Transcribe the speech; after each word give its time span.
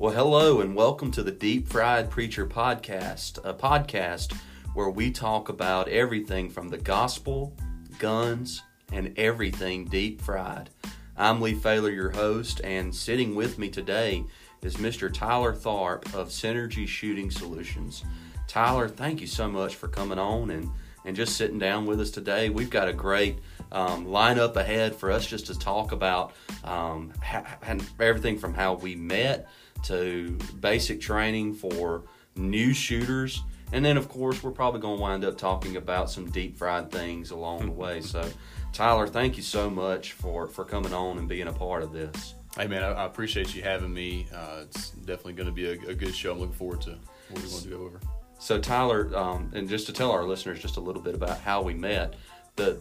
Well, 0.00 0.14
hello 0.14 0.60
and 0.60 0.76
welcome 0.76 1.10
to 1.10 1.24
the 1.24 1.32
Deep 1.32 1.66
Fried 1.66 2.08
Preacher 2.08 2.46
Podcast, 2.46 3.38
a 3.42 3.52
podcast 3.52 4.32
where 4.72 4.90
we 4.90 5.10
talk 5.10 5.48
about 5.48 5.88
everything 5.88 6.50
from 6.50 6.68
the 6.68 6.78
gospel, 6.78 7.52
guns, 7.98 8.62
and 8.92 9.12
everything 9.18 9.86
deep 9.86 10.22
fried. 10.22 10.70
I'm 11.16 11.40
Lee 11.40 11.54
Failer, 11.54 11.90
your 11.90 12.10
host, 12.10 12.60
and 12.62 12.94
sitting 12.94 13.34
with 13.34 13.58
me 13.58 13.70
today 13.70 14.22
is 14.62 14.76
Mr. 14.76 15.12
Tyler 15.12 15.52
Tharp 15.52 16.14
of 16.14 16.28
Synergy 16.28 16.86
Shooting 16.86 17.28
Solutions. 17.28 18.04
Tyler, 18.46 18.88
thank 18.88 19.20
you 19.20 19.26
so 19.26 19.48
much 19.48 19.74
for 19.74 19.88
coming 19.88 20.20
on 20.20 20.50
and, 20.50 20.70
and 21.06 21.16
just 21.16 21.36
sitting 21.36 21.58
down 21.58 21.86
with 21.86 22.00
us 22.00 22.12
today. 22.12 22.50
We've 22.50 22.70
got 22.70 22.86
a 22.86 22.92
great 22.92 23.40
um, 23.72 24.06
lineup 24.06 24.54
ahead 24.54 24.94
for 24.94 25.10
us 25.10 25.26
just 25.26 25.46
to 25.46 25.58
talk 25.58 25.90
about 25.90 26.34
um, 26.62 27.12
ha- 27.20 27.58
everything 27.98 28.38
from 28.38 28.54
how 28.54 28.74
we 28.74 28.94
met 28.94 29.48
to 29.84 30.38
basic 30.60 31.00
training 31.00 31.54
for 31.54 32.04
new 32.36 32.72
shooters. 32.72 33.42
And 33.72 33.84
then, 33.84 33.96
of 33.96 34.08
course, 34.08 34.42
we're 34.42 34.50
probably 34.50 34.80
going 34.80 34.96
to 34.96 35.02
wind 35.02 35.24
up 35.24 35.36
talking 35.36 35.76
about 35.76 36.10
some 36.10 36.30
deep 36.30 36.56
fried 36.56 36.90
things 36.90 37.30
along 37.30 37.66
the 37.66 37.72
way. 37.72 38.00
So, 38.00 38.26
Tyler, 38.72 39.06
thank 39.06 39.36
you 39.36 39.42
so 39.42 39.68
much 39.68 40.12
for, 40.12 40.46
for 40.46 40.64
coming 40.64 40.94
on 40.94 41.18
and 41.18 41.28
being 41.28 41.48
a 41.48 41.52
part 41.52 41.82
of 41.82 41.92
this. 41.92 42.34
Hey, 42.56 42.66
man, 42.66 42.82
I, 42.82 42.92
I 42.92 43.04
appreciate 43.04 43.54
you 43.54 43.62
having 43.62 43.92
me. 43.92 44.26
Uh, 44.34 44.62
it's 44.62 44.90
definitely 44.90 45.34
going 45.34 45.48
to 45.48 45.52
be 45.52 45.66
a, 45.66 45.90
a, 45.90 45.94
good 45.94 46.14
show. 46.14 46.32
I'm 46.32 46.40
looking 46.40 46.54
forward 46.54 46.80
to 46.82 46.92
what 47.28 47.42
we're 47.42 47.48
going 47.48 47.62
to 47.62 47.68
go 47.68 47.84
over. 47.84 48.00
So, 48.38 48.58
Tyler, 48.58 49.14
um, 49.14 49.50
and 49.54 49.68
just 49.68 49.86
to 49.86 49.92
tell 49.92 50.12
our 50.12 50.24
listeners 50.24 50.60
just 50.60 50.76
a 50.76 50.80
little 50.80 51.02
bit 51.02 51.14
about 51.14 51.38
how 51.40 51.60
we 51.60 51.74
met, 51.74 52.14
the 52.56 52.80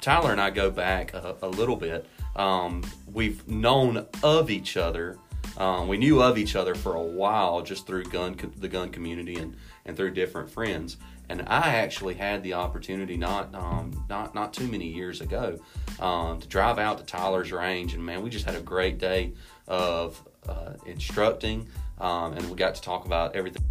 Tyler 0.00 0.32
and 0.32 0.40
I 0.40 0.50
go 0.50 0.68
back 0.70 1.14
a, 1.14 1.36
a 1.42 1.48
little 1.48 1.76
bit. 1.76 2.06
Um, 2.34 2.82
we've 3.06 3.46
known 3.46 4.06
of 4.22 4.50
each 4.50 4.76
other. 4.76 5.16
Um, 5.56 5.88
we 5.88 5.98
knew 5.98 6.22
of 6.22 6.38
each 6.38 6.56
other 6.56 6.74
for 6.74 6.94
a 6.94 7.02
while 7.02 7.62
just 7.62 7.86
through 7.86 8.04
gun 8.04 8.36
the 8.56 8.68
gun 8.68 8.90
community 8.90 9.36
and, 9.36 9.56
and 9.84 9.96
through 9.96 10.12
different 10.12 10.50
friends. 10.50 10.96
And 11.28 11.42
I 11.46 11.76
actually 11.76 12.14
had 12.14 12.42
the 12.42 12.54
opportunity 12.54 13.16
not 13.16 13.54
um, 13.54 14.04
not 14.08 14.34
not 14.34 14.52
too 14.52 14.66
many 14.66 14.88
years 14.88 15.20
ago 15.20 15.58
um, 16.00 16.40
to 16.40 16.48
drive 16.48 16.78
out 16.78 16.98
to 16.98 17.04
Tyler's 17.04 17.52
range, 17.52 17.94
and 17.94 18.04
man, 18.04 18.22
we 18.22 18.30
just 18.30 18.44
had 18.44 18.54
a 18.54 18.60
great 18.60 18.98
day 18.98 19.32
of 19.68 20.22
uh, 20.48 20.74
instructing, 20.86 21.68
um, 22.00 22.32
and 22.32 22.48
we 22.50 22.56
got 22.56 22.74
to 22.74 22.82
talk 22.82 23.06
about 23.06 23.36
everything 23.36 23.62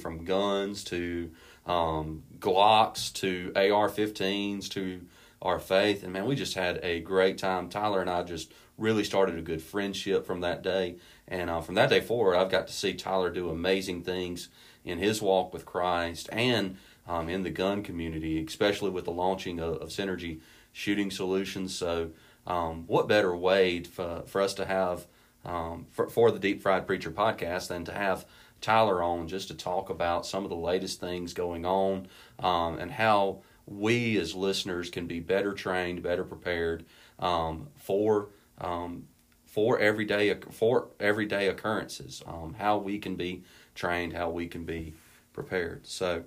from 0.00 0.24
guns 0.24 0.84
to 0.84 1.30
um, 1.66 2.22
Glocks 2.38 3.12
to 3.14 3.52
AR-15s 3.56 4.68
to 4.70 5.00
our 5.40 5.58
faith, 5.58 6.02
and 6.02 6.12
man, 6.12 6.26
we 6.26 6.34
just 6.34 6.54
had 6.54 6.80
a 6.82 7.00
great 7.00 7.38
time. 7.38 7.68
Tyler 7.68 8.00
and 8.00 8.10
I 8.10 8.22
just 8.22 8.52
really 8.76 9.04
started 9.04 9.38
a 9.38 9.42
good 9.42 9.62
friendship 9.62 10.26
from 10.26 10.40
that 10.40 10.62
day, 10.62 10.96
and 11.26 11.50
uh, 11.50 11.60
from 11.60 11.74
that 11.76 11.90
day 11.90 12.00
forward, 12.00 12.36
I've 12.36 12.50
got 12.50 12.66
to 12.66 12.72
see 12.72 12.94
Tyler 12.94 13.30
do 13.30 13.48
amazing 13.50 14.02
things 14.02 14.48
in 14.84 14.98
his 14.98 15.22
walk 15.22 15.52
with 15.52 15.66
Christ 15.66 16.28
and 16.32 16.76
um, 17.06 17.28
in 17.28 17.42
the 17.42 17.50
gun 17.50 17.82
community, 17.82 18.44
especially 18.44 18.90
with 18.90 19.04
the 19.04 19.10
launching 19.10 19.58
of, 19.60 19.76
of 19.76 19.88
Synergy 19.88 20.40
Shooting 20.72 21.10
Solutions. 21.10 21.74
So, 21.74 22.10
um, 22.46 22.84
what 22.86 23.08
better 23.08 23.36
way 23.36 23.82
for, 23.82 24.22
for 24.26 24.40
us 24.40 24.54
to 24.54 24.64
have 24.64 25.06
um, 25.44 25.86
for, 25.90 26.08
for 26.08 26.30
the 26.30 26.38
Deep 26.38 26.62
Fried 26.62 26.86
Preacher 26.86 27.10
podcast 27.10 27.68
than 27.68 27.84
to 27.84 27.92
have 27.92 28.26
Tyler 28.60 29.02
on 29.02 29.28
just 29.28 29.48
to 29.48 29.54
talk 29.54 29.88
about 29.88 30.26
some 30.26 30.44
of 30.44 30.50
the 30.50 30.56
latest 30.56 31.00
things 31.00 31.32
going 31.32 31.64
on 31.64 32.08
um, 32.38 32.78
and 32.78 32.90
how 32.90 33.42
we 33.68 34.18
as 34.18 34.34
listeners 34.34 34.90
can 34.90 35.06
be 35.06 35.20
better 35.20 35.52
trained, 35.52 36.02
better 36.02 36.24
prepared 36.24 36.84
um, 37.18 37.68
for 37.76 38.28
um, 38.58 39.06
for 39.44 39.78
everyday 39.78 40.34
for 40.50 40.88
everyday 40.98 41.48
occurrences. 41.48 42.22
Um, 42.26 42.54
how 42.58 42.78
we 42.78 42.98
can 42.98 43.16
be 43.16 43.42
trained, 43.74 44.12
how 44.12 44.30
we 44.30 44.46
can 44.46 44.64
be 44.64 44.94
prepared. 45.32 45.86
So, 45.86 46.24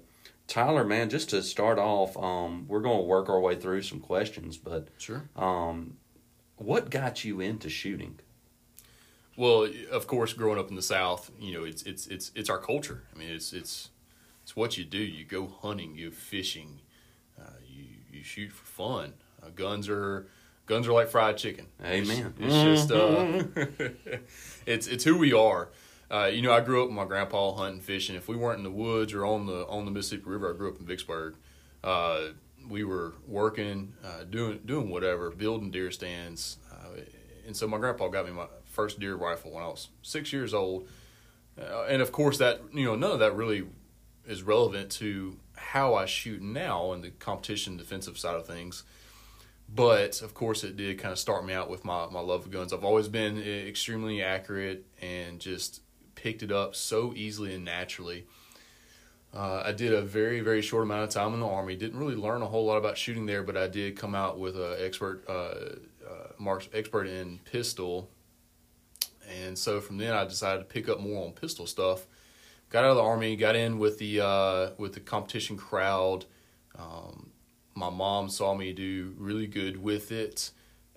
Tyler, 0.47 0.83
man, 0.83 1.09
just 1.09 1.29
to 1.31 1.41
start 1.41 1.79
off, 1.79 2.17
um, 2.17 2.65
we're 2.67 2.81
going 2.81 2.99
to 2.99 3.05
work 3.05 3.29
our 3.29 3.39
way 3.39 3.55
through 3.55 3.81
some 3.81 3.99
questions, 3.99 4.57
but 4.57 4.87
sure. 4.97 5.29
Um, 5.35 5.97
what 6.57 6.89
got 6.89 7.23
you 7.25 7.39
into 7.41 7.69
shooting? 7.69 8.19
Well, 9.35 9.67
of 9.91 10.07
course, 10.07 10.33
growing 10.33 10.59
up 10.59 10.69
in 10.69 10.75
the 10.75 10.81
South, 10.81 11.31
you 11.39 11.53
know, 11.53 11.63
it's 11.63 11.83
it's 11.83 12.05
it's 12.07 12.31
it's 12.35 12.49
our 12.49 12.59
culture. 12.59 13.03
I 13.13 13.17
mean, 13.17 13.29
it's 13.29 13.53
it's 13.53 13.89
it's 14.43 14.55
what 14.55 14.77
you 14.77 14.83
do. 14.83 14.97
You 14.99 15.25
go 15.25 15.47
hunting, 15.47 15.95
you 15.95 16.11
fishing, 16.11 16.81
you 18.21 18.25
shoot 18.25 18.51
for 18.51 18.65
fun. 18.65 19.13
Uh, 19.41 19.49
guns 19.55 19.89
are 19.89 20.27
guns 20.67 20.87
are 20.87 20.93
like 20.93 21.09
fried 21.09 21.37
chicken. 21.37 21.65
Amen. 21.83 22.33
It's, 22.39 22.53
it's 22.53 22.87
just 22.87 22.91
uh, 22.91 23.43
it's 24.67 24.87
it's 24.87 25.03
who 25.03 25.17
we 25.17 25.33
are. 25.33 25.69
Uh, 26.11 26.25
you 26.25 26.41
know, 26.41 26.53
I 26.53 26.59
grew 26.59 26.83
up 26.83 26.89
with 26.89 26.95
my 26.95 27.05
grandpa 27.05 27.53
hunting, 27.53 27.81
fishing. 27.81 28.15
If 28.15 28.27
we 28.27 28.35
weren't 28.35 28.59
in 28.59 28.63
the 28.63 28.71
woods 28.71 29.13
or 29.13 29.25
on 29.25 29.47
the 29.47 29.65
on 29.67 29.85
the 29.85 29.91
Mississippi 29.91 30.29
River, 30.29 30.53
I 30.53 30.57
grew 30.57 30.69
up 30.69 30.79
in 30.79 30.85
Vicksburg. 30.85 31.35
Uh, 31.83 32.27
we 32.69 32.83
were 32.83 33.13
working, 33.27 33.93
uh, 34.05 34.23
doing 34.29 34.59
doing 34.65 34.89
whatever, 34.91 35.31
building 35.31 35.71
deer 35.71 35.89
stands, 35.89 36.57
uh, 36.71 37.01
and 37.47 37.57
so 37.57 37.67
my 37.67 37.79
grandpa 37.79 38.07
got 38.09 38.27
me 38.27 38.31
my 38.31 38.45
first 38.65 38.99
deer 38.99 39.15
rifle 39.15 39.51
when 39.51 39.63
I 39.63 39.67
was 39.67 39.89
six 40.03 40.31
years 40.31 40.53
old. 40.53 40.87
Uh, 41.59 41.85
and 41.89 42.03
of 42.03 42.11
course, 42.11 42.37
that 42.37 42.61
you 42.71 42.85
know, 42.85 42.95
none 42.95 43.11
of 43.11 43.19
that 43.19 43.35
really 43.35 43.63
is 44.27 44.43
relevant 44.43 44.91
to 44.91 45.37
how 45.61 45.95
I 45.95 46.05
shoot 46.05 46.41
now 46.41 46.93
in 46.93 47.01
the 47.01 47.11
competition 47.11 47.77
defensive 47.77 48.17
side 48.17 48.35
of 48.35 48.45
things. 48.45 48.83
But 49.73 50.21
of 50.21 50.33
course, 50.33 50.63
it 50.63 50.75
did 50.75 50.99
kind 50.99 51.13
of 51.13 51.19
start 51.19 51.45
me 51.45 51.53
out 51.53 51.69
with 51.69 51.85
my, 51.85 52.07
my 52.07 52.19
love 52.19 52.45
of 52.45 52.51
guns. 52.51 52.73
I've 52.73 52.83
always 52.83 53.07
been 53.07 53.41
extremely 53.41 54.21
accurate 54.21 54.85
and 55.01 55.39
just 55.39 55.81
picked 56.15 56.43
it 56.43 56.51
up 56.51 56.75
so 56.75 57.13
easily 57.15 57.55
and 57.55 57.63
naturally. 57.63 58.25
Uh, 59.33 59.63
I 59.65 59.71
did 59.71 59.93
a 59.93 60.01
very 60.01 60.41
very 60.41 60.61
short 60.61 60.83
amount 60.83 61.03
of 61.03 61.09
time 61.09 61.33
in 61.33 61.39
the 61.39 61.47
army. 61.47 61.77
Didn't 61.77 61.97
really 61.97 62.15
learn 62.15 62.41
a 62.41 62.47
whole 62.47 62.65
lot 62.65 62.77
about 62.77 62.97
shooting 62.97 63.25
there, 63.25 63.43
but 63.43 63.55
I 63.55 63.67
did 63.67 63.95
come 63.95 64.13
out 64.13 64.37
with 64.37 64.57
an 64.57 64.75
expert 64.79 65.23
uh, 65.29 65.31
uh, 66.05 66.27
marks 66.37 66.67
expert 66.73 67.07
in 67.07 67.39
pistol. 67.45 68.09
And 69.43 69.57
so 69.57 69.79
from 69.79 69.97
then, 69.97 70.13
I 70.13 70.25
decided 70.25 70.59
to 70.59 70.65
pick 70.65 70.89
up 70.89 70.99
more 70.99 71.25
on 71.25 71.31
pistol 71.31 71.65
stuff 71.65 72.07
got 72.71 72.85
out 72.85 72.91
of 72.91 72.95
the 72.95 73.03
army, 73.03 73.35
got 73.35 73.55
in 73.55 73.77
with 73.77 73.99
the 73.99 74.21
uh, 74.21 74.69
with 74.77 74.93
the 74.93 74.99
competition 74.99 75.57
crowd. 75.57 76.25
Um, 76.77 77.29
my 77.75 77.89
mom 77.89 78.29
saw 78.29 78.55
me 78.55 78.73
do 78.73 79.13
really 79.17 79.47
good 79.47 79.81
with 79.81 80.11
it, 80.11 80.51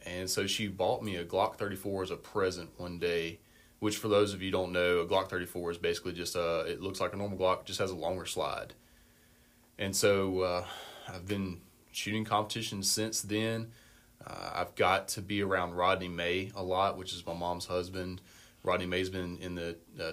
and 0.07 0.31
so 0.31 0.47
she 0.47 0.69
bought 0.69 1.03
me 1.03 1.17
a 1.17 1.25
Glock 1.25 1.57
34 1.57 2.05
as 2.05 2.11
a 2.11 2.17
present 2.17 2.71
one 2.79 2.99
day. 2.99 3.41
Which, 3.81 3.99
for 3.99 4.09
those 4.09 4.33
of 4.33 4.41
you 4.41 4.51
don't 4.51 4.73
know, 4.73 5.01
a 5.01 5.07
Glock 5.07 5.29
34 5.29 5.73
is 5.73 5.79
basically 5.79 6.13
just 6.13 6.37
a. 6.37 6.61
It 6.61 6.81
looks 6.81 7.01
like 7.01 7.13
a 7.13 7.17
normal 7.17 7.37
Glock, 7.37 7.67
just 7.67 7.81
has 7.81 7.91
a 7.91 7.97
longer 7.97 8.25
slide. 8.25 8.73
And 9.79 9.95
so 9.95 10.41
uh, 10.41 10.65
I've 11.09 11.27
been 11.27 11.61
shooting 11.93 12.25
competitions 12.25 12.91
since 12.91 13.21
then. 13.21 13.73
Uh, 14.25 14.51
I've 14.55 14.75
got 14.75 15.09
to 15.09 15.21
be 15.21 15.43
around 15.43 15.75
Rodney 15.75 16.09
May 16.09 16.51
a 16.55 16.63
lot, 16.63 16.97
which 16.97 17.13
is 17.13 17.27
my 17.27 17.35
mom's 17.35 17.67
husband. 17.67 18.23
Rodney 18.63 18.87
May's 18.87 19.11
been 19.11 19.37
in 19.39 19.55
the 19.57 19.77
uh, 20.01 20.13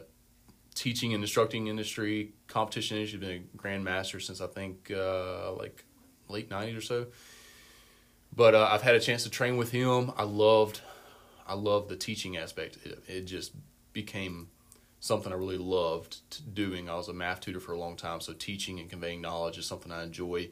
teaching 0.82 1.14
and 1.14 1.24
instructing 1.24 1.68
industry, 1.68 2.34
competition 2.48 2.98
industry. 2.98 3.20
He's 3.20 3.28
been 3.28 3.50
a 3.54 3.58
grandmaster 3.58 4.20
since 4.20 4.42
I 4.42 4.48
think 4.48 4.92
uh, 4.92 5.54
like 5.54 5.86
late 6.28 6.50
'90s 6.50 6.78
or 6.78 6.82
so. 6.82 7.06
But 8.36 8.56
uh, 8.56 8.68
I've 8.72 8.82
had 8.82 8.96
a 8.96 9.00
chance 9.00 9.24
to 9.24 9.30
train 9.30 9.58
with 9.58 9.72
him. 9.72 10.12
I 10.18 10.24
loved, 10.24 10.82
I 11.46 11.54
loved 11.54 11.90
the 11.90 11.96
teaching 11.96 12.36
aspect. 12.36 12.80
It, 12.84 13.04
it 13.08 13.22
just 13.26 13.52
became 13.94 14.50
something 15.00 15.32
I 15.32 15.36
really 15.36 15.60
loved 15.60 16.18
doing. 16.56 16.90
I 16.90 16.96
was 16.96 17.10
a 17.10 17.14
math 17.14 17.42
tutor 17.42 17.60
for 17.60 17.74
a 17.74 17.78
long 17.78 17.96
time, 17.96 18.20
so 18.20 18.34
teaching 18.34 18.80
and 18.80 18.90
conveying 18.90 19.22
knowledge 19.22 19.60
is 19.60 19.68
something 19.68 19.92
I 19.92 20.02
enjoy. 20.02 20.50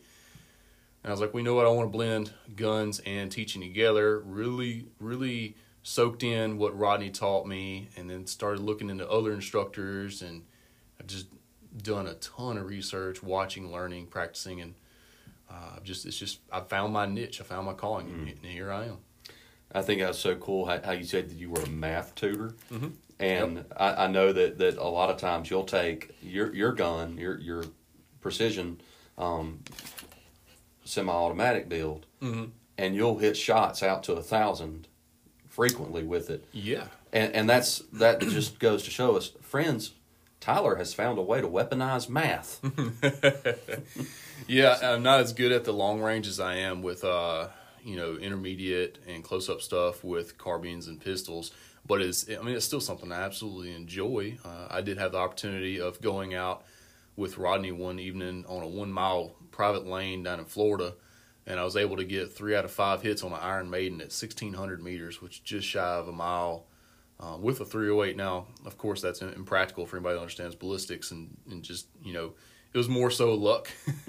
And 1.03 1.09
I 1.09 1.11
was 1.11 1.21
like, 1.21 1.33
we 1.33 1.41
know 1.41 1.55
what 1.55 1.65
I 1.65 1.69
want 1.69 1.91
to 1.91 1.97
blend 1.97 2.33
guns 2.55 2.99
and 2.99 3.31
teaching 3.31 3.61
together. 3.61 4.19
Really, 4.19 4.85
really 4.99 5.55
soaked 5.83 6.23
in 6.23 6.57
what 6.57 6.77
Rodney 6.77 7.09
taught 7.09 7.47
me 7.47 7.89
and 7.95 8.09
then 8.09 8.27
started 8.27 8.61
looking 8.61 8.89
into 8.89 9.09
other 9.09 9.33
instructors 9.33 10.21
and 10.21 10.43
I've 10.99 11.07
just 11.07 11.27
done 11.81 12.07
a 12.07 12.15
ton 12.15 12.57
of 12.57 12.67
research, 12.67 13.23
watching, 13.23 13.71
learning, 13.71 14.07
practicing 14.07 14.61
and 14.61 14.75
uh, 15.49 15.79
just 15.83 16.05
it's 16.05 16.17
just 16.17 16.39
I 16.51 16.61
found 16.61 16.93
my 16.93 17.05
niche, 17.05 17.41
I 17.41 17.43
found 17.43 17.65
my 17.65 17.73
calling 17.73 18.07
mm. 18.07 18.35
and 18.35 18.45
here 18.45 18.71
I 18.71 18.85
am. 18.85 18.97
I 19.71 19.81
think 19.81 20.01
that's 20.01 20.17
so 20.17 20.35
cool 20.35 20.65
how, 20.65 20.81
how, 20.83 20.91
you 20.91 21.03
said 21.03 21.29
that 21.29 21.37
you 21.37 21.51
were 21.51 21.61
a 21.61 21.69
math 21.69 22.15
tutor. 22.15 22.55
Mm-hmm. 22.71 22.87
And 23.19 23.57
yep. 23.57 23.73
I, 23.77 24.05
I, 24.05 24.07
know 24.07 24.33
that, 24.33 24.57
that 24.57 24.77
a 24.77 24.87
lot 24.87 25.11
of 25.11 25.17
times 25.17 25.49
you'll 25.49 25.63
take 25.63 26.15
your 26.21 26.53
your 26.55 26.71
gun, 26.71 27.17
your 27.17 27.37
your 27.39 27.63
precision 28.21 28.81
um, 29.17 29.59
semi-automatic 30.85 31.67
build, 31.69 32.05
mm-hmm. 32.21 32.45
and 32.77 32.95
you'll 32.95 33.17
hit 33.17 33.35
shots 33.35 33.83
out 33.83 34.03
to 34.03 34.13
a 34.13 34.23
thousand 34.23 34.87
frequently 35.49 36.03
with 36.03 36.29
it. 36.29 36.45
Yeah. 36.51 36.85
And 37.11 37.33
and 37.33 37.49
that's 37.49 37.79
that 37.93 38.19
just 38.21 38.59
goes 38.59 38.83
to 38.83 38.91
show 38.91 39.17
us, 39.17 39.31
friends. 39.41 39.93
Tyler 40.39 40.75
has 40.75 40.93
found 40.93 41.19
a 41.19 41.21
way 41.21 41.41
to 41.41 41.47
weaponize 41.49 42.07
math. 42.07 42.61
yeah, 44.47 44.77
I'm 44.81 45.03
not 45.03 45.19
as 45.19 45.33
good 45.33 45.51
at 45.51 45.65
the 45.65 45.73
long 45.73 45.99
range 45.99 46.27
as 46.27 46.39
I 46.39 46.55
am 46.55 46.81
with 46.81 47.03
uh, 47.03 47.49
you 47.83 47.95
know, 47.95 48.15
intermediate 48.15 48.99
and 49.07 49.23
close 49.23 49.49
up 49.49 49.61
stuff 49.61 50.03
with 50.03 50.37
carbines 50.37 50.87
and 50.87 50.99
pistols. 50.99 51.51
But 51.85 52.01
it's, 52.01 52.29
I 52.29 52.41
mean, 52.41 52.55
it's 52.55 52.65
still 52.65 52.81
something 52.81 53.11
I 53.11 53.21
absolutely 53.21 53.73
enjoy. 53.73 54.37
Uh, 54.43 54.67
I 54.69 54.81
did 54.81 54.97
have 54.97 55.13
the 55.13 55.17
opportunity 55.17 55.79
of 55.79 56.01
going 56.01 56.35
out 56.35 56.63
with 57.15 57.37
Rodney 57.37 57.71
one 57.71 57.99
evening 57.99 58.45
on 58.47 58.63
a 58.63 58.67
one 58.67 58.91
mile 58.91 59.35
private 59.51 59.87
lane 59.87 60.23
down 60.23 60.39
in 60.39 60.45
Florida, 60.45 60.93
and 61.49 61.59
I 61.59 61.63
was 61.63 61.75
able 61.75 61.97
to 61.97 62.05
get 62.05 62.31
three 62.31 62.55
out 62.55 62.63
of 62.63 62.71
five 62.71 63.01
hits 63.01 63.23
on 63.23 63.33
an 63.33 63.39
Iron 63.41 63.69
Maiden 63.69 63.99
at 63.99 64.13
1600 64.13 64.81
meters, 64.81 65.21
which 65.21 65.37
is 65.37 65.39
just 65.39 65.67
shy 65.67 65.81
of 65.81 66.07
a 66.07 66.11
mile. 66.11 66.67
Uh, 67.19 67.35
with 67.37 67.59
a 67.59 67.65
308 67.65 68.15
now, 68.15 68.45
of 68.65 68.77
course, 68.77 69.01
that's 69.01 69.21
impractical 69.21 69.85
for 69.85 69.97
anybody 69.97 70.15
that 70.15 70.21
understands 70.21 70.55
ballistics 70.55 71.11
and, 71.11 71.35
and 71.51 71.63
just, 71.63 71.87
you 72.01 72.13
know, 72.13 72.31
it 72.73 72.77
was 72.77 72.87
more 72.87 73.11
so 73.11 73.33
luck, 73.33 73.69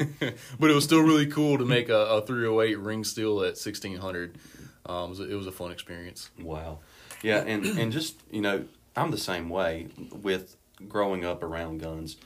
but 0.60 0.70
it 0.70 0.74
was 0.74 0.84
still 0.84 1.00
really 1.00 1.26
cool 1.26 1.58
to 1.58 1.64
make 1.64 1.88
a, 1.88 1.96
a 1.96 2.22
308 2.24 2.78
ring 2.78 3.02
steel 3.02 3.40
at 3.40 3.56
1600. 3.56 4.38
Um, 4.86 5.06
it, 5.06 5.08
was 5.08 5.20
a, 5.20 5.30
it 5.30 5.34
was 5.34 5.46
a 5.48 5.52
fun 5.52 5.72
experience. 5.72 6.30
Wow. 6.40 6.78
Yeah, 7.22 7.38
and, 7.38 7.64
and 7.64 7.90
just, 7.90 8.16
you 8.30 8.42
know, 8.42 8.66
I'm 8.94 9.10
the 9.10 9.18
same 9.18 9.48
way 9.48 9.88
with 10.22 10.56
growing 10.88 11.24
up 11.24 11.42
around 11.42 11.78
guns. 11.78 12.16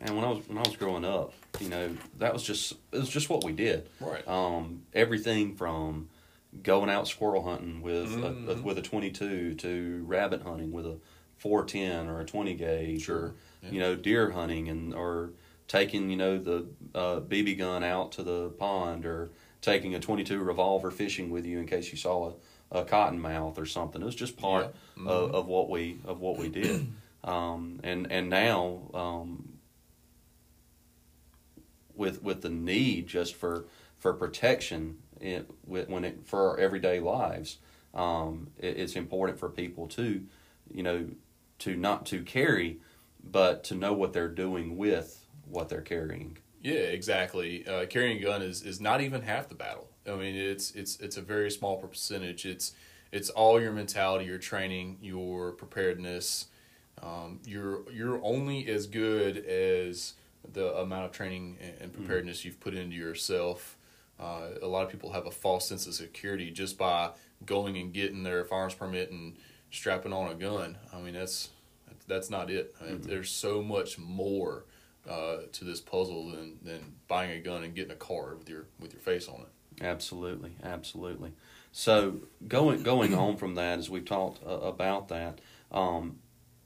And 0.00 0.14
when 0.14 0.24
I 0.24 0.28
was 0.30 0.46
when 0.48 0.58
I 0.58 0.62
was 0.62 0.76
growing 0.76 1.04
up, 1.04 1.32
you 1.60 1.68
know, 1.68 1.96
that 2.18 2.32
was 2.32 2.42
just 2.42 2.72
it 2.92 2.98
was 2.98 3.08
just 3.08 3.28
what 3.28 3.44
we 3.44 3.52
did. 3.52 3.88
Right. 4.00 4.26
Um, 4.28 4.82
everything 4.94 5.54
from 5.56 6.08
going 6.62 6.88
out 6.88 7.08
squirrel 7.08 7.42
hunting 7.42 7.82
with 7.82 8.08
Mm-hmm. 8.10 8.48
a, 8.48 8.52
a, 8.52 8.62
with 8.62 8.78
a 8.78 8.82
22 8.82 9.54
to 9.54 10.04
rabbit 10.06 10.42
hunting 10.42 10.72
with 10.72 10.86
a 10.86 10.96
410 11.38 12.08
or 12.08 12.20
a 12.20 12.24
20 12.24 12.54
gauge 12.54 13.02
Sure. 13.02 13.16
or 13.18 13.34
Yeah. 13.62 13.70
you 13.70 13.80
know 13.80 13.94
deer 13.96 14.30
hunting 14.30 14.68
and 14.68 14.94
or 14.94 15.30
taking 15.66 16.10
you 16.10 16.16
know 16.16 16.38
the 16.38 16.66
uh, 16.94 17.20
BB 17.20 17.58
gun 17.58 17.82
out 17.84 18.12
to 18.12 18.22
the 18.22 18.50
pond 18.50 19.04
or 19.04 19.30
taking 19.60 19.94
a 19.94 20.00
22 20.00 20.38
revolver 20.38 20.90
fishing 20.90 21.30
with 21.30 21.44
you 21.44 21.58
in 21.58 21.66
case 21.66 21.90
you 21.90 21.98
saw 21.98 22.32
a, 22.72 22.78
a 22.80 22.84
cottonmouth 22.84 23.58
or 23.58 23.66
something. 23.66 24.00
It 24.00 24.04
was 24.04 24.14
just 24.14 24.36
part 24.36 24.74
Yeah. 24.96 25.10
of, 25.10 25.34
of 25.34 25.46
what 25.48 25.68
we 25.68 25.98
of 26.04 26.20
what 26.20 26.38
we 26.38 26.48
did. 26.48 26.86
Um, 27.24 27.80
and 27.82 28.10
and 28.12 28.30
now 28.30 28.78
um, 28.94 29.47
with 31.98 32.22
with 32.22 32.42
the 32.42 32.50
need 32.50 33.06
just 33.06 33.34
for 33.34 33.66
for 33.98 34.14
protection 34.14 34.98
in, 35.20 35.44
when 35.66 36.04
it 36.04 36.20
for 36.24 36.50
our 36.50 36.58
everyday 36.58 37.00
lives, 37.00 37.58
um, 37.94 38.48
it, 38.58 38.78
it's 38.78 38.96
important 38.96 39.38
for 39.38 39.48
people 39.48 39.86
to, 39.88 40.22
you 40.72 40.82
know, 40.82 41.08
to 41.60 41.76
not 41.76 42.06
to 42.06 42.22
carry, 42.22 42.80
but 43.22 43.64
to 43.64 43.74
know 43.74 43.92
what 43.92 44.12
they're 44.12 44.28
doing 44.28 44.76
with 44.76 45.26
what 45.50 45.68
they're 45.68 45.80
carrying. 45.80 46.38
Yeah, 46.62 46.74
exactly. 46.74 47.66
Uh, 47.66 47.86
carrying 47.86 48.18
a 48.18 48.22
gun 48.22 48.42
is, 48.42 48.62
is 48.62 48.80
not 48.80 49.00
even 49.00 49.22
half 49.22 49.48
the 49.48 49.54
battle. 49.54 49.88
I 50.06 50.16
mean, 50.16 50.34
it's 50.34 50.70
it's 50.72 50.98
it's 51.00 51.16
a 51.16 51.22
very 51.22 51.50
small 51.50 51.76
percentage. 51.76 52.46
It's 52.46 52.72
it's 53.12 53.30
all 53.30 53.60
your 53.60 53.72
mentality, 53.72 54.24
your 54.24 54.38
training, 54.38 54.98
your 55.00 55.52
preparedness. 55.52 56.46
Um, 57.02 57.40
you're 57.44 57.90
you're 57.92 58.22
only 58.24 58.68
as 58.68 58.86
good 58.86 59.38
as 59.38 60.14
the 60.52 60.74
amount 60.76 61.06
of 61.06 61.12
training 61.12 61.58
and- 61.80 61.92
preparedness 61.92 62.44
you've 62.44 62.60
put 62.60 62.74
into 62.74 62.96
yourself. 62.96 63.76
Uh, 64.18 64.48
a 64.62 64.66
lot 64.66 64.84
of 64.84 64.90
people 64.90 65.12
have 65.12 65.26
a 65.26 65.30
false 65.30 65.68
sense 65.68 65.86
of 65.86 65.94
security 65.94 66.50
just 66.50 66.76
by 66.76 67.10
going 67.46 67.76
and 67.76 67.92
getting 67.92 68.24
their 68.24 68.44
firearms 68.44 68.74
permit 68.74 69.10
and 69.12 69.36
strapping 69.70 70.12
on 70.12 70.30
a 70.30 70.34
gun. 70.34 70.76
I 70.92 71.00
mean, 71.00 71.14
that's 71.14 71.50
that's 72.08 72.30
not 72.30 72.50
it. 72.50 72.74
I 72.80 72.84
mean, 72.84 73.02
There's 73.02 73.30
so 73.30 73.62
much 73.62 73.98
more 73.98 74.64
uh, 75.08 75.38
to 75.52 75.64
this 75.64 75.80
puzzle 75.80 76.30
than, 76.30 76.58
than 76.62 76.94
buying 77.06 77.30
a 77.30 77.40
gun 77.40 77.62
and 77.64 77.74
getting 77.74 77.92
a 77.92 77.96
car 77.96 78.34
with 78.34 78.48
your 78.48 78.66
with 78.80 78.92
your 78.92 79.02
face 79.02 79.28
on 79.28 79.40
it. 79.42 79.84
Absolutely, 79.84 80.56
absolutely. 80.64 81.32
So 81.70 82.22
going 82.46 82.82
going 82.82 83.14
on 83.14 83.36
from 83.36 83.54
that, 83.54 83.78
as 83.78 83.88
we've 83.88 84.04
talked 84.04 84.44
uh, 84.44 84.50
about 84.50 85.08
that, 85.08 85.40
um, 85.70 86.18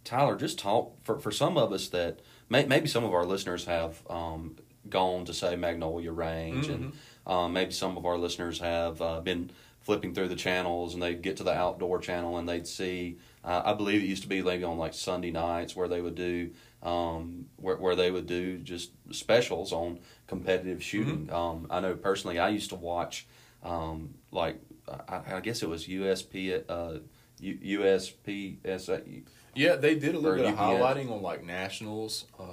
Tyler, 0.04 0.36
just 0.36 0.58
talk 0.58 1.04
for 1.04 1.18
for 1.18 1.30
some 1.30 1.58
of 1.58 1.72
us 1.72 1.88
that 1.88 2.20
may, 2.52 2.66
maybe 2.66 2.86
some 2.86 3.02
of 3.02 3.12
our 3.12 3.24
listeners 3.24 3.64
have 3.64 4.00
um, 4.08 4.56
gone 4.88 5.24
to 5.24 5.34
say 5.34 5.56
Magnolia 5.56 6.12
Range, 6.12 6.68
and 6.68 6.92
um, 7.26 7.52
maybe 7.52 7.72
some 7.72 7.96
of 7.96 8.04
our 8.06 8.18
listeners 8.18 8.60
have 8.60 9.00
uh, 9.00 9.20
been 9.20 9.50
flipping 9.80 10.14
through 10.14 10.28
the 10.28 10.36
channels 10.36 10.94
and 10.94 11.02
they'd 11.02 11.22
get 11.22 11.36
to 11.38 11.42
the 11.42 11.52
outdoor 11.52 11.98
channel 11.98 12.38
and 12.38 12.48
they'd 12.48 12.68
see. 12.68 13.18
Uh, 13.44 13.62
I 13.64 13.72
believe 13.72 14.00
it 14.00 14.06
used 14.06 14.22
to 14.22 14.28
be 14.28 14.40
maybe 14.40 14.62
on 14.62 14.78
like 14.78 14.94
Sunday 14.94 15.32
nights 15.32 15.74
where 15.74 15.88
they 15.88 16.00
would 16.00 16.14
do 16.14 16.50
um, 16.84 17.46
where 17.56 17.76
where 17.76 17.96
they 17.96 18.10
would 18.10 18.26
do 18.26 18.58
just 18.58 18.92
specials 19.10 19.72
on 19.72 19.98
competitive 20.28 20.82
shooting. 20.82 21.28
Um, 21.32 21.66
I 21.70 21.80
know 21.80 21.94
personally, 21.94 22.38
I 22.38 22.50
used 22.50 22.70
to 22.70 22.76
watch 22.76 23.26
um, 23.64 24.14
like 24.30 24.60
I, 24.88 25.22
I 25.36 25.40
guess 25.40 25.62
it 25.62 25.68
was 25.68 25.86
USP 25.86 26.62
uh. 26.68 26.98
Yeah, 29.54 29.76
they 29.76 29.94
did 29.94 30.14
a 30.14 30.18
little 30.18 30.36
bit 30.38 30.46
of 30.46 30.54
highlighting 30.56 31.10
on 31.10 31.22
like 31.22 31.44
nationals, 31.44 32.24
uh, 32.40 32.44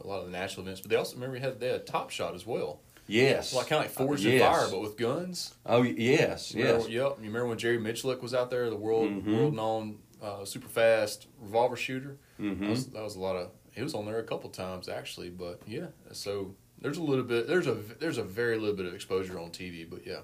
a 0.00 0.06
lot 0.06 0.20
of 0.20 0.26
the 0.26 0.32
national 0.32 0.62
events, 0.66 0.80
but 0.80 0.90
they 0.90 0.96
also 0.96 1.14
remember 1.16 1.38
had 1.38 1.60
they 1.60 1.68
had 1.68 1.86
Top 1.86 2.10
Shot 2.10 2.34
as 2.34 2.44
well, 2.46 2.80
Yes, 3.06 3.54
like 3.54 3.68
kind 3.68 3.84
of 3.84 3.90
like 3.96 4.06
Forged 4.06 4.26
Uh, 4.26 4.30
in 4.30 4.34
yes. 4.36 4.56
Fire, 4.58 4.68
but 4.70 4.80
with 4.80 4.96
guns. 4.96 5.54
Oh 5.64 5.82
yes, 5.82 6.54
Remember- 6.54 6.80
yes. 6.80 6.88
Yep. 6.90 7.16
You 7.18 7.24
remember 7.26 7.46
when 7.46 7.58
Jerry 7.58 7.78
Miculek 7.78 8.20
was 8.20 8.34
out 8.34 8.50
there, 8.50 8.68
the 8.70 8.76
world 8.76 9.10
Mhm. 9.10 9.36
world 9.36 9.54
known 9.54 9.98
uh, 10.20 10.44
super 10.44 10.68
fast 10.68 11.28
revolver 11.40 11.76
shooter? 11.76 12.18
Mhm. 12.40 12.58
That, 12.60 12.68
was, 12.70 12.86
that 12.88 13.02
was 13.04 13.14
a 13.16 13.20
lot 13.20 13.36
of. 13.36 13.50
He 13.72 13.82
was 13.82 13.94
on 13.94 14.04
there 14.06 14.18
a 14.18 14.24
couple 14.24 14.50
times 14.50 14.88
actually, 14.88 15.30
but 15.30 15.60
yeah. 15.66 15.86
So 16.12 16.54
there's 16.80 16.98
a 16.98 17.02
little 17.02 17.24
bit. 17.24 17.46
There's 17.46 17.68
a 17.68 17.74
there's 17.74 18.18
a 18.18 18.24
very 18.24 18.58
little 18.58 18.74
bit 18.74 18.86
of 18.86 18.94
exposure 18.94 19.38
on 19.38 19.50
TV, 19.50 19.88
but 19.88 20.04
yeah. 20.04 20.20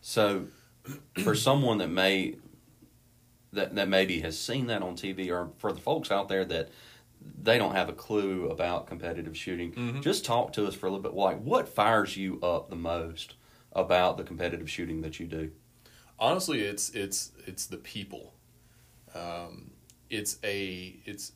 So, 0.00 0.46
for 1.22 1.34
someone 1.34 1.78
that 1.78 1.88
may 1.90 2.36
that 3.52 3.74
that 3.74 3.88
maybe 3.88 4.20
has 4.20 4.38
seen 4.38 4.66
that 4.66 4.82
on 4.82 4.96
TV, 4.96 5.30
or 5.30 5.50
for 5.58 5.72
the 5.72 5.80
folks 5.80 6.10
out 6.10 6.28
there 6.28 6.44
that 6.44 6.68
they 7.42 7.58
don't 7.58 7.74
have 7.74 7.88
a 7.88 7.92
clue 7.92 8.48
about 8.50 8.86
competitive 8.86 9.36
shooting, 9.36 9.72
Mhm. 9.72 10.02
just 10.02 10.24
talk 10.24 10.52
to 10.54 10.66
us 10.66 10.74
for 10.74 10.86
a 10.86 10.90
little 10.90 11.02
bit. 11.02 11.14
Like, 11.14 11.40
what 11.40 11.68
fires 11.68 12.16
you 12.16 12.40
up 12.40 12.68
the 12.70 12.76
most 12.76 13.34
about 13.72 14.16
the 14.16 14.24
competitive 14.24 14.70
shooting 14.70 15.00
that 15.02 15.18
you 15.20 15.26
do? 15.26 15.50
honestly 16.18 16.62
it's 16.62 16.88
it's 16.94 17.32
it's 17.46 17.66
the 17.66 17.76
people 17.76 18.32
um, 19.14 19.70
it's 20.08 20.38
a 20.42 20.96
it's 21.04 21.32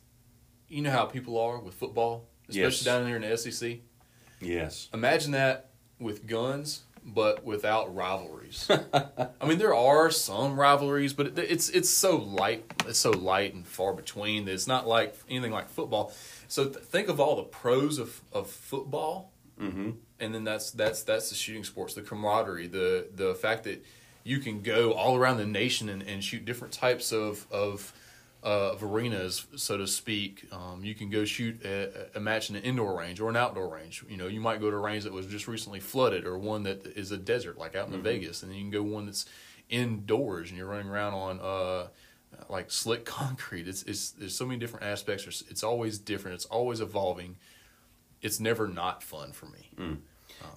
you 0.67 0.81
know 0.81 0.89
how 0.89 1.05
people 1.05 1.37
are 1.37 1.59
with 1.59 1.75
football 1.75 2.27
especially 2.49 2.67
Yes. 2.67 2.83
down 2.83 3.05
here 3.05 3.15
in 3.15 3.21
the 3.21 3.37
SEC 3.37 3.79
Yes. 4.39 4.89
imagine 4.91 5.31
that 5.33 5.69
with 5.99 6.25
guns 6.25 6.81
but 7.05 7.43
without 7.43 7.93
rivalries. 7.93 8.69
I 8.93 9.45
mean 9.45 9.57
there 9.57 9.75
are 9.75 10.11
some 10.11 10.59
rivalries 10.59 11.13
but 11.13 11.27
it, 11.27 11.39
it's 11.39 11.69
it's 11.69 11.89
so 11.89 12.17
light 12.17 12.71
it's 12.87 12.99
so 12.99 13.11
light 13.11 13.53
and 13.53 13.65
far 13.65 13.93
between 13.93 14.45
that 14.45 14.53
it's 14.53 14.67
not 14.67 14.87
like 14.87 15.15
anything 15.29 15.51
like 15.51 15.69
football. 15.69 16.13
So 16.47 16.65
th- 16.65 16.83
think 16.85 17.09
of 17.09 17.19
all 17.19 17.35
the 17.35 17.43
pros 17.43 17.97
of, 17.97 18.21
of 18.31 18.49
football. 18.49 19.31
Mm-hmm. 19.59 19.91
and 20.19 20.33
then 20.33 20.43
that's 20.43 20.71
that's 20.71 21.03
that's 21.03 21.29
the 21.29 21.35
shooting 21.35 21.63
sports 21.63 21.93
the 21.93 22.01
camaraderie 22.01 22.65
the 22.65 23.07
the 23.13 23.35
fact 23.35 23.65
that 23.65 23.85
you 24.23 24.39
can 24.39 24.61
go 24.61 24.91
all 24.93 25.15
around 25.15 25.37
the 25.37 25.45
nation 25.45 25.87
and, 25.87 26.01
and 26.01 26.23
shoot 26.23 26.45
different 26.45 26.73
types 26.73 27.11
of 27.11 27.45
of 27.51 27.93
uh, 28.43 28.71
of 28.71 28.83
arenas 28.83 29.45
so 29.55 29.77
to 29.77 29.85
speak 29.85 30.45
um, 30.51 30.83
you 30.83 30.95
can 30.95 31.09
go 31.11 31.23
shoot 31.25 31.63
a, 31.63 32.07
a 32.15 32.19
match 32.19 32.49
in 32.49 32.55
an 32.55 32.63
indoor 32.63 32.97
range 32.97 33.19
or 33.19 33.29
an 33.29 33.35
outdoor 33.37 33.69
range. 33.69 34.03
You 34.09 34.17
know 34.17 34.27
you 34.27 34.39
might 34.41 34.59
go 34.59 34.71
to 34.71 34.75
a 34.77 34.79
range 34.79 35.03
that 35.03 35.13
was 35.13 35.27
just 35.27 35.47
recently 35.47 35.79
flooded 35.79 36.25
or 36.25 36.37
one 36.39 36.63
that 36.63 36.85
is 36.97 37.11
a 37.11 37.17
desert 37.17 37.57
like 37.57 37.75
out 37.75 37.87
in 37.89 38.01
Vegas 38.01 38.41
and 38.41 38.51
then 38.51 38.57
you 38.57 38.63
can 38.63 38.71
go 38.71 38.81
one 38.83 39.05
that's 39.05 39.25
indoors 39.69 40.49
and 40.49 40.57
you're 40.57 40.67
running 40.67 40.89
around 40.89 41.13
on 41.13 41.39
uh, 41.39 41.87
like 42.49 42.71
slick 42.71 43.05
concrete. 43.19 43.67
It's 43.67 43.83
it's 43.83 44.11
there's 44.11 44.35
so 44.35 44.45
many 44.45 44.59
different 44.59 44.85
aspects. 44.85 45.23
There's- 45.23 45.43
it's 45.49 45.63
always 45.63 45.97
different. 45.97 46.35
It's 46.35 46.45
always 46.45 46.81
evolving. 46.81 47.37
It's 48.21 48.39
never 48.39 48.67
not 48.67 49.01
fun 49.03 49.31
for 49.31 49.47
me. 49.47 49.69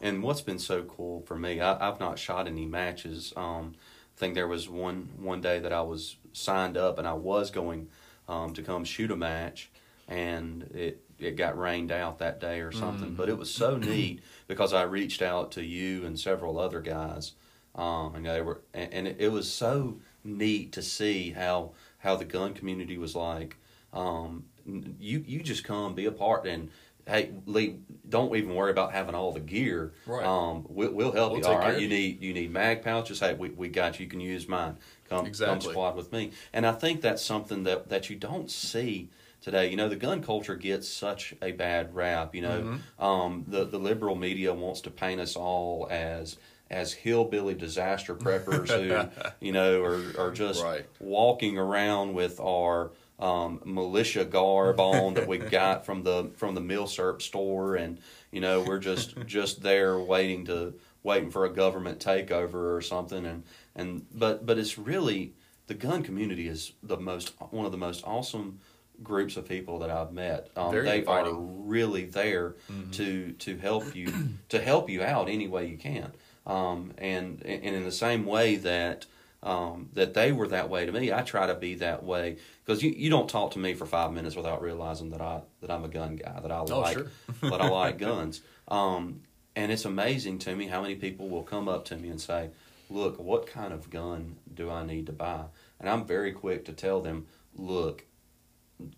And 0.00 0.22
what's 0.22 0.40
been 0.40 0.58
so 0.58 0.82
cool 0.84 1.20
for 1.22 1.36
me, 1.36 1.60
I, 1.60 1.88
I've 1.88 2.00
not 2.00 2.18
shot 2.18 2.46
any 2.46 2.64
matches. 2.66 3.32
Um, 3.36 3.74
I 4.16 4.18
think 4.18 4.34
there 4.34 4.48
was 4.48 4.68
one 4.68 5.10
one 5.18 5.40
day 5.40 5.58
that 5.60 5.72
I 5.72 5.82
was 5.82 6.16
signed 6.34 6.76
up 6.76 6.98
and 6.98 7.08
I 7.08 7.14
was 7.14 7.50
going 7.50 7.88
um, 8.28 8.52
to 8.54 8.62
come 8.62 8.84
shoot 8.84 9.10
a 9.10 9.16
match, 9.16 9.70
and 10.08 10.62
it 10.74 11.00
it 11.18 11.36
got 11.36 11.58
rained 11.58 11.92
out 11.92 12.18
that 12.18 12.40
day 12.40 12.60
or 12.60 12.72
something. 12.72 13.14
But 13.14 13.28
it 13.28 13.38
was 13.38 13.52
so 13.52 13.76
neat 13.78 14.22
because 14.48 14.72
I 14.72 14.82
reached 14.82 15.22
out 15.22 15.52
to 15.52 15.64
you 15.64 16.04
and 16.04 16.18
several 16.18 16.58
other 16.58 16.80
guys, 16.80 17.32
um, 17.74 18.14
and 18.14 18.26
they 18.26 18.40
were 18.40 18.62
and, 18.72 18.92
and 18.92 19.08
it, 19.08 19.16
it 19.18 19.32
was 19.32 19.50
so 19.50 19.98
neat 20.22 20.72
to 20.72 20.82
see 20.82 21.30
how 21.30 21.72
how 21.98 22.16
the 22.16 22.24
gun 22.24 22.54
community 22.54 22.98
was 22.98 23.14
like. 23.14 23.56
Um, 23.92 24.44
you 24.66 25.22
you 25.26 25.42
just 25.42 25.64
come 25.64 25.94
be 25.94 26.06
a 26.06 26.12
part 26.12 26.46
and 26.46 26.70
hey 27.06 27.30
Lee, 27.46 27.76
don't 28.08 28.34
even 28.34 28.54
worry 28.54 28.70
about 28.70 28.92
having 28.92 29.14
all 29.14 29.32
the 29.32 29.40
gear. 29.40 29.92
Right. 30.06 30.24
Um, 30.24 30.64
we'll, 30.68 30.92
we'll 30.92 31.12
help 31.12 31.32
We'll 31.32 31.40
you. 31.40 31.46
All 31.46 31.58
right. 31.58 31.78
You 31.80 31.88
need 31.88 32.22
you 32.22 32.32
need 32.32 32.50
mag 32.52 32.82
pouches. 32.82 33.20
Hey, 33.20 33.34
we, 33.34 33.50
we 33.50 33.68
got 33.68 33.98
you. 33.98 34.04
You 34.04 34.10
can 34.10 34.20
use 34.20 34.48
mine. 34.48 34.76
Come 35.08 35.30
come 35.32 35.60
squad 35.60 35.96
with 35.96 36.12
me. 36.12 36.30
And 36.52 36.66
I 36.66 36.72
think 36.72 37.00
that's 37.00 37.22
something 37.22 37.64
that 37.64 37.88
that 37.88 38.08
you 38.10 38.16
don't 38.16 38.50
see 38.50 39.10
today. 39.42 39.68
You 39.68 39.76
know, 39.76 39.88
the 39.88 39.96
gun 39.96 40.22
culture 40.22 40.56
gets 40.56 40.88
such 40.88 41.34
a 41.42 41.52
bad 41.52 41.94
rap. 41.94 42.34
You 42.34 42.42
know, 42.42 42.60
Mm-hmm. 42.62 43.04
um, 43.04 43.44
the 43.48 43.64
the 43.64 43.78
liberal 43.78 44.14
media 44.16 44.54
wants 44.54 44.80
to 44.82 44.90
paint 44.90 45.20
us 45.20 45.36
all 45.36 45.86
as 45.90 46.36
as 46.70 46.94
hillbilly 46.94 47.54
disaster 47.54 48.14
preppers 48.14 48.68
who, 48.70 49.08
you 49.46 49.52
know, 49.52 49.82
are, 49.82 50.00
are 50.18 50.30
just 50.32 50.64
Right. 50.64 50.86
walking 50.98 51.58
around 51.58 52.14
with 52.14 52.40
our 52.40 52.90
um, 53.18 53.60
militia 53.64 54.24
garb 54.24 54.80
on 54.80 55.14
that 55.14 55.28
we 55.28 55.38
got 55.38 55.86
from 55.86 56.02
the 56.02 56.30
from 56.36 56.54
the 56.54 56.60
Milsurp 56.60 57.22
store, 57.22 57.76
and 57.76 57.98
you 58.30 58.40
know 58.40 58.60
we're 58.60 58.78
just 58.78 59.14
just 59.26 59.62
there 59.62 59.98
waiting 59.98 60.44
to 60.46 60.74
waiting 61.02 61.30
for 61.30 61.44
a 61.44 61.50
government 61.50 61.98
takeover 61.98 62.76
or 62.76 62.80
something, 62.80 63.24
and 63.24 63.44
and 63.74 64.06
but 64.12 64.44
but 64.44 64.58
it's 64.58 64.78
really 64.78 65.34
the 65.66 65.74
gun 65.74 66.02
community 66.02 66.48
is 66.48 66.72
the 66.82 66.96
most 66.96 67.32
one 67.50 67.66
of 67.66 67.72
the 67.72 67.78
most 67.78 68.02
awesome 68.04 68.60
groups 69.02 69.36
of 69.36 69.48
people 69.48 69.78
that 69.80 69.90
I've 69.90 70.12
met. 70.12 70.50
Um, 70.56 70.72
they 70.72 70.78
are 70.78 70.84
inviting. 70.84 71.34
Mm-hmm. 71.34 71.68
really 71.68 72.04
there 72.06 72.54
to 72.92 73.32
to 73.32 73.56
help 73.56 73.94
you 73.94 74.12
to 74.48 74.60
help 74.60 74.90
you 74.90 75.02
out 75.02 75.28
any 75.28 75.48
way 75.48 75.66
you 75.66 75.76
can. 75.76 76.12
Um, 76.46 76.92
and 76.98 77.42
and 77.44 77.76
in 77.76 77.84
the 77.84 77.92
same 77.92 78.26
way 78.26 78.56
that 78.56 79.06
um, 79.44 79.90
that 79.92 80.14
they 80.14 80.32
were 80.32 80.48
that 80.48 80.68
way 80.70 80.86
to 80.86 80.90
me, 80.92 81.12
I 81.12 81.22
try 81.22 81.46
to 81.46 81.54
be 81.54 81.74
that 81.76 82.02
way 82.02 82.38
because 82.64 82.82
you, 82.82 82.90
you 82.90 83.10
don't 83.10 83.28
talk 83.28 83.52
to 83.52 83.58
me 83.58 83.74
for 83.74 83.86
five 83.86 84.10
minutes 84.12 84.34
without 84.34 84.62
realizing 84.62 85.10
that 85.10 85.20
I 85.20 85.42
that 85.60 85.70
I'm 85.70 85.84
a 85.84 85.88
gun 85.88 86.16
guy 86.16 86.40
that 86.40 86.50
I 86.50 86.58
Oh, 86.60 86.80
like 86.80 86.96
sure. 86.96 87.10
that 87.42 87.60
I 87.60 87.68
like 87.68 87.98
guns. 87.98 88.40
Um, 88.68 89.20
and 89.54 89.70
it's 89.70 89.84
amazing 89.84 90.38
to 90.40 90.56
me 90.56 90.66
how 90.66 90.82
many 90.82 90.94
people 90.96 91.28
will 91.28 91.42
come 91.44 91.68
up 91.68 91.84
to 91.86 91.96
me 91.96 92.08
and 92.08 92.20
say, 92.20 92.50
"Look, 92.90 93.18
what 93.20 93.46
kind 93.46 93.72
of 93.72 93.90
gun 93.90 94.36
do 94.52 94.70
I 94.70 94.84
need 94.84 95.06
to 95.06 95.12
buy?" 95.12 95.44
And 95.78 95.88
I'm 95.88 96.06
very 96.06 96.32
quick 96.32 96.64
to 96.64 96.72
tell 96.72 97.00
them, 97.02 97.26
"Look, 97.54 98.04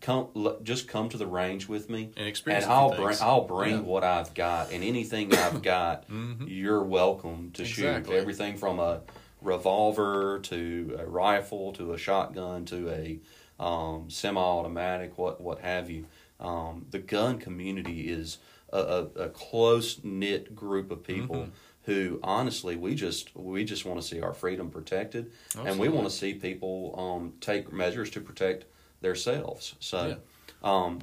come 0.01 0.29
l- 0.37 0.59
just 0.63 0.89
come 0.89 1.09
to 1.11 1.17
the 1.19 1.27
range 1.27 1.69
with 1.69 1.91
me 1.91 2.11
And 2.17 2.27
experience 2.27 2.65
and 2.65 2.73
I'll 2.73 2.95
bring 2.97 3.17
I'll 3.21 3.45
bring 3.45 3.75
Yeah. 3.75 3.81
what 3.81 4.05
I've 4.05 4.33
got 4.35 4.73
and 4.73 4.83
anything 4.83 5.35
I've 5.35 5.61
got 5.77 6.05
you're 6.47 6.83
welcome 6.83 7.51
to 7.55 7.63
Exactly. 7.63 8.15
shoot 8.15 8.19
everything 8.21 8.57
from 8.57 8.79
a 8.79 9.01
revolver 9.43 10.39
to 10.41 10.97
a 10.99 11.07
rifle 11.07 11.73
to 11.75 11.93
a 11.93 11.99
shotgun 11.99 12.65
to 12.67 12.89
a 12.91 13.21
um, 13.63 14.11
semi-automatic 14.11 15.17
what 15.19 15.41
what 15.41 15.61
have 15.61 15.91
you. 15.91 16.07
Um, 16.41 16.87
the 16.91 16.99
gun 16.99 17.39
community 17.39 18.09
is 18.11 18.39
a, 18.73 18.79
a, 18.79 19.03
a 19.25 19.29
close 19.31 20.01
knit 20.05 20.55
group 20.55 20.91
of 20.91 21.03
people 21.03 21.37
Mm-hmm. 21.37 21.51
who 21.93 22.19
honestly 22.23 22.77
we 22.77 22.95
just 22.95 23.35
we 23.37 23.65
just 23.65 23.85
want 23.87 24.01
to 24.01 24.07
see 24.07 24.21
our 24.21 24.35
freedom 24.35 24.71
protected. 24.71 25.31
And 25.55 25.79
we 25.79 25.89
want 25.89 26.07
to 26.09 26.15
see 26.15 26.35
people 26.35 26.95
um, 26.99 27.33
take 27.41 27.73
measures 27.73 28.11
to 28.11 28.21
protect 28.21 28.65
themselves. 29.01 29.75
So 29.81 30.07
Yeah. 30.09 30.17
um, 30.63 31.01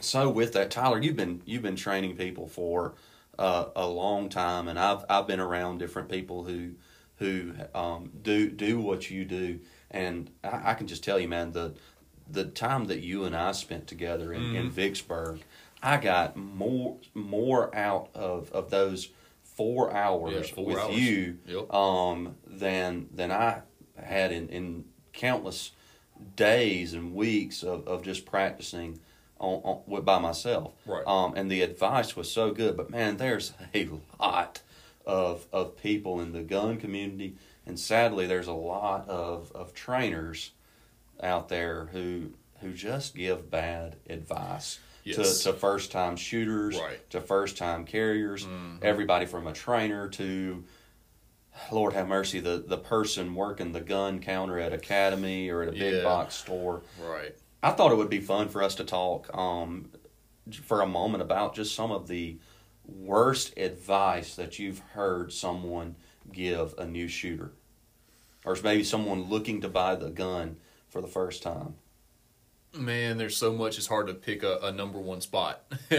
so 0.00 0.30
with 0.30 0.52
that, 0.52 0.70
Tyler, 0.70 1.00
you've 1.00 1.16
been 1.16 1.42
you've 1.44 1.62
been 1.62 1.76
training 1.76 2.16
people 2.16 2.48
for 2.48 2.94
uh, 3.38 3.66
a 3.76 3.86
long 3.86 4.28
time, 4.28 4.68
and 4.68 4.78
I've 4.78 5.04
I've 5.10 5.26
been 5.26 5.40
around 5.40 5.78
different 5.78 6.08
people 6.08 6.44
who 6.44 6.70
who 7.18 7.52
um, 7.74 8.10
do 8.22 8.50
do 8.50 8.80
what 8.80 9.10
you 9.10 9.24
do, 9.24 9.60
and 9.90 10.30
I, 10.44 10.70
I 10.70 10.74
can 10.74 10.86
just 10.86 11.02
tell 11.04 11.18
you, 11.18 11.28
man, 11.28 11.52
the 11.52 11.74
the 12.30 12.44
time 12.44 12.86
that 12.86 13.00
you 13.00 13.24
and 13.24 13.34
I 13.34 13.52
spent 13.52 13.86
together 13.86 14.32
in, 14.34 14.54
in 14.54 14.70
Vicksburg, 14.70 15.40
I 15.82 15.96
got 15.96 16.36
more 16.36 16.98
more 17.14 17.74
out 17.74 18.10
of 18.14 18.52
of 18.52 18.70
those 18.70 19.08
four 19.42 19.92
hours 19.92 20.48
Yeah, 20.50 20.54
four 20.54 20.66
with 20.66 20.78
hours. 20.78 20.96
you 20.98 21.38
Yep. 21.46 21.72
um, 21.74 22.36
than 22.46 23.08
than 23.12 23.32
I 23.32 23.62
had 23.96 24.30
in, 24.30 24.48
in 24.50 24.84
countless 25.12 25.72
days 26.36 26.94
and 26.94 27.14
weeks 27.14 27.62
of, 27.62 27.86
of 27.88 28.02
just 28.02 28.24
practicing 28.26 29.00
on, 29.40 29.82
on 29.88 30.04
by 30.04 30.18
myself. 30.18 30.72
Right. 30.86 31.06
Um, 31.06 31.34
and 31.36 31.50
the 31.50 31.62
advice 31.62 32.16
was 32.16 32.30
so 32.30 32.52
good, 32.52 32.76
but 32.76 32.90
man, 32.90 33.16
there's 33.16 33.52
a 33.74 33.88
lot 34.20 34.60
of 35.08 35.46
of 35.52 35.76
people 35.82 36.20
in 36.20 36.32
the 36.32 36.42
gun 36.42 36.76
community, 36.76 37.34
and 37.66 37.78
sadly, 37.80 38.26
there's 38.26 38.46
a 38.46 38.52
lot 38.52 39.08
of 39.08 39.50
of 39.54 39.74
trainers 39.74 40.52
out 41.22 41.48
there 41.48 41.86
who 41.86 42.30
who 42.60 42.72
just 42.72 43.14
give 43.16 43.50
bad 43.50 43.96
advice. 44.08 44.78
Yes. 45.04 45.42
To, 45.44 45.52
to 45.52 45.58
first 45.58 45.90
time 45.90 46.16
shooters, 46.16 46.76
Right. 46.76 46.98
Mm-hmm. 46.98 47.08
to 47.10 47.20
first 47.22 47.56
time 47.56 47.84
carriers, 47.86 48.46
everybody 48.82 49.24
from 49.24 49.46
a 49.46 49.52
trainer 49.54 50.08
to 50.10 50.64
Lord 51.72 51.94
have 51.94 52.06
mercy, 52.08 52.40
the, 52.40 52.62
the 52.66 52.76
person 52.76 53.34
working 53.34 53.72
the 53.72 53.80
gun 53.80 54.20
counter 54.20 54.58
at 54.58 54.72
Academy 54.74 55.48
or 55.48 55.62
at 55.62 55.68
a 55.68 55.72
big 55.72 55.94
Yeah. 55.94 56.02
box 56.04 56.34
store. 56.34 56.82
Right. 57.02 57.34
I 57.62 57.70
thought 57.70 57.90
it 57.90 57.96
would 57.96 58.10
be 58.10 58.20
fun 58.20 58.48
for 58.48 58.62
us 58.62 58.74
to 58.76 58.84
talk 58.84 59.34
um, 59.36 59.90
for 60.62 60.82
a 60.82 60.86
moment 60.86 61.22
about 61.22 61.54
just 61.54 61.74
some 61.74 61.90
of 61.90 62.06
the 62.06 62.38
worst 62.88 63.56
advice 63.56 64.34
that 64.36 64.58
you've 64.58 64.80
heard 64.80 65.32
someone 65.32 65.94
give 66.32 66.74
a 66.78 66.86
new 66.86 67.06
shooter, 67.08 67.52
or 68.44 68.56
maybe 68.64 68.82
someone 68.82 69.24
looking 69.24 69.60
to 69.60 69.68
buy 69.68 69.94
the 69.94 70.10
gun 70.10 70.56
for 70.88 71.00
the 71.00 71.06
first 71.06 71.42
time. 71.42 71.74
Man, 72.74 73.16
there's 73.18 73.36
so 73.36 73.52
much. 73.52 73.78
It's 73.78 73.86
hard 73.86 74.08
to 74.08 74.14
pick 74.14 74.42
a, 74.42 74.58
a 74.62 74.72
number 74.72 74.98
one 74.98 75.20
spot. 75.20 75.64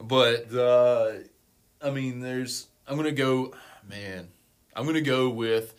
but 0.00 0.54
uh, 0.54 1.12
I 1.80 1.90
mean, 1.90 2.20
there's. 2.20 2.66
I'm 2.86 2.96
gonna 2.96 3.12
go. 3.12 3.54
Man, 3.88 4.28
I'm 4.74 4.86
gonna 4.86 5.00
go 5.00 5.28
with 5.28 5.74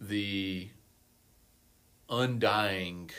the 0.00 0.68
undying 2.08 3.10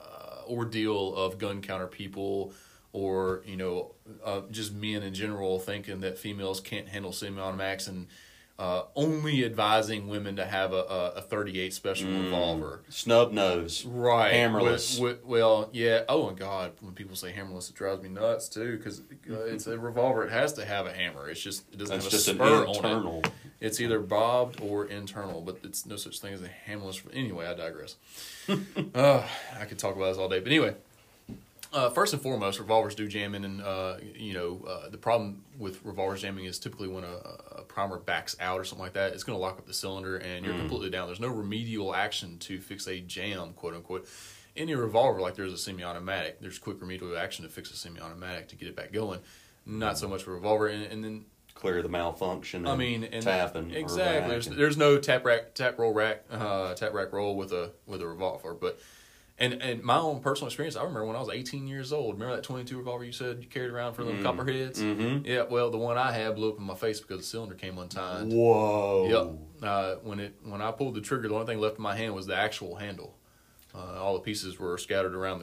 uh, 0.00 0.42
ordeal 0.48 1.14
of 1.14 1.38
gun 1.38 1.60
counter 1.60 1.86
people, 1.86 2.54
or 2.92 3.42
you 3.46 3.56
know, 3.56 3.92
uh, 4.24 4.42
just 4.50 4.72
men 4.74 5.02
in 5.02 5.14
general 5.14 5.58
thinking 5.58 6.00
that 6.00 6.18
females 6.18 6.60
can't 6.60 6.88
handle 6.88 7.12
semi-automatics 7.12 7.86
and. 7.86 8.06
Uh, 8.58 8.84
only 8.94 9.42
advising 9.42 10.06
women 10.06 10.36
to 10.36 10.44
have 10.44 10.74
a, 10.74 10.82
a, 10.82 11.10
a 11.12 11.22
38 11.22 11.72
special 11.72 12.10
revolver. 12.10 12.82
Snub 12.90 13.32
nose, 13.32 13.86
Right. 13.86 14.34
hammerless. 14.34 14.96
Wi- 14.96 15.14
wi- 15.14 15.18
well, 15.24 15.70
yeah. 15.72 16.02
Oh, 16.10 16.26
my 16.28 16.34
God. 16.34 16.72
When 16.80 16.92
people 16.92 17.16
say 17.16 17.32
hammerless, 17.32 17.70
it 17.70 17.74
drives 17.74 18.02
me 18.02 18.10
nuts, 18.10 18.50
too, 18.50 18.76
because 18.76 19.00
it's 19.26 19.66
a 19.66 19.78
revolver. 19.78 20.24
It 20.26 20.30
has 20.32 20.52
to 20.52 20.66
have 20.66 20.84
a 20.84 20.92
hammer. 20.92 21.30
It's 21.30 21.40
just, 21.40 21.72
it 21.72 21.78
doesn't 21.78 21.94
That's 22.02 22.04
have 22.04 22.12
just 22.12 22.28
a 22.28 22.32
an 22.32 22.36
spur 22.36 22.66
on 22.90 23.06
it. 23.24 23.30
It's 23.60 23.80
either 23.80 23.98
bobbed 23.98 24.60
or 24.60 24.84
internal, 24.84 25.40
but 25.40 25.60
it's 25.64 25.86
no 25.86 25.96
such 25.96 26.18
thing 26.20 26.34
as 26.34 26.42
a 26.42 26.50
hammerless. 26.68 27.00
Anyway, 27.14 27.46
I 27.46 27.54
digress. 27.54 27.96
uh, 28.94 29.26
I 29.58 29.64
could 29.64 29.78
talk 29.78 29.96
about 29.96 30.08
this 30.10 30.18
all 30.18 30.28
day. 30.28 30.40
But 30.40 30.48
anyway, 30.48 30.74
uh, 31.72 31.90
first 31.90 32.12
and 32.12 32.20
foremost, 32.22 32.58
revolvers 32.58 32.94
do 32.94 33.06
jam 33.08 33.34
in, 33.34 33.44
and 33.44 33.62
uh, 33.62 33.96
you 34.14 34.34
know 34.34 34.64
uh, 34.68 34.88
the 34.88 34.98
problem 34.98 35.44
with 35.58 35.84
revolvers 35.84 36.22
jamming 36.22 36.44
is 36.44 36.58
typically 36.58 36.88
when 36.88 37.04
a, 37.04 37.16
a 37.58 37.62
primer 37.62 37.98
backs 37.98 38.36
out 38.40 38.58
or 38.58 38.64
something 38.64 38.84
like 38.84 38.94
that, 38.94 39.12
it's 39.12 39.22
going 39.24 39.36
to 39.36 39.40
lock 39.40 39.58
up 39.58 39.66
the 39.66 39.74
cylinder, 39.74 40.16
and 40.16 40.44
you're 40.44 40.54
completely 40.54 40.90
down. 40.90 41.06
There's 41.06 41.20
no 41.20 41.28
remedial 41.28 41.94
action 41.94 42.38
to 42.40 42.60
fix 42.60 42.86
a 42.88 43.00
jam, 43.00 43.52
quote 43.54 43.74
unquote. 43.74 44.08
In 44.56 44.68
your 44.68 44.78
revolver, 44.82 45.20
like 45.20 45.36
there's 45.36 45.52
a 45.52 45.58
semi-automatic, 45.58 46.40
there's 46.40 46.58
quick 46.58 46.80
remedial 46.80 47.16
action 47.16 47.44
to 47.44 47.50
fix 47.50 47.70
a 47.70 47.76
semi-automatic 47.76 48.48
to 48.48 48.56
get 48.56 48.68
it 48.68 48.74
back 48.74 48.92
going. 48.92 49.20
Not 49.64 49.96
so 49.96 50.08
much 50.08 50.24
for 50.24 50.32
a 50.32 50.34
revolver, 50.34 50.66
and, 50.66 50.82
and 50.84 51.04
then 51.04 51.24
Clear 51.60 51.82
the 51.82 51.88
malfunction. 51.90 52.66
I 52.66 52.74
mean, 52.74 53.04
and 53.04 53.22
tap 53.22 53.54
and 53.54 53.74
exactly. 53.74 54.30
There's, 54.30 54.46
and- 54.46 54.56
there's 54.56 54.78
no 54.78 54.98
tap 54.98 55.26
rack, 55.26 55.52
tap 55.54 55.78
roll 55.78 55.92
rack, 55.92 56.24
uh, 56.30 56.72
tap 56.74 56.94
rack 56.94 57.12
roll 57.12 57.36
with 57.36 57.52
a 57.52 57.72
with 57.86 58.00
a 58.00 58.06
revolver. 58.06 58.54
But 58.54 58.80
and 59.40 59.54
and 59.62 59.82
my 59.82 59.96
own 59.96 60.20
personal 60.20 60.48
experience, 60.48 60.76
I 60.76 60.82
remember 60.82 61.06
when 61.06 61.16
I 61.16 61.20
was 61.20 61.30
18 61.30 61.66
years 61.66 61.92
old. 61.92 62.14
Remember 62.14 62.36
that 62.36 62.44
22 62.44 62.76
revolver 62.78 63.04
you 63.04 63.12
said 63.12 63.38
you 63.40 63.48
carried 63.48 63.70
around 63.70 63.94
for 63.94 64.04
them 64.04 64.22
copperheads? 64.22 64.80
Mhm. 64.80 65.26
Yeah. 65.26 65.44
Well, 65.48 65.70
the 65.70 65.78
one 65.78 65.96
I 65.98 66.12
had 66.12 66.36
blew 66.36 66.50
up 66.50 66.58
in 66.58 66.64
my 66.64 66.74
face 66.74 67.00
because 67.00 67.18
the 67.18 67.26
cylinder 67.26 67.54
came 67.54 67.78
untied. 67.78 68.26
Whoa. 68.32 69.38
Yep. 69.60 69.68
Uh, 69.68 69.94
when 70.02 70.20
it 70.20 70.34
when 70.44 70.60
I 70.60 70.70
pulled 70.72 70.94
the 70.94 71.00
trigger, 71.00 71.28
the 71.28 71.34
only 71.34 71.46
thing 71.46 71.58
left 71.58 71.76
in 71.78 71.82
my 71.82 71.96
hand 71.96 72.14
was 72.14 72.26
the 72.26 72.36
actual 72.36 72.76
handle. 72.76 73.16
Uh, 73.72 74.00
all 74.02 74.14
the 74.14 74.20
pieces 74.20 74.58
were 74.58 74.76
scattered 74.78 75.14
around 75.14 75.40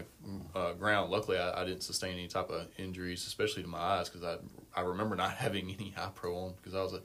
the 0.53 0.59
uh, 0.59 0.73
ground. 0.73 1.09
Luckily, 1.09 1.37
I, 1.37 1.61
I 1.61 1.65
didn't 1.65 1.81
sustain 1.83 2.13
any 2.13 2.27
type 2.27 2.49
of 2.49 2.67
injuries, 2.77 3.25
especially 3.25 3.63
to 3.63 3.69
my 3.69 3.79
eyes, 3.79 4.09
because 4.09 4.23
I 4.25 4.37
I 4.79 4.83
remember 4.83 5.15
not 5.15 5.31
having 5.45 5.69
any 5.69 5.93
eye 5.97 6.09
pro 6.13 6.37
on 6.37 6.53
because 6.57 6.75
I 6.75 6.81
was 6.83 6.93
a 6.93 7.01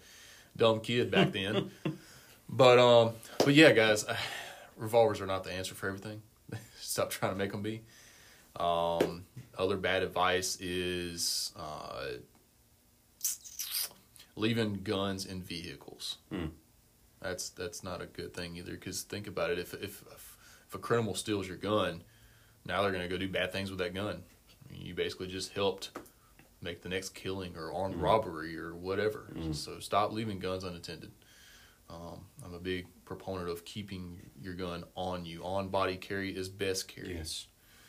dumb 0.57 0.81
kid 0.81 1.11
back 1.11 1.33
then. 1.33 1.71
but 2.49 2.79
um, 2.79 3.13
but 3.39 3.55
yeah, 3.55 3.73
guys, 3.73 4.05
revolvers 4.77 5.21
are 5.21 5.27
not 5.27 5.45
the 5.45 5.53
answer 5.53 5.75
for 5.75 5.87
everything. 5.87 6.23
Stop 6.93 7.11
trying 7.11 7.33
to 7.33 7.39
make 7.39 7.53
them 7.53 7.63
be. 7.63 7.83
Um, 8.57 9.25
other 9.57 9.79
bad 9.79 10.03
advice 10.03 10.61
is 10.61 11.53
uh, 11.57 12.05
leaving 14.37 14.81
guns 14.85 15.25
in 15.25 15.43
vehicles. 15.43 16.19
Hmm. 16.31 16.47
That's 17.21 17.49
that's 17.51 17.83
not 17.83 18.03
a 18.03 18.07
good 18.07 18.35
thing 18.35 18.57
either. 18.57 18.73
Because 18.73 19.03
think 19.03 19.27
about 19.27 19.51
it: 19.51 19.59
if 19.59 19.73
if 19.75 20.05
if 20.13 20.75
a 20.75 20.79
criminal 20.79 21.15
steals 21.15 21.49
your 21.49 21.57
gun, 21.57 22.03
now 22.67 22.83
they're 22.83 22.93
going 22.93 23.09
to 23.09 23.09
go 23.09 23.17
do 23.17 23.29
bad 23.29 23.53
things 23.53 23.71
with 23.71 23.79
that 23.79 23.95
gun. 23.95 24.23
I 24.69 24.73
mean, 24.73 24.83
you 24.83 24.95
basically 24.95 25.29
just 25.29 25.53
helped 25.53 25.91
make 26.61 26.83
the 26.83 26.89
next 26.89 27.11
killing 27.15 27.57
or 27.57 27.73
armed 27.73 27.97
robbery 27.97 28.57
or 28.59 28.75
whatever. 28.75 29.27
So 29.53 29.81
stop 29.81 30.13
leaving 30.13 30.39
guns 30.39 30.63
unattended. 30.65 31.11
Um, 31.93 32.21
I'm 32.45 32.55
a 32.55 32.59
big 32.59 32.87
proponent 33.05 33.51
of 33.51 33.65
keeping 33.65 34.19
your 34.41 34.55
gun 34.55 34.85
on 34.95 35.25
you. 35.25 35.45
On 35.45 35.69
body 35.69 35.97
carry 35.97 36.31
is 36.35 36.49
best 36.49 36.89
carry. 36.89 37.15
Yes, 37.15 37.47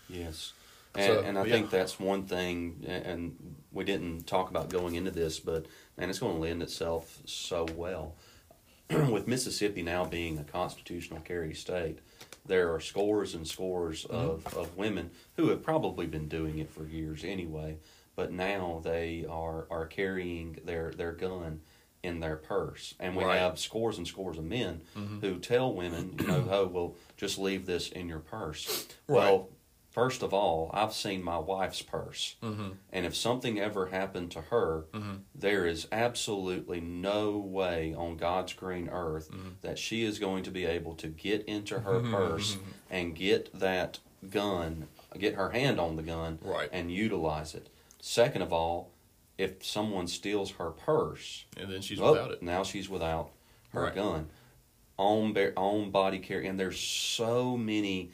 yes. 0.09 0.53
And, 0.95 1.05
So, 1.05 1.21
and 1.21 1.39
I 1.39 1.45
yeah. 1.45 1.53
think 1.53 1.69
that's 1.69 1.99
one 1.99 2.23
thing, 2.25 2.83
and 2.87 3.55
we 3.71 3.83
didn't 3.83 4.27
talk 4.27 4.49
about 4.49 4.69
going 4.69 4.95
into 4.95 5.09
this, 5.11 5.39
but 5.39 5.65
man, 5.97 6.09
it's 6.09 6.19
going 6.19 6.35
to 6.35 6.41
lend 6.41 6.61
itself 6.61 7.19
so 7.25 7.65
well. 7.75 8.15
With 8.89 9.27
Mississippi 9.27 9.81
now 9.81 10.05
being 10.05 10.37
a 10.37 10.43
constitutional 10.43 11.21
carry 11.21 11.53
state, 11.55 11.99
there 12.45 12.73
are 12.73 12.79
scores 12.79 13.33
and 13.33 13.47
scores 13.47 14.03
Mm-hmm. 14.05 14.15
of, 14.15 14.53
of 14.57 14.77
women 14.77 15.09
who 15.37 15.49
have 15.49 15.63
probably 15.63 16.05
been 16.05 16.27
doing 16.27 16.59
it 16.59 16.69
for 16.69 16.85
years 16.85 17.23
anyway, 17.23 17.77
but 18.15 18.31
now 18.31 18.81
they 18.83 19.25
are, 19.27 19.65
are 19.71 19.87
carrying 19.87 20.59
their, 20.65 20.91
their 20.91 21.13
gun 21.13 21.61
in 22.03 22.19
their 22.19 22.35
purse. 22.35 22.93
And 22.99 23.15
we 23.15 23.23
Right. 23.23 23.39
have 23.39 23.57
scores 23.57 23.97
and 23.97 24.05
scores 24.07 24.37
of 24.37 24.43
men 24.43 24.81
Mhm. 24.95 25.21
who 25.21 25.39
tell 25.39 25.73
women, 25.73 26.15
you 26.19 26.27
know, 26.27 26.45
oh, 26.51 26.67
well, 26.67 26.95
just 27.17 27.39
leave 27.39 27.65
this 27.65 27.89
in 27.89 28.09
your 28.09 28.19
purse. 28.19 28.87
Right. 29.07 29.17
Well, 29.19 29.49
first 29.89 30.21
of 30.21 30.33
all, 30.33 30.69
I've 30.73 30.93
seen 30.93 31.23
my 31.23 31.37
wife's 31.37 31.81
purse. 31.81 32.35
Mm-hmm. 32.43 32.71
And 32.91 33.05
if 33.05 33.15
something 33.15 33.57
ever 33.57 33.85
happened 33.87 34.31
to 34.31 34.41
her, 34.41 34.85
Mhm. 34.91 35.21
there 35.33 35.65
is 35.65 35.87
absolutely 35.93 36.81
no 36.81 37.37
way 37.37 37.93
on 37.93 38.17
God's 38.17 38.51
green 38.53 38.89
earth 38.89 39.31
Mm-hmm. 39.31 39.49
that 39.61 39.79
she 39.79 40.03
is 40.03 40.19
going 40.19 40.43
to 40.43 40.51
be 40.51 40.65
able 40.65 40.95
to 40.95 41.07
get 41.07 41.45
into 41.45 41.79
her 41.79 42.01
purse 42.01 42.57
and 42.89 43.15
get 43.15 43.57
that 43.57 43.99
gun, 44.29 44.87
get 45.17 45.35
her 45.35 45.51
hand 45.51 45.79
on 45.79 45.95
the 45.95 46.03
gun, 46.03 46.39
Right. 46.41 46.69
and 46.73 46.91
utilize 46.91 47.55
it. 47.55 47.69
Second 48.01 48.41
of 48.41 48.51
all, 48.51 48.89
if 49.37 49.63
someone 49.65 50.07
steals 50.07 50.51
her 50.51 50.69
purse, 50.71 51.45
And 51.57 51.71
then 51.71 51.81
she's 51.81 51.99
oh, 51.99 52.11
without 52.11 52.31
it. 52.31 52.43
now 52.43 52.63
she's 52.63 52.89
without 52.89 53.31
her 53.69 53.83
Right. 53.85 53.95
gun. 53.95 54.29
On 54.97 55.33
ba- 55.33 55.53
on 55.57 55.89
body 55.89 56.19
carry, 56.19 56.47
and 56.47 56.59
there's 56.59 56.79
so 56.79 57.57
many, 57.57 58.11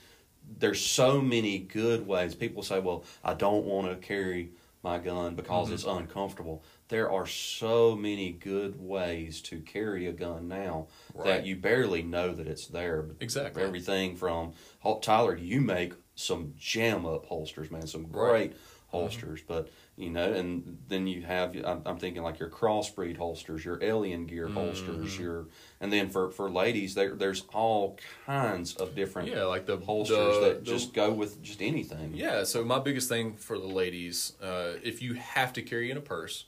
there's 0.59 0.79
so 0.79 1.21
many 1.21 1.59
good 1.59 2.07
ways. 2.07 2.35
People 2.35 2.63
say, 2.63 2.79
"Well, 2.79 3.03
I 3.23 3.33
don't 3.33 3.65
want 3.65 3.89
to 3.89 3.97
carry 4.07 4.51
my 4.81 4.97
gun 4.97 5.35
because 5.35 5.65
Mm-hmm. 5.65 5.73
it's 5.73 5.83
uncomfortable." 5.83 6.63
There 6.87 7.11
are 7.11 7.27
so 7.27 7.95
many 7.97 8.31
good 8.31 8.79
ways 8.81 9.41
to 9.43 9.59
carry 9.59 10.07
a 10.07 10.13
gun 10.13 10.47
now 10.47 10.87
Right. 11.13 11.25
that 11.25 11.45
you 11.45 11.57
barely 11.57 12.01
know 12.01 12.33
that 12.33 12.47
it's 12.47 12.67
there. 12.67 13.09
Exactly. 13.19 13.61
Everything 13.61 14.15
from 14.15 14.53
Tyler, 15.01 15.35
you 15.35 15.59
make 15.59 15.93
some 16.15 16.53
jam 16.57 17.05
up 17.05 17.25
holsters, 17.25 17.69
man, 17.69 17.85
some 17.87 18.05
great 18.05 18.53
holsters. 18.89 19.41
But 19.47 19.69
you 19.95 20.09
know, 20.09 20.31
and 20.33 20.77
then 20.87 21.07
you 21.07 21.21
have 21.23 21.55
I'm, 21.65 21.81
I'm 21.85 21.97
thinking 21.97 22.21
like 22.23 22.39
your 22.39 22.49
crossbreed 22.49 23.17
holsters, 23.17 23.63
your 23.65 23.81
alien 23.83 24.25
gear 24.25 24.47
holsters, 24.47 25.13
Mm-hmm. 25.13 25.23
your 25.23 25.45
and 25.81 25.91
then 25.93 26.09
for 26.09 26.29
for 26.31 26.49
ladies 26.49 26.93
there 26.95 27.15
there's 27.15 27.43
all 27.53 27.97
kinds 28.25 28.75
of 28.75 28.95
different 28.95 29.29
Yeah, 29.29 29.43
like 29.45 29.65
the 29.65 29.77
holsters 29.77 30.17
the- 30.17 30.41
that 30.41 30.65
the- 30.65 30.71
just 30.71 30.93
go 30.93 31.11
with 31.11 31.41
just 31.41 31.61
anything. 31.61 32.13
Yeah, 32.13 32.43
so 32.43 32.63
my 32.63 32.79
biggest 32.79 33.09
thing 33.09 33.35
for 33.37 33.57
the 33.57 33.67
ladies, 33.67 34.33
uh, 34.41 34.73
if 34.83 35.01
you 35.01 35.13
have 35.15 35.53
to 35.53 35.61
carry 35.61 35.89
in 35.91 35.97
a 35.97 36.01
purse, 36.01 36.45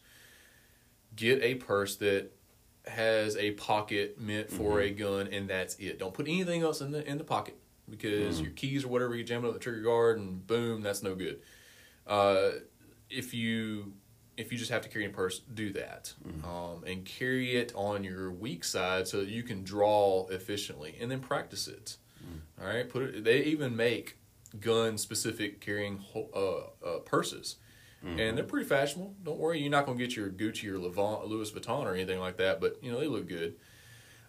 get 1.16 1.42
a 1.42 1.56
purse 1.56 1.96
that 1.98 2.32
has 2.88 3.36
a 3.38 3.52
pocket 3.52 4.20
meant 4.20 4.50
for 4.50 4.82
a 4.82 4.90
gun, 4.90 5.28
and 5.28 5.48
that's 5.48 5.76
it. 5.76 6.00
Don't 6.00 6.14
put 6.14 6.28
anything 6.28 6.64
else 6.64 6.82
in 6.82 6.92
the 6.92 7.08
in 7.08 7.18
the 7.20 7.24
pocket 7.24 7.56
because 7.90 8.42
your 8.42 8.52
keys 8.52 8.86
or 8.86 8.88
whatever 8.88 9.16
you 9.16 9.24
jam 9.24 9.44
it 9.44 9.48
up 9.50 9.54
the 9.54 9.60
trigger 9.60 9.82
guard, 9.82 10.18
and 10.18 10.48
boom, 10.48 10.82
that's 10.82 11.04
no 11.04 11.14
good. 11.14 11.42
Uh, 12.08 12.52
if 13.10 13.34
you 13.34 13.94
if 14.38 14.52
you 14.52 14.58
just 14.58 14.72
have 14.72 14.82
to 14.82 14.90
carry 14.90 15.06
in 15.06 15.12
a 15.12 15.14
purse, 15.14 15.40
do 15.40 15.72
that, 15.74 16.14
um, 16.44 16.84
and 16.88 17.06
carry 17.06 17.56
it 17.58 17.72
on 17.76 18.04
your 18.04 18.32
weak 18.32 18.64
side 18.64 19.08
so 19.08 19.18
that 19.20 19.30
you 19.30 19.44
can 19.44 19.64
draw 19.64 20.26
efficiently, 20.30 20.96
and 21.00 21.12
then 21.12 21.20
practice 21.20 21.68
it. 21.68 21.98
All 22.60 22.68
right, 22.68 22.88
put 22.90 23.04
it. 23.04 23.24
They 23.24 23.44
even 23.44 23.76
make 23.76 24.18
gun 24.60 24.98
specific 24.98 25.60
carrying 25.62 26.04
uh, 26.16 26.40
uh, 26.86 27.00
purses, 27.06 27.58
and 28.04 28.36
they're 28.38 28.44
pretty 28.46 28.68
fashionable. 28.68 29.14
Don't 29.24 29.38
worry, 29.38 29.60
you're 29.60 29.70
not 29.70 29.86
gonna 29.86 29.98
get 29.98 30.16
your 30.16 30.30
Gucci 30.30 30.68
or 30.70 30.80
Levant, 30.80 31.28
Louis 31.28 31.52
Vuitton 31.52 31.84
or 31.86 31.94
anything 31.94 32.20
like 32.20 32.38
that, 32.38 32.60
but 32.60 32.78
you 32.82 32.92
know 32.92 33.00
they 33.00 33.08
look 33.08 33.28
good. 33.28 33.56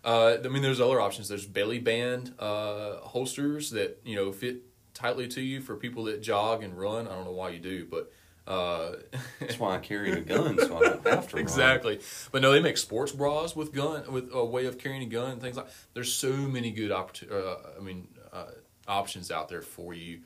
Uh, 0.04 0.36
I 0.44 0.48
mean, 0.48 0.62
there's 0.62 0.80
other 0.80 1.00
options. 1.00 1.28
There's 1.28 1.46
belly 1.46 1.78
band 1.78 2.34
uh, 2.38 2.96
holsters 2.96 3.70
that 3.70 4.00
you 4.04 4.16
know 4.16 4.32
fit 4.32 4.56
tightly 4.94 5.28
to 5.28 5.40
you 5.40 5.60
for 5.60 5.76
people 5.76 6.04
that 6.04 6.22
jog 6.22 6.62
and 6.62 6.76
run. 6.78 7.06
I 7.08 7.12
don't 7.12 7.24
know 7.24 7.32
why 7.32 7.50
you 7.50 7.58
do, 7.58 7.86
but 7.86 8.12
uh, 8.46 8.96
That's 9.40 9.58
why 9.58 9.76
I 9.76 9.78
carry 9.90 10.10
a 10.12 10.20
gun 10.20 10.58
so 10.58 10.76
I 10.76 10.80
don't 10.80 11.06
have 11.06 11.28
to. 11.28 11.36
run. 11.36 11.42
exactly. 11.42 12.00
But 12.32 12.42
no, 12.42 12.52
they 12.52 12.60
make 12.60 12.76
sports 12.76 13.12
bras 13.12 13.54
with 13.54 13.72
gun 13.72 14.10
with 14.12 14.30
a 14.32 14.44
way 14.44 14.66
of 14.66 14.78
carrying 14.78 15.02
a 15.02 15.06
gun 15.06 15.32
and 15.32 15.40
things 15.40 15.56
like. 15.56 15.68
There's 15.94 16.12
so 16.12 16.32
many 16.32 16.70
good 16.72 16.90
opportu- 16.90 17.30
uh, 17.32 17.56
I 17.78 17.82
mean, 17.82 18.08
uh, 18.32 18.46
options 18.88 19.30
out 19.30 19.48
there 19.48 19.62
for 19.62 19.94
you 19.94 20.20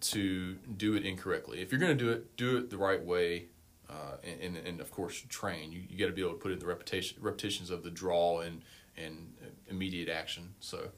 to 0.00 0.54
do 0.76 0.94
it 0.94 1.04
incorrectly. 1.04 1.60
If 1.60 1.70
you're 1.70 1.80
going 1.80 1.96
to 1.96 2.04
do 2.04 2.10
it, 2.10 2.36
do 2.36 2.56
it 2.58 2.70
the 2.70 2.78
right 2.78 3.04
way, 3.04 3.46
uh, 3.88 4.16
and, 4.24 4.56
and 4.56 4.66
and 4.66 4.80
of 4.80 4.90
course 4.90 5.22
train. 5.28 5.72
You 5.72 5.82
you 5.88 5.98
got 5.98 6.06
to 6.06 6.12
be 6.12 6.22
able 6.22 6.32
to 6.32 6.38
put 6.38 6.52
in 6.52 6.58
the 6.58 6.66
repetition 6.66 7.18
repetitions 7.20 7.70
of 7.70 7.82
the 7.82 7.90
draw 7.90 8.40
and 8.40 8.62
and 8.96 9.32
immediate 9.68 10.08
action. 10.08 10.54
So 10.60 10.90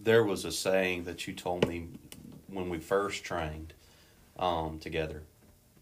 There 0.00 0.22
was 0.24 0.44
a 0.44 0.52
saying 0.52 1.04
that 1.04 1.26
you 1.26 1.32
told 1.34 1.66
me 1.66 1.88
when 2.50 2.68
we 2.68 2.78
first 2.78 3.24
trained 3.24 3.74
um, 4.38 4.78
together. 4.78 5.22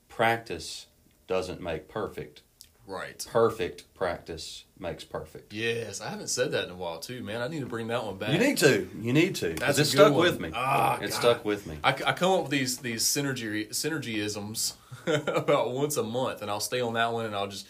Practice 0.08 0.86
doesn't 1.26 1.60
make 1.60 1.88
perfect. 1.88 2.42
right. 2.86 3.24
Perfect 3.30 3.92
practice 3.94 4.64
makes 4.78 5.04
perfect. 5.04 5.52
Yes, 5.52 6.00
I 6.00 6.08
haven't 6.08 6.28
said 6.28 6.52
that 6.52 6.64
in 6.64 6.70
a 6.70 6.76
while 6.76 6.98
too, 6.98 7.22
man. 7.22 7.42
I 7.42 7.48
need 7.48 7.60
to 7.60 7.66
bring 7.66 7.88
that 7.88 8.04
one 8.04 8.16
back. 8.16 8.30
You 8.30 8.38
need 8.38 8.58
to. 8.58 8.88
You 9.00 9.12
need 9.12 9.34
to. 9.36 9.54
That's 9.54 9.78
a 9.78 9.82
it 9.82 9.86
stuck 9.86 10.12
one. 10.12 10.22
with 10.22 10.40
me. 10.40 10.50
Ah, 10.54 10.96
it 10.96 11.10
God. 11.10 11.12
stuck 11.12 11.44
with 11.44 11.66
me. 11.66 11.78
I, 11.82 11.90
I 11.90 12.12
come 12.12 12.32
up 12.32 12.42
with 12.42 12.50
these 12.50 12.78
these 12.78 13.02
synergy 13.02 13.68
synergyisms 13.70 14.74
about 15.06 15.72
once 15.72 15.96
a 15.96 16.02
month, 16.02 16.42
and 16.42 16.50
I'll 16.50 16.60
stay 16.60 16.80
on 16.80 16.94
that 16.94 17.12
one, 17.12 17.26
and 17.26 17.34
I'll 17.34 17.48
just 17.48 17.66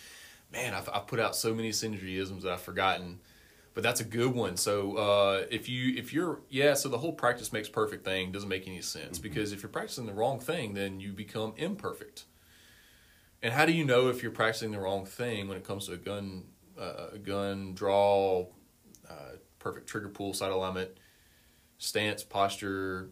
man, 0.53 0.75
I've, 0.75 0.89
I've 0.93 1.07
put 1.07 1.21
out 1.21 1.35
so 1.37 1.55
many 1.55 1.71
synergyisms 1.71 2.43
that 2.43 2.53
I've 2.53 2.61
forgotten, 2.61 3.21
but 3.77 3.83
that's 3.83 4.01
a 4.01 4.05
good 4.05 4.35
one. 4.35 4.57
So 4.57 4.97
uh, 4.97 5.45
if 5.51 5.69
you 5.69 5.95
if 5.99 6.11
you're 6.11 6.41
yeah, 6.49 6.73
so 6.73 6.89
the 6.89 6.97
whole 6.97 7.13
practice 7.13 7.53
makes 7.53 7.69
perfect 7.69 8.07
thing 8.07 8.33
doesn't 8.33 8.49
make 8.49 8.67
any 8.67 8.81
sense 8.81 9.19
because 9.19 9.53
if 9.53 9.63
you're 9.63 9.69
practicing 9.69 10.07
the 10.07 10.15
wrong 10.15 10.41
thing, 10.41 10.73
then 10.73 10.99
you 10.99 11.13
become 11.13 11.53
imperfect. 11.59 12.25
And 13.43 13.53
how 13.53 13.67
do 13.67 13.73
you 13.73 13.85
know 13.85 14.09
if 14.09 14.23
you're 14.23 14.33
practicing 14.33 14.71
the 14.71 14.81
wrong 14.81 15.05
thing 15.05 15.47
when 15.47 15.59
it 15.59 15.65
comes 15.65 15.89
to 15.89 15.93
a 15.93 15.99
gun, 15.99 16.45
uh, 16.81 17.09
a 17.13 17.19
gun 17.19 17.75
draw, 17.75 18.47
uh, 19.11 19.37
perfect 19.59 19.87
trigger 19.87 20.09
pull, 20.09 20.33
sight 20.33 20.51
alignment, 20.51 20.93
stance, 21.77 22.25
posture, 22.25 23.11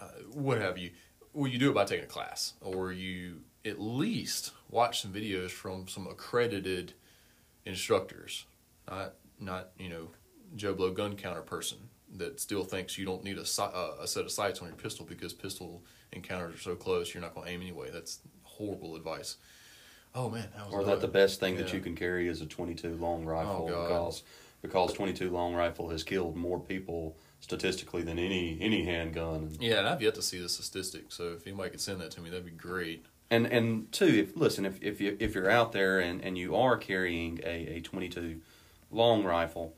uh, 0.00 0.04
what 0.32 0.60
have 0.60 0.78
you? 0.78 0.92
Well, 1.32 1.50
you 1.50 1.58
do 1.58 1.68
it 1.68 1.74
by 1.74 1.84
taking 1.84 2.04
a 2.04 2.08
class, 2.08 2.54
or 2.60 2.92
you 2.92 3.40
at 3.64 3.80
least 3.80 4.52
watch 4.70 5.02
some 5.02 5.12
videos 5.12 5.50
from 5.50 5.88
some 5.88 6.06
accredited 6.06 6.92
instructors, 7.66 8.46
not 8.88 9.14
not 9.40 9.70
you 9.78 9.88
know 9.88 10.08
Joe 10.56 10.74
Blow 10.74 10.90
gun 10.90 11.16
counter 11.16 11.42
person 11.42 11.78
that 12.16 12.40
still 12.40 12.64
thinks 12.64 12.98
you 12.98 13.04
don't 13.06 13.22
need 13.22 13.38
a, 13.38 13.44
si- 13.46 13.62
uh, 13.62 13.92
a 14.00 14.06
set 14.08 14.24
of 14.24 14.32
sights 14.32 14.60
on 14.60 14.66
your 14.66 14.76
pistol 14.76 15.06
because 15.06 15.32
pistol 15.32 15.84
encounters 16.12 16.54
are 16.56 16.58
so 16.58 16.74
close 16.74 17.14
you're 17.14 17.22
not 17.22 17.34
going 17.34 17.46
to 17.46 17.52
aim 17.52 17.60
anyway. 17.60 17.88
That's 17.92 18.18
horrible 18.42 18.96
advice. 18.96 19.36
Oh 20.14 20.28
man, 20.28 20.48
that 20.56 20.66
was 20.66 20.74
Or 20.74 20.84
that 20.84 21.00
the 21.00 21.06
best 21.08 21.38
thing 21.38 21.56
that 21.56 21.72
you 21.72 21.78
can 21.80 21.94
carry 21.94 22.26
is 22.28 22.40
a 22.40 22.46
22 22.46 22.96
long 22.96 23.24
rifle 23.24 23.68
Oh, 23.72 23.82
because 23.82 24.22
because 24.60 24.92
22 24.92 25.30
long 25.30 25.54
rifle 25.54 25.88
has 25.90 26.02
killed 26.02 26.36
more 26.36 26.58
people 26.58 27.16
statistically 27.38 28.02
than 28.02 28.18
any 28.18 28.58
any 28.60 28.84
handgun. 28.84 29.56
Yeah, 29.60 29.78
and 29.78 29.88
I've 29.88 30.02
yet 30.02 30.16
to 30.16 30.22
see 30.22 30.40
the 30.40 30.48
statistic. 30.48 31.12
So 31.12 31.32
if 31.34 31.46
anybody 31.46 31.70
could 31.70 31.80
send 31.80 32.00
that 32.00 32.10
to 32.12 32.20
me, 32.20 32.28
that'd 32.28 32.44
be 32.44 32.50
great. 32.50 33.06
And 33.30 33.46
and 33.46 33.90
two, 33.92 34.06
if 34.06 34.36
listen, 34.36 34.64
if 34.66 34.82
if 34.82 35.00
you 35.00 35.16
if 35.20 35.34
you're 35.36 35.48
out 35.48 35.70
there 35.70 36.00
and, 36.00 36.20
and 36.22 36.36
you 36.36 36.56
are 36.56 36.76
carrying 36.76 37.38
a, 37.44 37.76
a 37.76 37.80
22 37.80 38.40
long 38.90 39.24
rifle, 39.24 39.74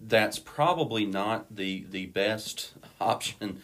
that's 0.00 0.38
probably 0.38 1.04
not 1.04 1.54
the 1.54 1.84
the 1.90 2.06
best 2.06 2.72
option. 3.00 3.60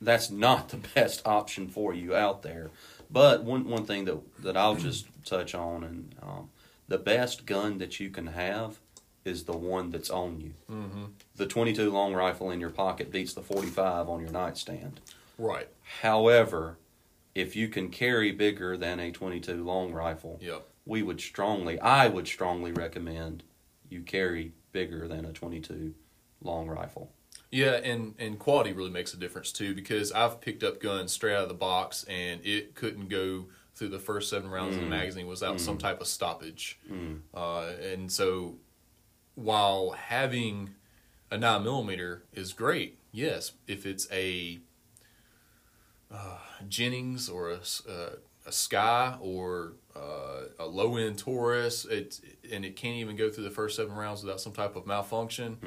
That's 0.00 0.30
not 0.30 0.68
the 0.68 0.76
best 0.94 1.26
option 1.26 1.68
for 1.68 1.94
you 1.94 2.14
out 2.14 2.42
there. 2.42 2.70
But 3.10 3.44
one 3.44 3.68
one 3.68 3.84
thing 3.84 4.04
that 4.06 4.18
that 4.42 4.56
I'll 4.56 4.74
just 4.76 5.06
touch 5.24 5.54
on 5.54 5.84
and 5.84 6.14
um, 6.22 6.50
the 6.88 6.98
best 6.98 7.46
gun 7.46 7.78
that 7.78 7.98
you 8.00 8.10
can 8.10 8.28
have 8.28 8.78
is 9.24 9.44
the 9.44 9.56
one 9.56 9.90
that's 9.90 10.10
on 10.10 10.40
you. 10.40 10.54
Mm-hmm. 10.70 11.04
The 11.34 11.46
22 11.46 11.90
long 11.90 12.14
rifle 12.14 12.52
in 12.52 12.60
your 12.60 12.70
pocket 12.70 13.10
beats 13.10 13.34
the 13.34 13.42
45 13.42 14.08
on 14.08 14.20
your 14.20 14.30
nightstand. 14.30 15.00
Right. 15.36 15.68
However, 16.00 16.78
if 17.34 17.56
you 17.56 17.66
can 17.66 17.88
carry 17.90 18.30
bigger 18.30 18.76
than 18.76 19.00
a 19.00 19.10
22 19.10 19.64
long 19.64 19.92
rifle, 19.92 20.38
Yep. 20.40 20.64
we 20.86 21.02
would 21.02 21.20
strongly, 21.20 21.76
I 21.80 22.06
would 22.06 22.28
strongly 22.28 22.70
recommend 22.70 23.42
you 23.88 24.02
carry 24.02 24.52
bigger 24.72 25.08
than 25.08 25.24
a 25.24 25.32
22 25.32 25.94
long 26.42 26.68
rifle. 26.68 27.12
Yeah, 27.50 27.74
and 27.76 28.14
and 28.18 28.38
quality 28.38 28.72
really 28.72 28.90
makes 28.90 29.14
a 29.14 29.16
difference 29.16 29.52
too 29.52 29.74
because 29.74 30.12
I've 30.12 30.40
picked 30.40 30.62
up 30.62 30.80
guns 30.80 31.12
straight 31.12 31.34
out 31.34 31.44
of 31.44 31.48
the 31.48 31.54
box 31.54 32.04
and 32.04 32.44
it 32.44 32.74
couldn't 32.74 33.08
go 33.08 33.46
through 33.74 33.88
the 33.88 33.98
first 33.98 34.30
seven 34.30 34.50
rounds 34.50 34.74
of 34.76 34.82
the 34.82 34.88
magazine 34.88 35.26
without 35.26 35.60
some 35.60 35.76
type 35.76 36.00
of 36.00 36.06
stoppage. 36.06 36.78
Mm. 36.90 37.20
Uh, 37.34 37.72
and 37.82 38.10
so, 38.10 38.56
while 39.34 39.90
having 39.90 40.70
a 41.30 41.36
nine 41.36 41.62
millimeter 41.62 42.24
is 42.32 42.54
great, 42.54 42.98
yes, 43.12 43.52
if 43.66 43.84
it's 43.84 44.10
a 44.10 44.60
uh, 46.10 46.38
Jennings 46.68 47.28
or 47.28 47.50
a, 47.50 47.60
uh, 47.88 48.16
a 48.46 48.50
SCCY 48.50 49.18
or 49.20 49.74
uh, 49.96 50.42
a 50.58 50.66
low 50.66 50.96
end 50.96 51.18
Taurus, 51.18 51.84
it 51.84 52.20
and 52.52 52.64
it 52.64 52.76
can't 52.76 52.96
even 52.96 53.16
go 53.16 53.30
through 53.30 53.44
the 53.44 53.50
first 53.50 53.76
seven 53.76 53.94
rounds 53.94 54.22
without 54.22 54.40
some 54.40 54.52
type 54.52 54.76
of 54.76 54.86
malfunction. 54.86 55.58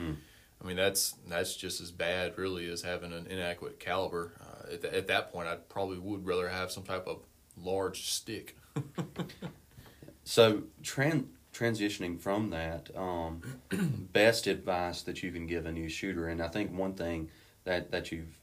I 0.62 0.68
mean, 0.68 0.76
that's 0.78 1.16
that's 1.28 1.56
just 1.56 1.82
as 1.82 1.92
bad, 1.92 2.38
really, 2.38 2.70
as 2.70 2.82
having 2.82 3.14
an 3.14 3.28
inadequate 3.28 3.80
caliber. 3.80 4.34
Uh, 4.42 4.74
at, 4.74 4.86
at 4.86 5.08
that 5.08 5.32
point, 5.32 5.48
I 5.48 5.56
probably 5.56 5.98
would 6.00 6.26
rather 6.26 6.50
have 6.50 6.72
some 6.72 6.84
type 6.84 7.08
of 7.08 7.20
large 7.58 8.10
stick. 8.10 8.58
So 10.30 10.62
tran- 10.84 11.26
transitioning 11.56 12.20
from 12.20 12.52
that, 12.52 12.96
um, 12.96 13.42
best 14.14 14.46
advice 14.46 15.02
that 15.02 15.24
you 15.24 15.32
can 15.32 15.48
give 15.48 15.66
a 15.66 15.72
new 15.72 15.90
shooter, 15.90 16.28
and 16.28 16.40
I 16.40 16.50
think 16.50 16.72
one 16.72 16.94
thing 16.94 17.32
that 17.64 17.90
that 17.90 18.12
you've 18.12 18.38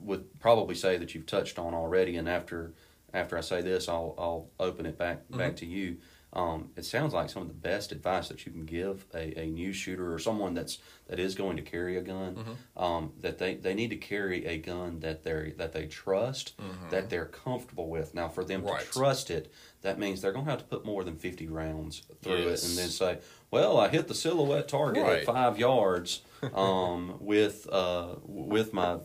would 0.00 0.40
probably 0.40 0.74
say 0.74 0.96
that 0.96 1.14
you've 1.14 1.26
touched 1.26 1.56
on 1.56 1.74
already, 1.74 2.16
and 2.16 2.28
after 2.28 2.72
after 3.14 3.36
I 3.38 3.40
say 3.40 3.62
this, 3.62 3.88
I'll 3.88 4.14
I'll 4.18 4.50
open 4.60 4.86
it 4.86 4.98
back 4.98 5.22
back 5.30 5.56
to 5.56 5.66
you. 5.66 5.98
Um, 6.30 6.68
it 6.76 6.84
sounds 6.84 7.14
like 7.14 7.30
some 7.30 7.40
of 7.40 7.48
the 7.48 7.54
best 7.54 7.90
advice 7.90 8.28
that 8.28 8.44
you 8.44 8.52
can 8.52 8.66
give 8.66 9.06
a, 9.14 9.40
a 9.40 9.46
new 9.46 9.72
shooter 9.72 10.12
or 10.12 10.18
someone 10.18 10.52
that's 10.52 10.76
that 11.06 11.18
is 11.18 11.34
going 11.34 11.56
to 11.56 11.62
carry 11.62 11.96
a 11.96 12.02
gun 12.02 12.58
um, 12.76 13.12
that 13.20 13.38
they, 13.38 13.54
they 13.54 13.72
need 13.72 13.88
to 13.88 13.96
carry 13.96 14.44
a 14.44 14.58
gun 14.58 15.00
that 15.00 15.24
they 15.24 15.54
that 15.56 15.72
they 15.72 15.86
trust 15.86 16.52
that 16.90 17.08
they're 17.08 17.24
comfortable 17.24 17.88
with. 17.88 18.14
Now, 18.14 18.28
for 18.28 18.44
them 18.44 18.62
Right. 18.62 18.80
to 18.80 18.86
trust 18.90 19.30
it, 19.30 19.50
that 19.80 19.98
means 19.98 20.20
they're 20.20 20.32
going 20.32 20.44
to 20.44 20.50
have 20.50 20.60
to 20.60 20.66
put 20.66 20.84
more 20.84 21.02
than 21.02 21.16
fifty 21.16 21.46
rounds 21.48 22.02
through 22.20 22.48
Yes. 22.50 22.62
it, 22.62 22.68
and 22.68 22.76
then 22.78 22.90
say, 22.90 23.18
"Well, 23.50 23.78
I 23.80 23.88
hit 23.88 24.06
the 24.08 24.14
silhouette 24.14 24.68
target 24.68 25.02
Right. 25.02 25.18
at 25.20 25.24
five 25.24 25.58
yards 25.58 26.20
um, 26.52 27.16
with 27.20 27.66
uh, 27.72 28.16
with 28.22 28.74
my 28.74 28.98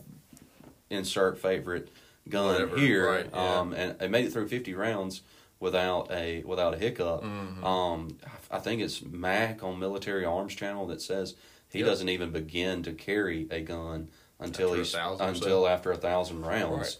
insert 0.90 1.38
favorite 1.38 1.88
gun 2.28 2.46
Whatever, 2.46 2.76
here, 2.78 3.10
right, 3.10 3.30
yeah. 3.32 3.58
um, 3.58 3.72
and 3.72 3.96
I 4.00 4.06
made 4.08 4.24
it 4.26 4.32
through 4.32 4.48
fifty 4.48 4.74
rounds." 4.74 5.22
Without 5.60 6.10
a 6.10 6.42
without 6.42 6.74
a 6.74 6.76
hiccup, 6.76 7.22
Mm-hmm. 7.22 7.64
um, 7.64 8.18
I 8.50 8.58
think 8.58 8.82
it's 8.82 9.00
Mac 9.02 9.62
on 9.62 9.78
Military 9.78 10.24
Arms 10.24 10.54
Channel 10.54 10.86
that 10.88 11.00
says 11.00 11.36
he 11.70 11.78
Yep. 11.78 11.88
doesn't 11.88 12.08
even 12.10 12.32
begin 12.32 12.82
to 12.82 12.92
carry 12.92 13.46
a 13.50 13.60
gun 13.60 14.10
until 14.38 14.70
After 14.70 14.78
he's 14.78 14.94
or 14.94 15.16
so. 15.16 15.24
until 15.24 15.66
after 15.68 15.90
a 15.92 15.96
thousand 15.96 16.42
rounds. 16.42 16.98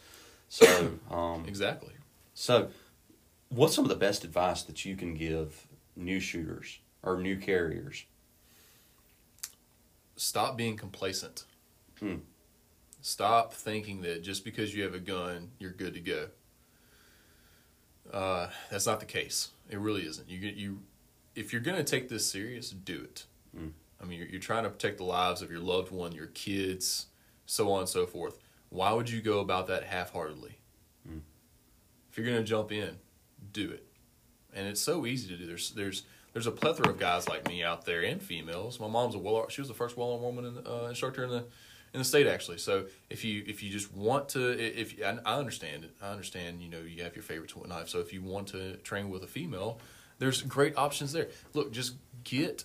Right. 0.51 0.69
So, 0.69 0.93
um, 1.15 1.45
Exactly. 1.47 1.93
so 2.33 2.69
what's 3.51 3.75
some 3.75 3.85
of 3.85 3.91
the 3.91 3.97
best 3.97 4.25
advice 4.25 4.63
that 4.63 4.85
you 4.87 4.97
can 4.97 5.15
give 5.15 5.67
new 5.97 6.21
shooters 6.21 6.79
or 7.03 7.19
new 7.21 7.37
carriers? 7.37 8.05
Stop 10.17 10.57
being 10.57 10.77
complacent. 10.77 11.45
Hmm. 11.99 12.17
Stop 13.05 13.53
thinking 13.53 14.01
that 14.01 14.23
just 14.23 14.47
because 14.47 14.75
you 14.75 14.83
have 14.83 14.95
a 14.95 14.99
gun, 14.99 15.51
you're 15.59 15.73
good 15.73 15.93
to 15.93 16.01
go. 16.01 16.29
Uh, 18.11 18.49
that's 18.71 18.87
not 18.87 18.99
the 18.99 19.05
case. 19.05 19.51
It 19.69 19.79
really 19.79 20.07
isn't. 20.07 20.27
You 20.27 20.39
get 20.39 20.55
you, 20.55 20.81
if 21.35 21.53
you're 21.53 21.61
going 21.61 21.77
to 21.77 21.85
take 21.85 22.09
this 22.09 22.25
serious, 22.25 22.71
do 22.71 23.03
it. 23.03 23.27
Hmm. 23.55 23.69
I 24.01 24.07
mean, 24.07 24.21
you're, 24.21 24.29
you're 24.29 24.41
trying 24.41 24.65
to 24.65 24.71
protect 24.71 24.97
the 24.97 25.05
lives 25.05 25.43
of 25.43 25.51
your 25.51 25.61
loved 25.61 25.93
one, 25.93 26.13
your 26.13 26.29
kids, 26.29 27.09
so 27.45 27.71
on 27.73 27.81
and 27.81 27.89
so 27.91 28.07
forth. 28.07 28.39
Why 28.71 28.91
would 28.95 29.11
you 29.11 29.21
go 29.21 29.41
about 29.41 29.67
that 29.67 29.85
half-heartedly? 29.85 30.57
Hmm. 31.07 31.19
If 32.11 32.17
you're 32.17 32.27
going 32.27 32.39
to 32.39 32.43
jump 32.43 32.73
in, 32.73 32.97
do 33.53 33.71
it. 33.71 33.87
And 34.55 34.67
it's 34.67 34.81
so 34.81 35.05
easy 35.05 35.29
to 35.29 35.37
do. 35.37 35.45
There's 35.47 35.73
there's 35.73 36.05
there's 36.33 36.47
a 36.47 36.53
plethora 36.53 36.89
of 36.89 36.99
guys 36.99 37.29
like 37.29 37.47
me 37.49 37.63
out 37.63 37.85
there 37.85 38.01
and 38.01 38.23
females. 38.23 38.81
My 38.81 38.89
mom's 38.89 39.15
a 39.15 39.19
well 39.19 39.47
she 39.51 39.61
was 39.61 39.69
the 39.69 39.75
first 39.75 39.99
well 39.99 40.19
woman 40.19 40.47
in 40.47 40.67
uh, 40.67 40.87
instructor 40.87 41.25
in 41.25 41.29
the 41.29 41.45
in 41.95 42.01
the 42.01 42.05
state 42.05 42.27
actually. 42.27 42.59
So 42.59 42.87
if 43.09 43.25
you 43.25 43.43
if 43.47 43.63
you 43.63 43.71
just 43.71 43.95
want 43.95 44.29
to 44.31 44.51
if 44.59 45.01
I, 45.03 45.19
I 45.25 45.39
understand 45.39 45.85
it, 45.85 45.93
I 46.03 46.11
understand 46.11 46.61
you 46.61 46.69
know 46.69 46.81
you 46.81 47.03
have 47.05 47.17
your 47.17 47.23
and 47.53 47.61
whatnot. 47.63 47.89
So 47.89 48.01
if 48.01 48.13
you 48.13 48.23
want 48.23 48.49
to 48.49 48.77
train 48.79 49.09
with 49.09 49.23
a 49.23 49.29
female, 49.29 49.81
there's 50.19 50.43
great 50.43 50.77
options 50.77 51.13
there. 51.13 51.29
Look, 51.55 51.73
just 51.73 51.95
get 52.25 52.65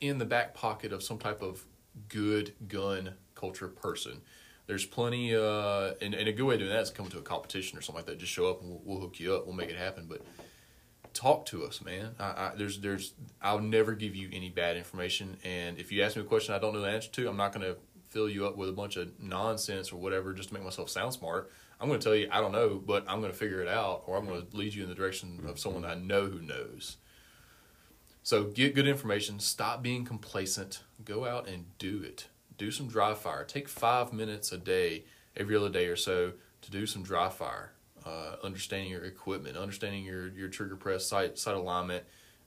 in 0.00 0.18
the 0.18 0.24
back 0.24 0.54
pocket 0.54 0.92
of 0.92 1.02
some 1.02 1.18
type 1.18 1.42
of 1.42 1.64
good 2.08 2.54
gun 2.66 3.14
culture 3.34 3.68
person. 3.68 4.22
There's 4.66 4.86
plenty, 4.86 5.34
uh, 5.34 5.92
and, 6.00 6.14
and 6.14 6.28
a 6.28 6.32
good 6.32 6.44
way 6.44 6.54
of 6.54 6.60
doing 6.60 6.72
that 6.72 6.82
is 6.82 6.90
come 6.90 7.08
to 7.08 7.18
a 7.18 7.22
competition 7.22 7.78
or 7.78 7.82
something 7.82 7.98
like 7.98 8.06
that. 8.06 8.18
Just 8.18 8.32
show 8.32 8.48
up 8.48 8.62
and 8.62 8.70
we'll, 8.70 8.80
we'll 8.84 9.00
hook 9.00 9.20
you 9.20 9.34
up. 9.34 9.44
We'll 9.44 9.56
make 9.56 9.70
it 9.70 9.76
happen. 9.76 10.06
But 10.08 10.22
talk 11.14 11.46
to 11.46 11.64
us, 11.64 11.82
man. 11.82 12.14
I, 12.18 12.24
I, 12.24 12.52
there's, 12.56 12.80
there's, 12.80 13.14
I'll 13.40 13.60
never 13.60 13.92
give 13.92 14.14
you 14.14 14.28
any 14.32 14.50
bad 14.50 14.76
information. 14.76 15.36
And 15.44 15.78
if 15.78 15.92
you 15.92 16.02
ask 16.02 16.16
me 16.16 16.22
a 16.22 16.24
question 16.24 16.54
I 16.54 16.58
don't 16.58 16.72
know 16.74 16.80
the 16.80 16.88
answer 16.88 17.10
to, 17.10 17.28
I'm 17.28 17.36
not 17.36 17.52
going 17.52 17.66
to 17.66 17.76
fill 18.08 18.28
you 18.28 18.46
up 18.46 18.56
with 18.56 18.68
a 18.68 18.72
bunch 18.72 18.96
of 18.96 19.18
nonsense 19.18 19.92
or 19.92 19.96
whatever 19.96 20.32
just 20.32 20.48
to 20.50 20.54
make 20.54 20.62
myself 20.62 20.90
sound 20.90 21.12
smart. 21.12 21.50
I'm 21.80 21.88
going 21.88 21.98
to 21.98 22.04
tell 22.04 22.14
you 22.14 22.28
I 22.30 22.40
don't 22.40 22.52
know, 22.52 22.80
but 22.84 23.04
I'm 23.08 23.20
going 23.20 23.32
to 23.32 23.38
figure 23.38 23.60
it 23.60 23.68
out, 23.68 24.04
or 24.06 24.16
I'm 24.16 24.26
going 24.26 24.46
to 24.46 24.56
lead 24.56 24.74
you 24.74 24.84
in 24.84 24.88
the 24.88 24.94
direction 24.94 25.44
of 25.48 25.58
someone 25.58 25.84
I 25.84 25.94
know 25.94 26.26
who 26.26 26.40
knows. 26.40 26.98
So 28.22 28.44
get 28.44 28.74
good 28.74 28.86
information. 28.86 29.40
Stop 29.40 29.82
being 29.82 30.04
complacent. 30.04 30.82
Go 31.04 31.24
out 31.24 31.48
and 31.48 31.64
do 31.78 32.00
it. 32.04 32.28
Do 32.56 32.70
some 32.70 32.86
dry 32.86 33.14
fire. 33.14 33.42
Take 33.42 33.68
five 33.68 34.12
minutes 34.12 34.52
a 34.52 34.58
day, 34.58 35.04
every 35.36 35.56
other 35.56 35.70
day 35.70 35.86
or 35.86 35.96
so, 35.96 36.34
to 36.60 36.70
do 36.70 36.86
some 36.86 37.02
dry 37.02 37.28
fire. 37.28 37.72
Uh, 38.04 38.36
understanding 38.42 38.90
your 38.90 39.04
equipment, 39.04 39.56
understanding 39.56 40.04
your, 40.04 40.28
your 40.28 40.48
trigger 40.48 40.74
press, 40.76 41.06
sight 41.06 41.38
sight 41.38 41.54
alignment, 41.54 42.02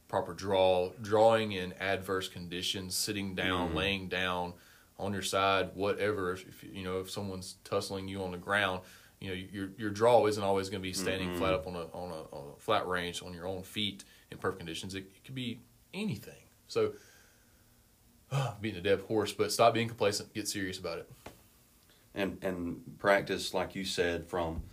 proper 0.07 0.33
draw, 0.33 0.91
drawing 1.01 1.53
in 1.53 1.73
adverse 1.79 2.27
conditions, 2.27 2.93
sitting 2.95 3.35
down, 3.35 3.73
laying 3.73 4.07
down, 4.09 4.53
on 4.99 5.13
your 5.13 5.21
side, 5.21 5.69
whatever. 5.73 6.33
If, 6.33 6.47
if 6.47 6.63
you 6.73 6.83
know 6.83 6.99
if 6.99 7.09
someone's 7.09 7.55
tussling 7.63 8.07
you 8.07 8.21
on 8.23 8.31
the 8.31 8.37
ground, 8.37 8.81
you 9.19 9.29
know 9.29 9.33
your 9.33 9.69
your 9.77 9.89
draw 9.89 10.25
isn't 10.27 10.43
always 10.43 10.69
going 10.69 10.81
to 10.81 10.87
be 10.87 10.93
standing 10.93 11.35
flat 11.35 11.53
up 11.53 11.67
on 11.67 11.75
a, 11.75 11.83
on 11.93 12.11
a 12.11 12.35
on 12.35 12.53
a 12.55 12.59
flat 12.59 12.87
range 12.87 13.21
on 13.23 13.33
your 13.33 13.47
own 13.47 13.63
feet 13.63 14.03
in 14.31 14.37
perfect 14.37 14.59
conditions. 14.59 14.95
It, 14.95 15.05
it 15.15 15.23
could 15.23 15.35
be 15.35 15.59
anything. 15.93 16.43
So, 16.67 16.93
beating 18.61 18.79
a 18.79 18.83
dead 18.83 19.01
horse, 19.07 19.31
but 19.31 19.51
stop 19.51 19.73
being 19.73 19.87
complacent. 19.87 20.33
Get 20.33 20.47
serious 20.47 20.79
about 20.79 20.99
it. 20.99 21.09
and 22.13 22.37
and 22.41 22.81
practice 22.99 23.53
like 23.53 23.75
you 23.75 23.85
said 23.85 24.27
from 24.27 24.63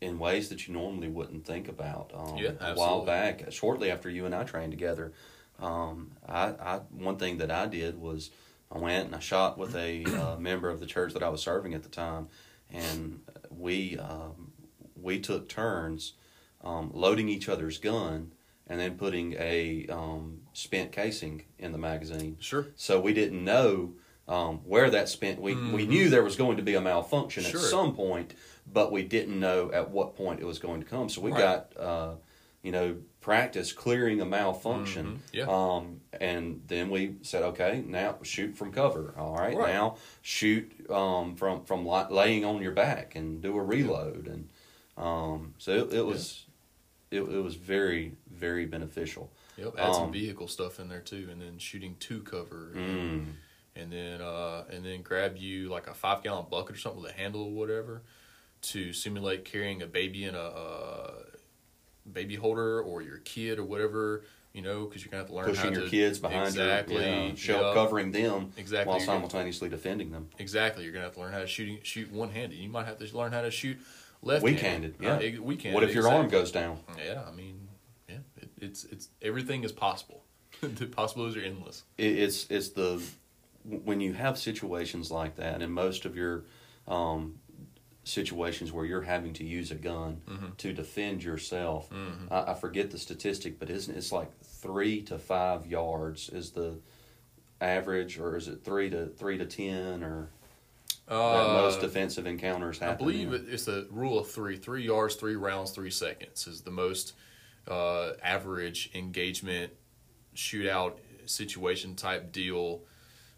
in 0.00 0.18
ways 0.18 0.48
that 0.48 0.66
you 0.66 0.72
normally 0.74 1.08
wouldn't 1.08 1.44
think 1.44 1.68
about. 1.68 2.10
Um, 2.14 2.36
Yeah, 2.36 2.52
a 2.60 2.74
while 2.74 3.04
back, 3.04 3.50
shortly 3.52 3.90
after 3.90 4.08
you 4.08 4.24
and 4.26 4.34
I 4.34 4.44
trained 4.44 4.72
together, 4.72 5.12
um, 5.58 6.12
I, 6.26 6.46
I 6.58 6.80
one 6.90 7.16
thing 7.16 7.38
that 7.38 7.50
I 7.50 7.66
did 7.66 8.00
was 8.00 8.30
I 8.72 8.78
went 8.78 9.06
and 9.06 9.14
I 9.14 9.18
shot 9.18 9.58
with 9.58 9.74
a 9.76 10.04
uh, 10.04 10.36
member 10.38 10.70
of 10.70 10.80
the 10.80 10.86
church 10.86 11.12
that 11.12 11.22
I 11.22 11.28
was 11.28 11.42
serving 11.42 11.74
at 11.74 11.82
the 11.82 11.88
time, 11.90 12.28
and 12.72 13.20
we 13.50 13.98
um, 13.98 14.52
we 14.96 15.20
took 15.20 15.48
turns 15.48 16.14
um, 16.62 16.90
loading 16.94 17.28
each 17.28 17.48
other's 17.48 17.78
gun 17.78 18.32
and 18.66 18.78
then 18.80 18.96
putting 18.96 19.34
a 19.34 19.86
um, 19.90 20.40
spent 20.52 20.92
casing 20.92 21.42
in 21.58 21.72
the 21.72 21.78
magazine. 21.78 22.36
Sure. 22.40 22.68
So 22.76 23.00
we 23.00 23.12
didn't 23.12 23.44
know 23.44 23.94
um, 24.28 24.58
where 24.64 24.88
that 24.88 25.10
spent. 25.10 25.40
We 25.42 25.54
we 25.56 25.84
knew 25.86 26.08
there 26.08 26.22
was 26.22 26.36
going 26.36 26.56
to 26.56 26.62
be 26.62 26.74
a 26.74 26.80
malfunction 26.80 27.42
Mm-hmm. 27.42 27.50
Sure. 27.50 27.60
at 27.60 27.66
some 27.66 27.94
point, 27.94 28.32
but 28.72 28.92
we 28.92 29.02
didn't 29.02 29.38
know 29.38 29.70
at 29.72 29.90
what 29.90 30.16
point 30.16 30.40
it 30.40 30.44
was 30.46 30.58
going 30.58 30.80
to 30.80 30.86
come. 30.86 31.08
So 31.08 31.20
we 31.20 31.32
Right. 31.32 31.40
got 31.40 31.76
uh, 31.78 32.14
you 32.62 32.72
know 32.72 32.96
practice 33.20 33.72
clearing 33.72 34.20
a 34.20 34.24
malfunction. 34.24 35.06
Mhm. 35.06 35.20
Yeah. 35.32 35.44
Um, 35.48 36.00
and 36.18 36.62
then 36.68 36.88
we 36.90 37.16
said, 37.22 37.42
okay, 37.42 37.82
now 37.86 38.16
shoot 38.22 38.56
from 38.56 38.72
cover. 38.72 39.14
All 39.16 39.34
right, 39.34 39.56
Right. 39.56 39.72
now 39.74 39.96
shoot 40.22 40.70
um, 40.90 41.36
from 41.36 41.64
from 41.64 41.86
laying 41.86 42.44
on 42.44 42.62
your 42.62 42.72
back 42.72 43.14
and 43.16 43.40
do 43.42 43.56
a 43.56 43.62
reload. 43.62 44.26
And 44.26 44.48
um, 44.96 45.54
so 45.58 45.72
it, 45.72 45.92
it 45.94 46.06
was 46.06 46.44
it, 47.10 47.22
it 47.22 47.42
was 47.42 47.54
very 47.56 48.12
very 48.30 48.66
beneficial. 48.66 49.30
Yep. 49.56 49.74
Add 49.78 49.94
some 49.94 50.04
Um, 50.04 50.12
vehicle 50.12 50.48
stuff 50.48 50.80
in 50.80 50.88
there 50.88 51.00
too, 51.00 51.28
and 51.30 51.40
then 51.42 51.58
shooting 51.58 51.96
to 52.00 52.22
cover, 52.22 52.72
Mm. 52.74 53.32
and 53.76 53.92
then 53.92 54.22
uh, 54.22 54.64
and 54.70 54.84
then 54.84 55.02
grab 55.02 55.36
you 55.36 55.68
like 55.68 55.86
a 55.88 55.94
five 55.94 56.22
gallon 56.22 56.46
bucket 56.50 56.76
or 56.76 56.78
something 56.78 57.02
with 57.02 57.10
a 57.10 57.14
handle 57.14 57.42
or 57.42 57.50
whatever 57.52 58.02
to 58.62 58.92
simulate 58.92 59.44
carrying 59.44 59.82
a 59.82 59.86
baby 59.86 60.24
in 60.24 60.34
a, 60.34 60.38
uh 60.38 61.12
baby 62.10 62.34
holder 62.34 62.80
or 62.80 63.02
your 63.02 63.18
kid 63.18 63.58
or 63.58 63.64
whatever. 63.64 64.24
You 64.52 64.62
know, 64.62 64.86
because 64.86 65.04
you're 65.04 65.12
gonna 65.12 65.22
have 65.22 65.28
to 65.28 65.34
learn 65.36 65.44
how 65.46 65.50
Pushing 65.52 65.74
to 65.74 65.80
your 65.82 65.88
kids 65.88 66.18
behind 66.18 66.48
exactly 66.48 66.96
you, 66.96 67.02
yeah, 67.02 67.34
shell 67.36 67.62
Yep. 67.66 67.74
covering 67.74 68.10
them 68.10 68.52
Exactly. 68.56 68.88
while 68.90 68.98
You're 68.98 69.06
gonna- 69.06 69.18
simultaneously 69.18 69.68
defending 69.68 70.10
them. 70.10 70.28
Exactly. 70.40 70.82
You're 70.82 70.92
gonna 70.92 71.04
have 71.04 71.14
to 71.14 71.20
learn 71.20 71.32
how 71.32 71.38
to 71.38 71.46
shoot 71.46 71.86
shoot 71.86 72.10
one 72.10 72.30
handed. 72.30 72.58
You 72.58 72.68
might 72.68 72.86
have 72.86 72.98
to 72.98 73.16
learn 73.16 73.30
how 73.30 73.42
to 73.42 73.50
shoot 73.52 73.78
left 74.22 74.42
Weak-handed, 74.42 74.96
yeah. 75.00 75.18
weak 75.38 75.62
handed. 75.62 75.74
What 75.74 75.84
if 75.84 75.94
your 75.94 76.08
arm 76.08 76.28
goes 76.28 76.50
down? 76.50 76.80
Yeah, 76.98 77.22
I 77.26 77.30
mean, 77.32 77.68
yeah, 78.08 78.16
it, 78.38 78.50
it's 78.58 78.84
it's 78.84 79.08
everything 79.22 79.62
is 79.62 79.70
possible. 79.72 80.24
the 80.60 80.86
possibilities 80.86 81.36
are 81.40 81.46
endless. 81.46 81.84
It, 81.96 82.18
it's 82.18 82.46
it's 82.50 82.70
the 82.70 83.00
when 83.64 84.00
you 84.00 84.14
have 84.14 84.36
situations 84.36 85.12
like 85.12 85.36
that, 85.36 85.62
and 85.62 85.72
most 85.72 86.04
of 86.06 86.16
your 86.16 86.44
um, 86.88 87.38
situations 88.10 88.72
where 88.72 88.84
you're 88.84 89.02
having 89.02 89.32
to 89.34 89.44
use 89.44 89.70
a 89.70 89.74
gun 89.76 90.20
Mhm. 90.26 90.56
to 90.58 90.72
defend 90.72 91.22
yourself. 91.22 91.88
Mhm. 91.90 92.30
I, 92.30 92.52
I 92.52 92.54
forget 92.54 92.90
the 92.90 92.98
statistic, 92.98 93.58
but 93.58 93.70
isn't 93.70 93.96
it's 93.96 94.12
like 94.12 94.28
three 94.42 95.02
to 95.02 95.18
five 95.18 95.66
yards 95.66 96.28
is 96.28 96.50
the 96.50 96.78
average, 97.60 98.18
or 98.18 98.36
is 98.36 98.48
it 98.48 98.64
three 98.64 98.90
to 98.90 99.06
three 99.06 99.38
to 99.38 99.46
ten, 99.46 100.02
or 100.02 100.30
that 101.06 101.16
most 101.16 101.78
Uh, 101.78 101.82
defensive 101.82 102.26
encounters 102.26 102.78
happen. 102.78 102.94
I 102.94 102.98
believe 102.98 103.32
it- 103.32 103.48
it's 103.48 103.64
the 103.64 103.86
rule 103.90 104.18
of 104.18 104.30
three: 104.30 104.56
three 104.56 104.84
yards, 104.84 105.14
three 105.16 105.36
rounds, 105.36 105.70
three 105.72 105.90
seconds 105.90 106.46
is 106.46 106.62
the 106.62 106.70
most 106.70 107.14
uh, 107.68 108.14
average 108.22 108.90
engagement 108.94 109.72
shootout 110.34 110.96
situation 111.26 111.94
type 111.94 112.32
deal. 112.32 112.82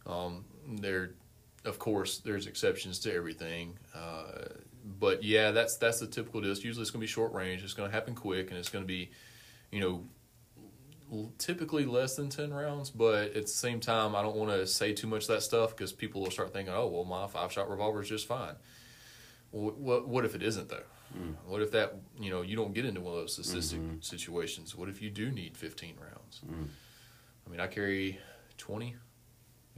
Um, 0.06 0.44
there, 0.66 1.14
of 1.64 1.78
course, 1.78 2.18
there's 2.18 2.46
exceptions 2.46 2.98
to 3.00 3.14
everything, 3.14 3.78
uh, 3.94 4.46
but 4.98 5.22
yeah, 5.22 5.50
that's 5.52 5.76
that's 5.76 6.00
the 6.00 6.06
typical 6.06 6.40
deal. 6.40 6.50
It's 6.50 6.64
usually 6.64 6.82
it's 6.82 6.90
going 6.90 7.00
to 7.00 7.06
be 7.06 7.12
short 7.12 7.32
range. 7.32 7.62
It's 7.62 7.74
going 7.74 7.90
to 7.90 7.94
happen 7.94 8.14
quick, 8.14 8.50
and 8.50 8.58
it's 8.58 8.68
going 8.68 8.84
to 8.84 8.88
be, 8.88 9.10
you 9.70 9.80
know, 9.80 10.04
l- 11.12 11.32
typically 11.38 11.84
less 11.84 12.16
than 12.16 12.28
10 12.30 12.52
rounds 12.52 12.90
but 12.90 13.36
at 13.36 13.42
the 13.42 13.48
same 13.48 13.80
time 13.80 14.16
i 14.16 14.22
don't 14.22 14.36
want 14.36 14.50
to 14.50 14.66
say 14.66 14.92
too 14.92 15.06
much 15.06 15.22
of 15.22 15.28
that 15.28 15.42
stuff 15.42 15.76
because 15.76 15.92
people 15.92 16.22
will 16.22 16.30
start 16.30 16.52
thinking 16.52 16.72
oh 16.72 16.86
well 16.86 17.04
my 17.04 17.26
five 17.26 17.52
shot 17.52 17.68
revolver 17.70 18.00
is 18.02 18.08
just 18.08 18.26
fine. 18.26 18.54
Well, 19.52 19.74
what, 19.76 20.08
what 20.08 20.24
if 20.24 20.34
it 20.34 20.42
isn't 20.42 20.68
though? 20.70 20.84
Mm. 21.16 21.34
What 21.46 21.60
if 21.60 21.72
that 21.72 21.94
you 22.18 22.30
know 22.30 22.42
you 22.42 22.56
don't 22.56 22.72
get 22.72 22.86
into 22.86 23.00
one 23.00 23.14
of 23.14 23.20
those 23.20 23.34
statistic 23.34 23.80
mm-hmm. 23.80 24.00
situations? 24.00 24.74
What 24.74 24.88
if 24.88 25.02
you 25.02 25.10
do 25.10 25.30
need 25.30 25.56
15 25.56 25.96
rounds? 26.00 26.40
Mm. 26.46 26.68
I 27.46 27.50
mean 27.50 27.60
i 27.60 27.66
carry 27.66 28.18
20 28.56 28.96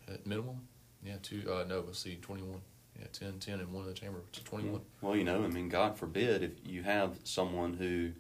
at 0.09 0.27
minimum 0.27 0.69
yeah 1.05 1.15
two 1.23 1.43
uh 1.53 1.65
no 1.69 1.81
let's 1.87 1.99
see 1.99 2.17
21 2.17 2.61
yeah 2.99 3.07
10 3.13 3.39
10 3.41 3.61
in 3.61 3.73
one 3.73 3.83
of 3.83 3.89
the 3.89 3.95
chamber 3.95 4.19
which 4.27 4.39
is 4.39 4.45
21 4.45 4.81
Well, 5.01 5.17
you 5.17 5.25
know, 5.25 5.45
I 5.45 5.49
mean, 5.49 5.69
God 5.69 5.97
forbid 5.99 6.43
if 6.43 6.53
you 6.65 6.83
have 6.83 7.17
someone 7.25 7.75
who 7.75 8.11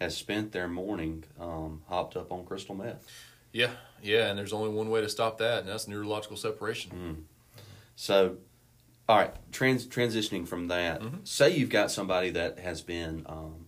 has 0.00 0.16
spent 0.16 0.52
their 0.52 0.68
morning 0.68 1.24
um, 1.40 1.82
hopped 1.88 2.16
up 2.16 2.30
on 2.32 2.44
crystal 2.44 2.74
meth. 2.74 3.06
yeah 3.52 3.70
yeah 4.02 4.28
and 4.28 4.38
there's 4.38 4.52
only 4.52 4.70
one 4.70 4.90
way 4.90 5.00
to 5.00 5.08
stop 5.08 5.38
that 5.38 5.60
and 5.60 5.68
that's 5.68 5.86
neurological 5.88 6.36
separation 6.36 6.90
Mm. 6.92 7.22
So, 7.96 8.38
all 9.08 9.16
right, 9.18 9.32
trans- 9.52 9.86
transitioning 9.86 10.48
from 10.48 10.66
that, 10.68 11.00
Mm-hmm. 11.00 11.18
say 11.24 11.50
you've 11.56 11.70
got 11.70 11.92
somebody 11.92 12.30
that 12.30 12.58
has 12.58 12.80
been 12.82 13.24
um, 13.26 13.66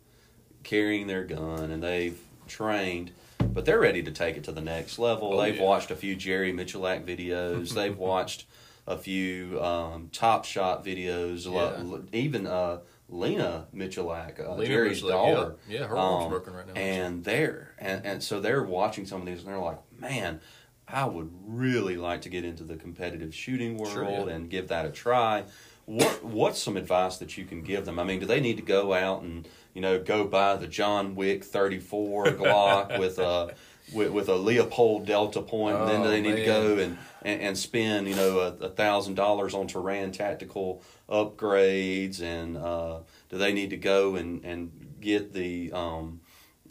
carrying 0.64 1.06
their 1.06 1.22
gun 1.22 1.70
and 1.70 1.80
they've 1.80 2.18
trained, 2.48 3.12
but 3.38 3.64
they're 3.64 3.78
ready 3.78 4.02
to 4.02 4.10
take 4.10 4.36
it 4.36 4.42
to 4.44 4.52
the 4.52 4.60
next 4.60 4.98
level. 4.98 5.34
Oh, 5.34 5.40
they've 5.40 5.54
yeah. 5.56 5.62
watched 5.62 5.92
a 5.92 5.96
few 5.96 6.16
Jerry 6.16 6.52
Miculek 6.52 7.04
videos. 7.04 7.72
they've 7.74 7.96
watched 7.96 8.46
a 8.87 8.96
few 8.96 9.61
um, 9.62 10.09
Top 10.12 10.44
Shot 10.44 10.85
videos. 10.85 11.51
lot- 11.51 12.03
even 12.12 12.46
uh, 12.46 12.79
Lena 13.09 13.66
Miculek, 13.75 14.40
uh, 14.44 14.55
Lena 14.55 14.66
Jerry's 14.66 15.03
daughter. 15.03 15.57
yeah. 15.68 15.81
Yeah, 15.81 15.87
her 15.87 15.96
arm's 15.96 16.25
Um, 16.25 16.31
broken 16.31 16.55
right 16.55 16.66
now. 16.66 16.72
And 16.75 17.25
they're 17.25 17.75
and, 17.79 18.05
and 18.05 18.22
so 18.22 18.40
they're 18.40 18.62
watching 18.62 19.07
some 19.07 19.20
of 19.20 19.27
these 19.27 19.38
and 19.40 19.49
they're 19.49 19.59
like, 19.59 19.79
man, 19.99 20.40
I 20.88 21.05
would 21.05 21.31
really 21.46 21.96
like 21.96 22.22
to 22.22 22.29
get 22.29 22.44
into 22.44 22.62
the 22.64 22.77
competitive 22.77 23.35
shooting 23.35 23.77
world 23.77 23.92
Sure, 23.92 24.05
yeah. 24.29 24.35
and 24.35 24.49
give 24.51 24.68
that 24.68 24.87
a 24.87 24.90
try. 24.90 25.44
What 25.85 26.25
what's 26.25 26.61
some 26.61 26.77
advice 26.77 27.16
that 27.18 27.37
you 27.38 27.44
can 27.44 27.62
give 27.62 27.85
them? 27.85 27.99
I 28.01 28.05
mean, 28.05 28.18
do 28.20 28.27
they 28.27 28.40
need 28.40 28.57
to 28.57 28.62
go 28.64 28.92
out 28.92 29.22
and 29.22 29.46
you 29.72 29.81
know 29.81 30.01
go 30.03 30.25
buy 30.25 30.57
the 30.57 30.66
John 30.66 31.14
Wick 31.14 31.44
thirty 31.44 31.79
four 31.79 32.25
Glock 32.27 32.99
with 33.01 33.18
a 33.20 33.55
with, 33.92 34.11
with 34.11 34.29
a 34.29 34.33
Leupold 34.33 35.07
Delta 35.07 35.40
point, 35.42 35.77
and 35.79 35.88
then 35.88 36.03
do 36.03 36.09
Oh, 36.09 36.11
they 36.11 36.20
need 36.20 36.37
to 36.37 36.44
go 36.44 36.79
and, 36.79 36.99
and, 37.22 37.40
and 37.40 37.59
spend 37.59 38.09
you 38.09 38.14
know 38.16 38.38
a 38.40 38.68
thousand 38.68 39.14
dollars 39.14 39.55
on 39.55 39.68
Taran 39.68 40.12
tactical 40.12 40.83
upgrades, 41.09 42.20
and 42.20 42.57
uh, 42.57 43.01
do 43.29 43.38
they 43.38 43.53
need 43.53 43.70
to 43.70 43.77
go 43.77 44.16
and, 44.16 44.44
and 44.44 44.96
get 45.01 45.33
the 45.33 45.72
um, 45.72 46.20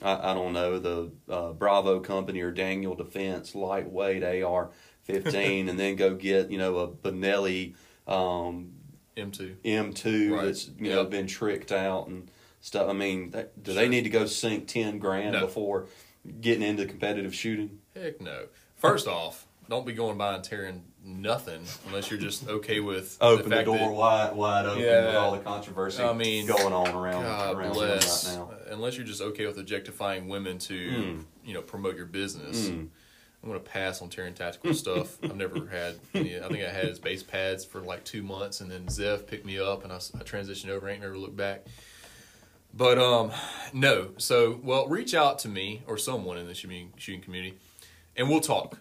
I, 0.01 0.32
I 0.32 0.34
don't 0.34 0.54
know 0.54 0.80
the 0.80 1.12
uh, 1.30 1.54
Bravo 1.54 1.99
Company 1.99 2.41
or 2.41 2.51
Daniel 2.51 2.95
Defense 2.95 3.56
lightweight 3.56 4.23
AR 4.43 4.71
fifteen, 5.04 5.69
and 5.69 5.80
then 5.80 5.95
go 5.95 6.15
get 6.15 6.51
you 6.51 6.58
know 6.58 6.78
a 6.80 6.88
Benelli 6.88 7.75
um, 8.08 8.71
m2 9.17 9.56
M 9.63 9.93
two 9.93 10.36
Right. 10.36 10.45
that's 10.45 10.69
you 10.80 10.89
know 10.89 11.06
been 11.06 11.28
tricked 11.28 11.71
out 11.71 12.08
and 12.08 12.30
stuff. 12.62 12.89
I 12.89 12.93
mean, 12.93 13.32
that, 13.32 13.62
do 13.63 13.73
they 13.73 13.88
need 13.88 14.04
to 14.04 14.10
go 14.10 14.25
sink 14.25 14.67
ten 14.67 14.99
grand 14.99 15.34
No. 15.34 15.41
before 15.41 15.88
getting 16.41 16.63
into 16.63 16.85
competitive 16.85 17.33
shooting? 17.35 17.79
Heck 17.95 18.21
no. 18.21 18.45
First 18.75 19.07
off, 19.07 19.47
don't 19.69 19.85
be 19.85 19.93
going 19.93 20.17
by 20.17 20.35
and 20.35 20.43
Taran 20.43 20.81
nothing 21.03 21.61
unless 21.88 22.09
you're 22.09 22.19
just 22.19 22.47
okay 22.47 22.79
with 22.79 23.17
Open 23.21 23.49
the, 23.49 23.55
fact 23.57 23.65
door 23.67 23.77
that- 23.77 23.93
wide, 23.93 24.35
wide 24.35 24.65
open 24.65 24.83
Yeah. 24.83 25.05
with 25.05 25.15
all 25.15 25.31
the 25.31 25.39
controversy 25.39 26.01
I 26.03 26.13
mean, 26.13 26.47
going 26.47 26.73
on 26.73 26.88
around, 26.95 27.23
God 27.23 27.55
around 27.55 27.73
bless. 27.73 28.27
right 28.27 28.38
now. 28.38 28.51
Unless 28.71 28.97
you're 28.97 29.05
just 29.05 29.21
okay 29.21 29.45
with 29.45 29.57
objectifying 29.59 30.27
women 30.27 30.57
to, 30.59 30.73
Mm. 30.91 31.25
you 31.43 31.53
know, 31.53 31.61
promote 31.61 31.95
your 31.95 32.05
business. 32.07 32.69
Mm. 32.69 32.89
I'm 33.43 33.49
gonna 33.51 33.59
pass 33.59 34.01
on 34.01 34.09
Taran 34.09 34.33
tactical 34.33 34.73
stuff. 34.73 35.17
I've 35.23 35.35
never 35.35 35.67
had. 35.67 35.95
Any, 36.15 36.39
I 36.39 36.47
think 36.47 36.63
I 36.65 36.69
had 36.71 36.85
his 36.85 36.97
base 36.97 37.21
pads 37.21 37.63
for 37.63 37.79
like 37.81 38.03
two 38.03 38.23
months, 38.23 38.59
and 38.61 38.71
then 38.71 38.88
Zev 38.88 39.27
picked 39.27 39.45
me 39.45 39.59
up, 39.59 39.83
and 39.83 39.93
I 39.93 39.97
transitioned 39.97 40.69
over. 40.69 40.89
Ain't 40.89 41.01
never 41.01 41.15
looked 41.17 41.38
back. 41.38 41.63
But 42.75 42.99
um, 42.99 43.31
no. 43.73 44.09
So 44.17 44.59
well, 44.63 44.88
reach 44.88 45.13
out 45.13 45.39
to 45.39 45.47
me 45.47 45.81
or 45.88 45.97
someone 45.97 46.38
in 46.38 46.47
the 46.47 46.53
shooting 46.53 46.93
shooting 46.97 47.21
community, 47.21 47.57
and 48.15 48.29
we'll 48.29 48.41
talk. 48.41 48.79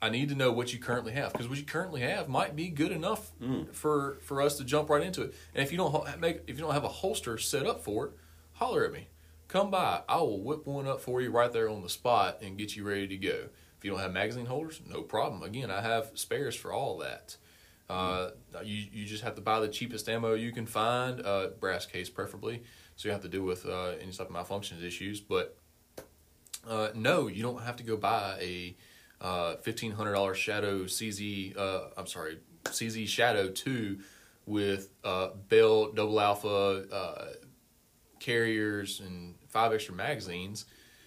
I 0.00 0.10
need 0.10 0.28
to 0.28 0.36
know 0.36 0.52
what 0.52 0.72
you 0.72 0.78
currently 0.78 1.12
have 1.12 1.32
because 1.32 1.48
what 1.48 1.58
you 1.58 1.64
currently 1.64 2.02
have 2.02 2.28
might 2.28 2.54
be 2.54 2.68
good 2.68 2.92
enough 2.92 3.32
for 3.72 4.18
for 4.22 4.40
us 4.42 4.56
to 4.58 4.64
jump 4.64 4.90
right 4.90 5.02
into 5.02 5.22
it. 5.22 5.34
And 5.54 5.64
if 5.64 5.72
you 5.72 5.78
don't 5.78 6.20
make 6.20 6.42
if 6.46 6.56
you 6.56 6.64
don't 6.64 6.74
have 6.74 6.84
a 6.84 6.88
holster 6.88 7.38
set 7.38 7.66
up 7.66 7.82
for 7.82 8.06
it, 8.06 8.12
holler 8.52 8.84
at 8.84 8.92
me. 8.92 9.08
Come 9.48 9.70
by. 9.70 10.02
I 10.08 10.18
will 10.18 10.42
whip 10.42 10.66
one 10.66 10.86
up 10.86 11.00
for 11.00 11.22
you 11.22 11.30
right 11.30 11.50
there 11.50 11.70
on 11.70 11.82
the 11.82 11.88
spot 11.88 12.42
and 12.42 12.58
get 12.58 12.76
you 12.76 12.86
ready 12.86 13.08
to 13.08 13.16
go. 13.16 13.48
If 13.78 13.84
you 13.84 13.90
don't 13.90 14.00
have 14.00 14.12
magazine 14.12 14.46
holders, 14.46 14.80
no 14.86 15.00
problem. 15.02 15.42
Again, 15.42 15.70
I 15.70 15.80
have 15.80 16.10
spares 16.14 16.54
for 16.54 16.72
all 16.72 16.98
that. 16.98 17.36
Uh, 17.88 18.30
you 18.62 18.86
you 18.92 19.06
just 19.06 19.24
have 19.24 19.34
to 19.36 19.40
buy 19.40 19.60
the 19.60 19.68
cheapest 19.68 20.08
ammo 20.08 20.34
you 20.34 20.52
can 20.52 20.66
find, 20.66 21.24
uh, 21.24 21.48
brass 21.58 21.86
case 21.86 22.10
preferably, 22.10 22.62
so 22.98 23.08
you 23.08 23.12
have 23.12 23.22
to 23.22 23.28
deal 23.28 23.42
with 23.42 23.64
uh, 23.64 23.92
any 24.02 24.10
type 24.10 24.28
of 24.28 24.34
malfunctions 24.34 24.82
issues. 24.82 25.20
But 25.20 25.56
uh, 26.68 26.88
no, 26.96 27.28
you 27.28 27.42
don't 27.44 27.62
have 27.62 27.76
to 27.76 27.84
go 27.84 27.96
buy 27.96 28.36
a 28.40 28.76
uh, 29.20 29.54
fifteen 29.58 29.92
hundred 29.92 30.14
dollar 30.14 30.34
Shadow 30.34 30.84
CZ. 30.84 31.56
Uh, 31.56 31.80
I'm 31.96 32.08
sorry, 32.08 32.40
CZ 32.64 33.06
Shadow 33.06 33.50
two 33.50 34.00
with 34.46 34.88
uh, 35.04 35.28
Bell 35.48 35.92
double 35.92 36.20
alpha 36.20 36.84
uh, 36.92 37.26
carriers 38.18 38.98
and 38.98 39.36
five 39.46 39.72
extra 39.72 39.94
magazines. 39.94 40.64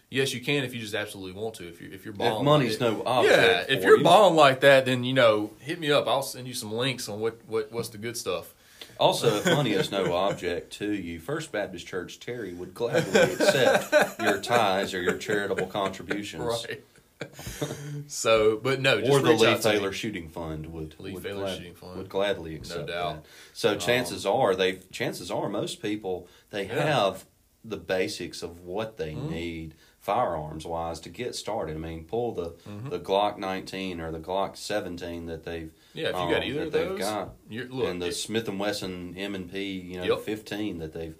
Yes, 0.10 0.34
you 0.34 0.40
can 0.40 0.64
if 0.64 0.74
you 0.74 0.80
just 0.80 0.96
absolutely 0.96 1.42
want 1.42 1.56
to. 1.56 1.68
If 1.68 1.82
you 1.82 1.90
if 1.92 2.06
you're 2.06 2.14
balling, 2.14 2.38
If 2.38 2.46
money's 2.46 2.80
like 2.80 2.94
no 2.94 3.04
object, 3.06 3.38
yeah. 3.38 3.76
If 3.76 3.84
you're 3.84 3.98
you. 3.98 4.04
balling 4.04 4.38
like 4.38 4.62
that, 4.62 4.86
then 4.86 5.04
you 5.04 5.14
know, 5.14 5.52
hit 5.60 5.78
me 5.78 5.92
up. 5.92 6.08
I'll 6.08 6.22
send 6.24 6.48
you 6.48 6.54
some 6.54 6.72
links 6.72 7.10
on 7.10 7.20
what 7.20 7.42
what 7.48 7.70
what's 7.74 7.90
the 7.90 7.98
good 7.98 8.16
stuff. 8.16 8.54
Also, 9.02 9.36
if 9.38 9.46
money 9.48 9.72
is 9.72 9.92
no 9.92 10.14
object 10.14 10.74
to 10.74 10.92
you, 10.94 11.20
First 11.20 11.52
Baptist 11.52 11.88
Church 11.88 12.20
Terry 12.20 12.54
would 12.54 12.76
gladly 12.76 13.20
accept 13.20 14.20
your 14.22 14.40
tithes 14.40 14.94
or 14.94 15.02
your 15.02 15.18
charitable 15.18 15.66
contributions. 15.66 16.44
Right. 16.44 16.84
so, 18.08 18.58
but 18.58 18.80
no, 18.80 19.00
just 19.00 19.12
or 19.12 19.20
the 19.22 19.32
Lee 19.34 19.48
out 19.48 19.62
to 19.62 19.70
me. 19.70 19.76
Thaler 19.78 19.92
Shooting 19.92 20.30
Fund 20.30 20.68
would 20.68 20.96
Lee 21.00 21.14
would, 21.14 21.24
glad- 21.24 21.58
Shooting 21.58 21.74
Fund. 21.74 21.98
would 21.98 22.10
gladly 22.10 22.56
accept 22.56 22.82
No 22.88 22.94
doubt. 22.94 23.24
that. 23.24 23.30
So 23.54 23.76
chances 23.76 24.26
are 24.26 24.56
they 24.56 24.74
chances 24.92 25.32
are 25.32 25.50
most 25.50 25.82
people 25.82 26.28
they 26.52 26.66
Yeah. 26.68 26.84
have 26.86 27.26
the 27.64 27.78
basics 27.78 28.42
of 28.44 28.60
what 28.62 28.98
they 28.98 29.14
Mhm. 29.14 29.30
need 29.30 29.76
firearms 30.00 30.66
wise 30.66 31.00
to 31.02 31.10
get 31.10 31.36
started. 31.36 31.76
I 31.76 31.80
mean, 31.80 32.06
pull 32.06 32.34
the 32.34 32.52
Mhm. 32.68 32.90
the 32.90 33.00
Glock 33.00 33.38
19 33.38 34.00
or 34.02 34.12
the 34.12 34.20
Glock 34.20 34.58
17 34.58 35.28
that 35.28 35.44
they've 35.44 35.72
Yeah, 35.94 36.08
if 36.10 36.16
you 36.16 36.22
um, 36.22 36.32
got 36.32 36.44
either 36.44 36.62
of 36.64 36.72
those, 36.72 37.00
got, 37.00 37.36
look, 37.50 37.88
and 37.88 38.02
the 38.02 38.08
it- 38.08 38.14
Smith 38.14 38.48
and 38.48 38.60
Wesson 38.60 39.16
M 39.18 39.36
and 39.36 39.52
P, 39.52 39.72
you 39.74 39.98
know, 39.98 40.04
Yep. 40.06 40.22
15 40.22 40.78
that 40.80 40.94
they've. 40.94 41.16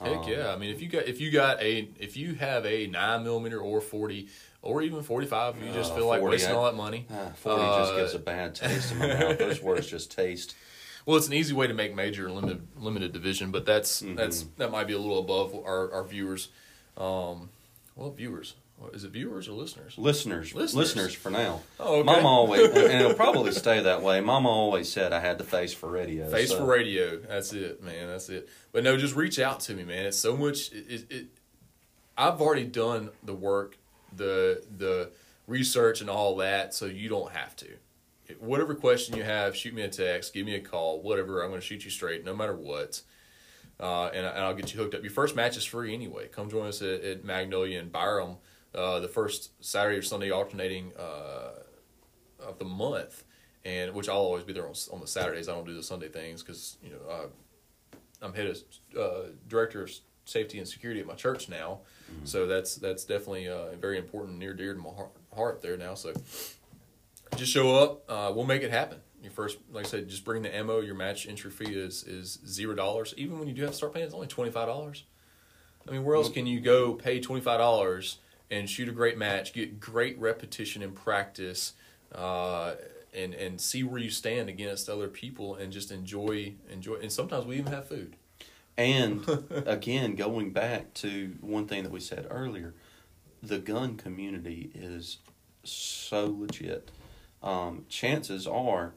Heck 0.00 0.16
um, 0.24 0.28
yeah! 0.28 0.52
I 0.52 0.56
mean, 0.58 0.70
if 0.74 0.82
you 0.82 0.88
got 0.88 1.06
if 1.06 1.20
you 1.22 1.30
got 1.30 1.62
a 1.62 1.88
if 1.98 2.18
you 2.18 2.34
have 2.34 2.66
a 2.66 2.86
nine 2.86 3.22
millimeter 3.24 3.58
or 3.58 3.80
forty 3.80 4.28
or 4.60 4.82
even 4.82 5.02
forty 5.02 5.26
five, 5.26 5.56
you 5.62 5.72
just 5.72 5.92
Uh, 5.92 5.96
feel 5.96 6.06
like 6.06 6.20
40, 6.20 6.34
wasting 6.34 6.54
all 6.54 6.64
that 6.66 6.74
money. 6.74 7.06
Ah, 7.10 7.30
40 7.36 7.62
just 7.62 7.92
Uh, 7.92 7.96
gives 7.96 8.14
a 8.14 8.18
bad 8.18 8.54
taste 8.54 8.92
in 8.92 8.98
my 8.98 9.06
mouth. 9.06 9.38
Those 9.38 9.62
words 9.62 9.86
just 9.86 10.10
taste. 10.10 10.54
Well, 11.06 11.16
it's 11.16 11.28
an 11.28 11.32
easy 11.32 11.54
way 11.54 11.66
to 11.66 11.72
make 11.72 11.94
major 11.94 12.30
limited 12.30 12.66
limited 12.76 13.12
division, 13.14 13.50
but 13.50 13.64
that's 13.64 14.02
Mhm. 14.02 14.16
that's 14.16 14.44
that 14.58 14.70
might 14.70 14.86
be 14.86 14.92
a 14.92 14.98
little 14.98 15.18
above 15.18 15.54
our 15.54 15.90
our 15.90 16.04
viewers. 16.04 16.48
Um, 16.98 17.48
well, 17.94 18.10
viewers, 18.10 18.52
is 18.92 19.04
it 19.04 19.10
viewers 19.10 19.48
or 19.48 19.52
listeners? 19.52 19.96
Listeners, 19.96 20.54
Listeners. 20.54 20.74
listeners, 20.74 21.14
for 21.14 21.30
now. 21.30 21.62
Oh, 21.80 21.96
okay. 21.96 22.02
Mama 22.04 22.28
always, 22.28 22.68
and 22.68 22.76
it'll 22.76 23.14
probably 23.14 23.52
stay 23.52 23.82
that 23.82 24.02
way. 24.02 24.20
Mama 24.20 24.48
always 24.48 24.90
said 24.90 25.12
I 25.12 25.20
had 25.20 25.38
the 25.38 25.44
face 25.44 25.72
for 25.72 25.88
radio. 25.88 26.28
Face 26.30 26.50
so- 26.50 26.58
for 26.58 26.64
radio. 26.66 27.18
That's 27.18 27.52
it, 27.52 27.82
man. 27.82 28.08
That's 28.08 28.28
it. 28.28 28.48
But 28.72 28.84
no, 28.84 28.96
just 28.96 29.16
reach 29.16 29.38
out 29.38 29.60
to 29.60 29.74
me, 29.74 29.84
man. 29.84 30.06
It's 30.06 30.18
so 30.18 30.36
much. 30.36 30.72
It, 30.72 30.86
it, 30.90 31.12
it 31.12 31.26
I've 32.18 32.40
already 32.40 32.64
done 32.64 33.10
the 33.22 33.34
work, 33.34 33.78
the 34.14 34.62
the 34.76 35.10
research, 35.46 36.00
and 36.00 36.10
all 36.10 36.36
that, 36.36 36.74
so 36.74 36.86
you 36.86 37.08
don't 37.08 37.32
have 37.32 37.56
to. 37.56 37.68
Whatever 38.40 38.74
question 38.74 39.16
you 39.16 39.22
have, 39.22 39.54
shoot 39.54 39.72
me 39.72 39.82
a 39.82 39.88
text, 39.88 40.34
give 40.34 40.44
me 40.44 40.54
a 40.56 40.60
call, 40.60 41.00
whatever. 41.00 41.42
I'm 41.42 41.50
going 41.50 41.60
to 41.60 41.66
shoot 41.66 41.84
you 41.84 41.90
straight, 41.90 42.24
no 42.24 42.34
matter 42.34 42.56
what. 42.56 43.00
Uh, 43.78 44.06
and, 44.06 44.26
and 44.26 44.38
I'll 44.38 44.54
get 44.54 44.74
you 44.74 44.80
hooked 44.80 44.94
up. 44.94 45.02
Your 45.02 45.12
first 45.12 45.36
match 45.36 45.56
is 45.56 45.64
free 45.64 45.94
anyway. 45.94 46.26
Come 46.28 46.50
join 46.50 46.66
us 46.66 46.82
at, 46.82 47.02
at 47.02 47.24
Magnolia 47.24 47.78
and 47.78 47.92
Byram 47.92 48.38
uh, 48.76 49.00
the 49.00 49.08
first 49.08 49.52
Saturday 49.64 49.96
or 49.98 50.02
Sunday 50.02 50.30
alternating 50.30 50.92
uh, 50.98 51.52
of 52.40 52.58
the 52.58 52.64
month, 52.64 53.24
and 53.64 53.94
which 53.94 54.08
I'll 54.08 54.16
always 54.16 54.44
be 54.44 54.52
there 54.52 54.66
on, 54.66 54.74
on 54.92 55.00
the 55.00 55.06
Saturdays. 55.06 55.48
I 55.48 55.54
don't 55.54 55.66
do 55.66 55.74
the 55.74 55.82
Sunday 55.82 56.08
things 56.08 56.42
because 56.42 56.76
you 56.82 56.90
know 56.90 57.10
uh, 57.10 57.26
I'm 58.22 58.34
head 58.34 58.46
of 58.46 58.58
uh, 58.98 59.28
director 59.48 59.82
of 59.82 59.90
safety 60.24 60.58
and 60.58 60.68
security 60.68 61.00
at 61.00 61.06
my 61.06 61.14
church 61.14 61.48
now, 61.48 61.80
so 62.24 62.46
that's 62.46 62.76
that's 62.76 63.04
definitely 63.04 63.48
uh, 63.48 63.74
very 63.80 63.98
important, 63.98 64.38
near 64.38 64.52
dear 64.52 64.74
to 64.74 64.80
my 64.80 64.90
heart, 64.90 65.10
heart 65.34 65.62
there 65.62 65.76
now. 65.76 65.94
So 65.94 66.12
just 67.36 67.52
show 67.52 67.74
up. 67.74 68.04
Uh, 68.08 68.32
we'll 68.34 68.46
make 68.46 68.62
it 68.62 68.70
happen. 68.70 68.98
Your 69.22 69.32
first, 69.32 69.58
like 69.72 69.86
I 69.86 69.88
said, 69.88 70.08
just 70.08 70.24
bring 70.24 70.42
the 70.42 70.54
ammo. 70.54 70.80
Your 70.80 70.94
match 70.94 71.26
entry 71.26 71.50
fee 71.50 71.74
is 71.74 72.04
is 72.04 72.38
zero 72.46 72.74
dollars. 72.74 73.14
Even 73.16 73.38
when 73.38 73.48
you 73.48 73.54
do 73.54 73.62
have 73.62 73.70
to 73.70 73.76
start 73.76 73.94
paying, 73.94 74.04
it's 74.04 74.14
only 74.14 74.26
twenty 74.26 74.50
five 74.50 74.68
dollars. 74.68 75.04
I 75.88 75.92
mean, 75.92 76.04
where 76.04 76.16
else 76.16 76.28
can 76.28 76.46
you 76.46 76.60
go 76.60 76.92
pay 76.92 77.20
twenty 77.20 77.40
five 77.40 77.58
dollars 77.58 78.18
and 78.50 78.68
shoot 78.68 78.88
a 78.88 78.92
great 78.92 79.18
match, 79.18 79.52
get 79.52 79.80
great 79.80 80.18
repetition 80.18 80.82
and 80.82 80.94
practice, 80.94 81.72
uh, 82.14 82.74
and 83.14 83.34
and 83.34 83.60
see 83.60 83.82
where 83.82 84.00
you 84.00 84.10
stand 84.10 84.48
against 84.48 84.88
other 84.88 85.08
people, 85.08 85.54
and 85.54 85.72
just 85.72 85.90
enjoy 85.90 86.54
enjoy. 86.70 86.94
And 86.96 87.10
sometimes 87.12 87.46
we 87.46 87.56
even 87.56 87.72
have 87.72 87.88
food. 87.88 88.16
And 88.78 89.26
again, 89.66 90.14
going 90.16 90.52
back 90.52 90.92
to 90.94 91.34
one 91.40 91.66
thing 91.66 91.82
that 91.82 91.92
we 91.92 92.00
said 92.00 92.26
earlier, 92.30 92.74
the 93.42 93.58
gun 93.58 93.96
community 93.96 94.70
is 94.74 95.18
so 95.64 96.26
legit. 96.38 96.90
Um, 97.42 97.84
chances 97.88 98.46
are, 98.46 98.92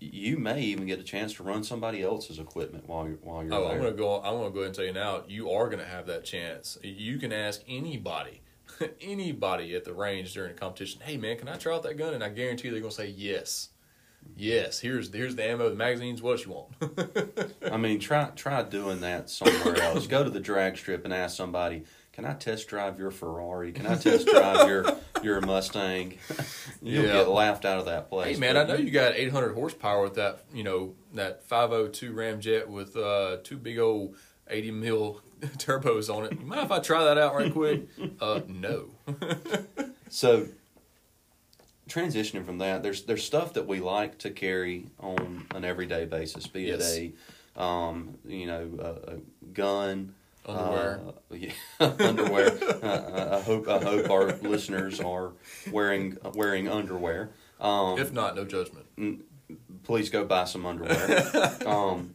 you 0.00 0.38
may 0.38 0.60
even 0.62 0.86
get 0.86 0.98
a 0.98 1.02
chance 1.02 1.34
to 1.34 1.42
run 1.42 1.64
somebody 1.64 2.02
else's 2.02 2.38
equipment 2.38 2.88
while 2.88 3.06
you're 3.06 3.16
while 3.18 3.42
you're 3.44 3.52
Oh, 3.54 3.64
there. 3.68 3.76
I'm 3.76 3.82
gonna 3.82 3.92
go. 3.92 4.16
I'm 4.22 4.38
gonna 4.38 4.50
go 4.50 4.60
ahead 4.60 4.66
and 4.66 4.74
tell 4.74 4.84
you 4.84 4.92
now. 4.92 5.22
You 5.28 5.50
are 5.50 5.68
gonna 5.68 5.84
have 5.84 6.06
that 6.06 6.24
chance. 6.24 6.78
You 6.82 7.18
can 7.18 7.32
ask 7.32 7.62
anybody, 7.68 8.40
anybody 9.00 9.74
at 9.74 9.84
the 9.84 9.92
range 9.92 10.34
during 10.34 10.52
a 10.52 10.54
competition. 10.54 11.00
Hey, 11.02 11.16
man, 11.16 11.36
can 11.38 11.48
I 11.48 11.56
try 11.56 11.74
out 11.74 11.82
that 11.84 11.96
gun? 11.96 12.14
And 12.14 12.24
I 12.24 12.28
guarantee 12.28 12.70
they're 12.70 12.80
gonna 12.80 12.92
say 12.92 13.08
yes. 13.08 13.68
Yes. 14.36 14.80
Here's 14.80 15.12
here's 15.12 15.36
the 15.36 15.44
ammo, 15.44 15.68
the 15.68 15.76
magazines. 15.76 16.22
What 16.22 16.32
else 16.32 16.46
you 16.46 16.52
want? 16.52 17.52
I 17.72 17.76
mean, 17.76 18.00
try 18.00 18.30
try 18.34 18.62
doing 18.62 19.00
that 19.02 19.28
somewhere 19.30 19.80
else. 19.82 20.06
Go 20.06 20.24
to 20.24 20.30
the 20.30 20.40
drag 20.40 20.78
strip 20.78 21.04
and 21.04 21.12
ask 21.12 21.36
somebody, 21.36 21.84
"Can 22.12 22.24
I 22.24 22.32
test 22.32 22.66
drive 22.68 22.98
your 22.98 23.10
Ferrari? 23.10 23.72
Can 23.72 23.86
I 23.86 23.96
test 23.96 24.26
drive 24.26 24.66
your 24.66 24.86
your 25.22 25.40
Mustang?" 25.42 26.14
You'll 26.82 27.04
Yeah. 27.04 27.12
get 27.12 27.28
laughed 27.28 27.66
out 27.66 27.78
of 27.80 27.84
that 27.84 28.08
place. 28.08 28.34
hey, 28.36 28.40
man, 28.40 28.56
I 28.56 28.64
know 28.64 28.76
you 28.76 28.90
got 28.90 29.14
800 29.14 29.52
horsepower 29.52 30.02
with 30.02 30.14
that. 30.14 30.40
You 30.54 30.64
know 30.64 30.94
that 31.12 31.44
502 31.44 32.12
Ramjet 32.14 32.66
with 32.68 32.96
uh, 32.96 33.36
two 33.44 33.58
big 33.58 33.78
old 33.78 34.16
80 34.48 34.70
mil 34.72 35.20
turbos 35.58 36.14
on 36.14 36.24
it. 36.26 36.32
You 36.38 36.46
mind 36.46 36.62
if 36.62 36.70
I 36.72 36.78
try 36.80 37.04
that 37.04 37.18
out 37.18 37.34
right 37.34 37.52
quick? 37.52 37.82
uh, 38.20 38.40
no. 38.48 38.90
So, 40.10 40.46
transitioning 41.88 42.44
from 42.46 42.58
that, 42.58 42.82
there's 42.84 43.02
there's 43.02 43.24
stuff 43.24 43.54
that 43.54 43.66
we 43.66 43.80
like 43.80 44.18
to 44.18 44.30
carry 44.30 44.86
on 45.00 45.46
an 45.54 45.64
everyday 45.64 46.04
basis, 46.04 46.46
be 46.46 46.62
Yes. 46.62 46.94
it 46.96 47.14
a, 47.56 47.60
um, 47.62 48.16
you 48.24 48.46
know, 48.46 48.70
a, 48.78 49.12
a 49.14 49.16
gun, 49.52 50.14
Underwear. 50.46 51.00
uh, 51.32 51.34
yeah, 51.34 51.50
underwear. 51.80 52.50
uh, 52.82 53.38
I 53.38 53.42
hope 53.42 53.66
I 53.68 53.78
hope 53.82 54.08
our 54.10 54.32
listeners 54.36 55.00
are 55.00 55.32
wearing 55.72 56.16
wearing 56.34 56.68
underwear. 56.68 57.30
Um, 57.60 57.98
if 57.98 58.12
not, 58.12 58.36
no 58.36 58.44
judgment. 58.44 58.86
please 59.82 60.10
go 60.10 60.24
buy 60.24 60.44
some 60.44 60.64
underwear. 60.64 61.56
um, 61.66 62.14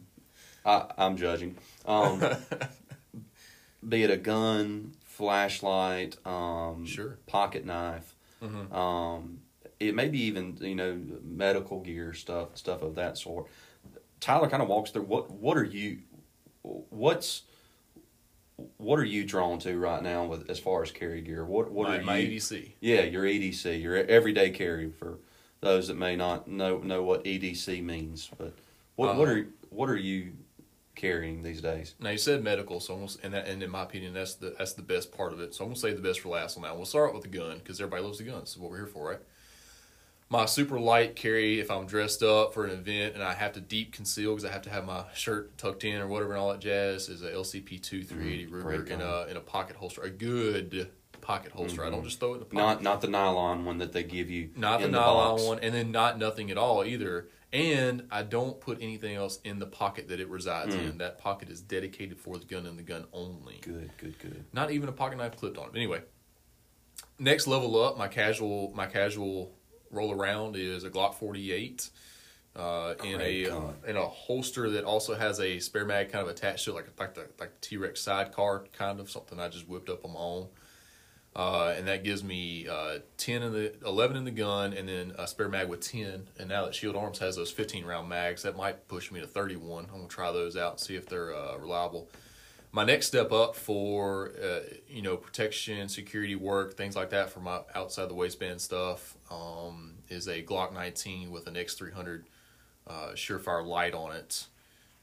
I, 0.64 0.86
I'm 0.96 1.16
judging. 1.16 1.56
Um, 1.86 2.20
be 3.88 4.02
it 4.02 4.10
a 4.10 4.16
gun, 4.16 4.92
flashlight, 5.04 6.16
um, 6.26 6.84
Sure. 6.86 7.18
pocket 7.26 7.64
knife, 7.64 8.14
Mhm. 8.42 8.72
um, 8.72 9.40
it 9.78 9.94
may 9.94 10.08
be 10.08 10.20
even 10.24 10.56
you 10.60 10.74
know 10.74 11.00
medical 11.22 11.80
gear 11.80 12.12
stuff, 12.12 12.56
stuff 12.56 12.82
of 12.82 12.94
that 12.96 13.16
sort. 13.16 13.46
Tyler 14.20 14.48
kind 14.48 14.62
of 14.62 14.68
walks 14.68 14.90
through 14.90 15.02
what 15.04 15.30
what 15.30 15.56
are 15.56 15.64
you, 15.64 15.98
what's 16.62 17.42
what 18.76 18.98
are 18.98 19.04
you 19.04 19.24
drawn 19.24 19.58
to 19.60 19.78
right 19.78 20.02
now 20.02 20.26
with 20.26 20.50
as 20.50 20.58
far 20.58 20.82
as 20.82 20.90
carry 20.90 21.22
gear? 21.22 21.44
What 21.46 21.70
what 21.72 21.88
my, 21.88 21.98
are 21.98 22.02
my 22.02 22.18
you? 22.18 22.36
EDC. 22.36 22.72
Yeah, 22.80 23.02
your 23.02 23.24
EDC, 23.24 23.80
your 23.82 23.96
everyday 23.96 24.50
carry 24.50 24.90
for 24.90 25.18
those 25.60 25.88
that 25.88 25.96
may 25.96 26.16
not 26.16 26.46
know 26.48 26.78
know 26.78 27.02
what 27.02 27.24
EDC 27.24 27.82
means. 27.82 28.30
But 28.36 28.54
what 28.96 29.16
what 29.16 29.28
Uh-huh. 29.28 29.38
are 29.40 29.46
what 29.70 29.88
are 29.88 29.96
you 29.96 30.32
carrying 30.94 31.42
these 31.42 31.60
days? 31.60 31.94
Now 32.00 32.10
you 32.10 32.18
said 32.18 32.42
medical, 32.44 32.80
so 32.80 32.94
I'm 32.94 33.00
gonna, 33.00 33.12
and 33.22 33.34
that, 33.34 33.46
and 33.48 33.62
in 33.62 33.70
my 33.70 33.82
opinion, 33.82 34.12
that's 34.14 34.34
the 34.34 34.54
that's 34.58 34.74
the 34.74 34.82
best 34.82 35.12
part 35.16 35.32
of 35.32 35.40
it. 35.40 35.54
So 35.54 35.64
I'm 35.64 35.70
gonna 35.70 35.80
say 35.80 35.92
the 35.92 36.02
best 36.02 36.20
for 36.20 36.28
last 36.28 36.56
on 36.56 36.62
that. 36.64 36.76
We'll 36.76 36.86
start 36.86 37.14
with 37.14 37.22
the 37.22 37.28
gun 37.28 37.58
because 37.58 37.80
everybody 37.80 38.02
loves 38.02 38.18
the 38.18 38.24
gun. 38.24 38.40
This 38.40 38.50
is 38.50 38.58
what 38.58 38.70
we're 38.70 38.78
here 38.78 38.86
for, 38.86 39.10
right? 39.10 39.20
My 40.32 40.46
super 40.46 40.78
light 40.78 41.16
carry, 41.16 41.58
if 41.58 41.72
I'm 41.72 41.86
dressed 41.86 42.22
up 42.22 42.54
for 42.54 42.64
an 42.64 42.70
event 42.70 43.14
and 43.14 43.22
I 43.24 43.32
have 43.34 43.52
to 43.54 43.60
deep 43.60 43.92
conceal 43.92 44.30
because 44.30 44.44
I 44.48 44.52
have 44.52 44.62
to 44.62 44.70
have 44.70 44.84
my 44.84 45.02
shirt 45.12 45.58
tucked 45.58 45.82
in 45.82 46.00
or 46.00 46.06
whatever 46.06 46.34
and 46.34 46.40
all 46.40 46.52
that 46.52 46.60
jazz, 46.60 47.08
is 47.08 47.22
a 47.22 47.32
LCP 47.32 47.82
two 47.82 48.04
380 48.04 48.46
Mm, 48.46 48.62
Ruger 48.62 48.90
in 48.90 49.00
a 49.00 49.26
in 49.28 49.36
a 49.36 49.40
pocket 49.40 49.74
holster, 49.76 50.02
a 50.02 50.10
good 50.10 50.88
pocket 51.20 51.50
holster. 51.52 51.84
I 51.84 51.90
don't 51.90 52.04
just 52.04 52.20
throw 52.20 52.30
it 52.30 52.34
in 52.34 52.38
the 52.40 52.44
pocket. 52.46 52.56
Not 52.56 52.82
not 52.82 53.00
the 53.00 53.08
nylon 53.08 53.64
one 53.64 53.78
that 53.78 53.92
they 53.92 54.04
give 54.04 54.30
you. 54.30 54.50
Not 54.54 54.78
the 54.80 54.86
in 54.86 54.92
nylon 54.92 55.36
box. 55.36 55.42
one, 55.44 55.58
and 55.60 55.74
then 55.74 55.90
not 55.90 56.16
nothing 56.18 56.50
at 56.52 56.56
all 56.58 56.84
either. 56.84 57.26
And 57.52 58.06
I 58.12 58.22
don't 58.22 58.60
put 58.60 58.78
anything 58.80 59.16
else 59.16 59.40
in 59.42 59.58
the 59.58 59.66
pocket 59.66 60.08
that 60.08 60.20
it 60.20 60.28
resides 60.28 60.74
Mm. 60.74 60.90
in. 60.90 60.98
That 60.98 61.18
pocket 61.18 61.48
is 61.50 61.60
dedicated 61.60 62.18
for 62.18 62.38
the 62.38 62.44
gun 62.44 62.64
and 62.66 62.78
the 62.78 62.82
gun 62.84 63.06
only. 63.12 63.58
Good, 63.60 63.90
good, 63.98 64.18
good. 64.20 64.44
Not 64.52 64.70
even 64.70 64.88
a 64.88 64.92
pocket 64.92 65.18
knife 65.18 65.36
clipped 65.36 65.58
on 65.58 65.66
it. 65.70 65.74
Anyway, 65.76 66.02
next 67.18 67.46
level 67.48 67.82
up, 67.82 67.98
my 67.98 68.06
casual 68.08 68.72
my 68.74 68.86
casual 68.86 69.52
roll 69.90 70.12
around 70.12 70.54
is 70.56 70.84
a 70.84 70.90
Glock 70.90 71.14
48 71.14 71.90
uh, 72.54 72.94
in 73.04 73.20
a 73.20 73.44
in 73.86 73.96
a 73.96 74.06
holster 74.06 74.70
that 74.70 74.84
also 74.84 75.14
has 75.14 75.40
a 75.40 75.58
spare 75.58 75.84
mag 75.84 76.10
kind 76.10 76.22
of 76.24 76.30
attached 76.30 76.64
to 76.66 76.70
it, 76.72 76.74
like 76.74 77.00
like 77.00 77.14
the 77.14 77.26
like 77.40 77.60
the 77.60 77.66
T 77.66 77.76
Rex 77.76 78.00
sidecar 78.00 78.66
kind 78.72 79.00
of 79.00 79.10
something 79.10 79.40
I 79.40 79.48
just 79.48 79.68
whipped 79.68 79.88
up 79.88 80.04
on 80.04 80.12
my 80.12 80.20
own. 80.20 80.48
Uh, 81.36 81.72
and 81.76 81.86
that 81.86 82.02
gives 82.02 82.24
me 82.24 82.66
uh, 82.68 82.98
10 83.16 83.42
in 83.42 83.52
the 83.52 83.72
11 83.86 84.16
in 84.16 84.24
the 84.24 84.30
gun 84.32 84.72
and 84.72 84.88
then 84.88 85.12
a 85.16 85.28
spare 85.28 85.48
mag 85.48 85.68
with 85.68 85.80
10 85.80 86.26
and 86.40 86.48
now 86.48 86.64
that 86.64 86.74
shield 86.74 86.96
arms 86.96 87.20
has 87.20 87.36
those 87.36 87.52
15 87.52 87.84
round 87.84 88.08
mags 88.08 88.42
that 88.42 88.56
might 88.56 88.88
push 88.88 89.12
me 89.12 89.20
to 89.20 89.28
31 89.28 89.84
i'm 89.84 89.96
gonna 89.98 90.08
try 90.08 90.32
those 90.32 90.56
out 90.56 90.72
and 90.72 90.80
see 90.80 90.96
if 90.96 91.06
they're 91.08 91.32
uh, 91.34 91.56
reliable. 91.56 92.08
My 92.72 92.84
next 92.84 93.06
step 93.06 93.30
up 93.32 93.54
for 93.54 94.32
uh, 94.42 94.60
you 94.88 95.02
know 95.02 95.16
protection 95.16 95.88
security 95.88 96.34
work 96.34 96.76
things 96.76 96.96
like 96.96 97.10
that 97.10 97.30
for 97.30 97.38
my 97.40 97.60
outside 97.76 98.08
the 98.08 98.14
waistband 98.14 98.60
stuff 98.60 99.16
um, 99.30 99.94
is 100.08 100.26
a 100.26 100.42
glock 100.42 100.72
19 100.74 101.30
with 101.30 101.46
an 101.46 101.54
x300 101.54 102.24
uh, 102.88 102.92
surefire 103.14 103.64
light 103.64 103.94
on 103.94 104.14
it. 104.16 104.46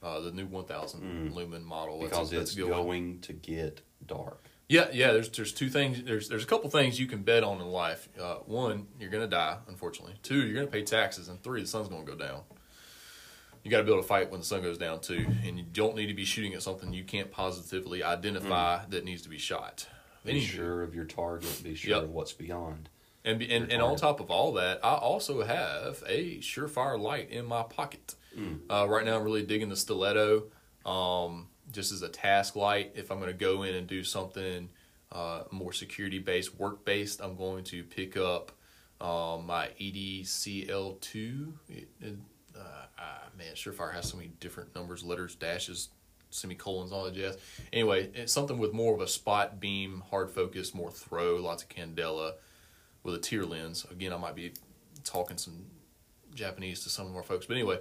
Uh, 0.03 0.19
the 0.19 0.31
new 0.31 0.45
1000 0.45 1.33
lumen 1.33 1.63
model. 1.63 1.99
That's- 2.01 2.11
Because 2.17 2.29
that's 2.31 2.41
it's 2.51 2.55
good 2.55 2.69
one. 2.69 2.83
going 2.83 3.19
to 3.21 3.33
get 3.33 3.81
dark. 4.05 4.43
Yeah, 4.69 4.87
yeah. 4.91 5.13
There's 5.13 5.29
there's 5.29 5.53
two 5.53 5.69
things. 5.69 6.03
There's 6.03 6.27
there's 6.27 6.43
a 6.43 6.47
couple 6.47 6.69
things 6.69 6.99
you 6.99 7.07
can 7.07 7.23
bet 7.23 7.43
on 7.43 7.61
in 7.61 7.67
life. 7.67 8.09
Uh, 8.19 8.35
one, 8.45 8.87
you're 8.99 9.09
gonna 9.09 9.27
die, 9.27 9.57
unfortunately. 9.67 10.15
Two, 10.23 10.45
you're 10.45 10.55
gonna 10.55 10.67
pay 10.67 10.83
taxes, 10.83 11.29
and 11.29 11.41
three, 11.41 11.61
the 11.61 11.67
sun's 11.67 11.87
gonna 11.87 12.03
go 12.03 12.15
down. 12.15 12.41
You 13.63 13.71
got 13.71 13.77
to 13.79 13.83
be 13.83 13.91
able 13.91 14.01
to 14.01 14.07
fight 14.07 14.31
when 14.31 14.39
the 14.39 14.45
sun 14.45 14.61
goes 14.61 14.77
down 14.77 15.01
too, 15.01 15.25
and 15.45 15.57
you 15.57 15.65
don't 15.73 15.95
need 15.95 16.07
to 16.07 16.13
be 16.13 16.23
shooting 16.23 16.53
at 16.53 16.61
something 16.61 16.93
you 16.93 17.03
can't 17.03 17.31
positively 17.31 18.01
identify 18.01 18.85
that 18.89 19.03
needs 19.03 19.23
to 19.23 19.29
be 19.29 19.37
shot. 19.37 19.87
Be 20.23 20.39
sure 20.39 20.83
of 20.83 20.95
your 20.95 21.03
target. 21.05 21.61
Be 21.63 21.75
sure 21.75 21.95
Yep. 21.95 22.03
of 22.03 22.09
what's 22.11 22.31
beyond. 22.33 22.87
And, 23.25 23.39
be- 23.39 23.51
and 23.53 23.69
and 23.71 23.81
on 23.81 23.97
top 23.97 24.19
of 24.21 24.29
all 24.31 24.53
that, 24.53 24.79
I 24.85 24.93
also 24.95 25.43
have 25.43 26.01
a 26.07 26.37
surefire 26.37 26.97
light 26.99 27.29
in 27.29 27.45
my 27.45 27.63
pocket. 27.63 28.15
Uh, 28.69 28.85
right 28.87 29.03
now, 29.03 29.17
I'm 29.17 29.23
really 29.23 29.43
digging 29.43 29.67
the 29.69 29.75
stiletto, 29.75 30.43
um, 30.85 31.47
just 31.71 31.91
as 31.91 32.01
a 32.01 32.09
task 32.09 32.55
light. 32.55 32.93
If 32.95 33.11
I'm 33.11 33.19
going 33.19 33.31
to 33.31 33.37
go 33.37 33.63
in 33.63 33.75
and 33.75 33.87
do 33.87 34.03
something 34.03 34.69
uh, 35.11 35.43
more 35.51 35.73
security 35.73 36.19
based, 36.19 36.57
work 36.59 36.85
based, 36.85 37.21
I'm 37.21 37.35
going 37.35 37.63
to 37.65 37.83
pick 37.83 38.17
up 38.17 38.51
um, 38.99 39.45
my 39.45 39.69
EDCL2. 39.79 41.51
It, 41.69 41.87
it, 42.01 42.15
uh, 42.55 42.61
ah, 42.99 43.23
man, 43.37 43.53
surefire 43.55 43.93
has 43.93 44.09
so 44.09 44.17
many 44.17 44.31
different 44.39 44.75
numbers, 44.75 45.03
letters, 45.03 45.35
dashes, 45.35 45.89
semicolons, 46.29 46.91
all 46.91 47.05
that 47.05 47.13
jazz. 47.13 47.37
Anyway, 47.71 48.09
it's 48.13 48.33
something 48.33 48.57
with 48.57 48.73
more 48.73 48.93
of 48.93 49.01
a 49.01 49.07
spot 49.07 49.59
beam, 49.59 50.03
hard 50.09 50.29
focus, 50.29 50.73
more 50.73 50.91
throw, 50.91 51.35
lots 51.35 51.63
of 51.63 51.69
candela 51.69 52.33
with 53.03 53.15
a 53.15 53.19
tear 53.19 53.45
lens. 53.45 53.85
Again, 53.91 54.13
I 54.13 54.17
might 54.17 54.35
be 54.35 54.53
talking 55.03 55.37
some 55.37 55.65
Japanese 56.33 56.81
to 56.83 56.89
some 56.89 57.07
of 57.07 57.15
our 57.15 57.23
folks, 57.23 57.45
but 57.45 57.55
anyway, 57.55 57.79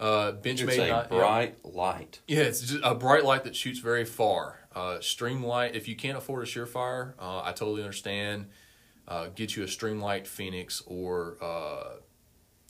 uh, 0.00 0.32
bench 0.32 0.62
It's 0.62 0.74
a 0.76 0.88
not- 0.88 1.12
yeah. 1.12 1.18
bright 1.18 1.64
light. 1.64 2.20
Yeah, 2.26 2.40
it's 2.40 2.60
just 2.62 2.80
a 2.82 2.94
bright 2.94 3.24
light 3.24 3.44
that 3.44 3.54
shoots 3.54 3.78
very 3.78 4.04
far. 4.04 4.60
Uh, 4.74 5.00
stream 5.00 5.44
light. 5.44 5.74
If 5.76 5.86
you 5.88 5.94
can't 5.96 6.16
afford 6.16 6.42
a 6.42 6.46
Surefire, 6.46 7.14
uh, 7.18 7.42
I 7.42 7.52
totally 7.52 7.82
understand. 7.82 8.46
Uh, 9.06 9.26
get 9.34 9.56
you 9.56 9.62
a 9.64 9.66
Streamlight 9.66 10.26
Phoenix 10.26 10.82
or 10.86 11.36
uh, 11.42 11.96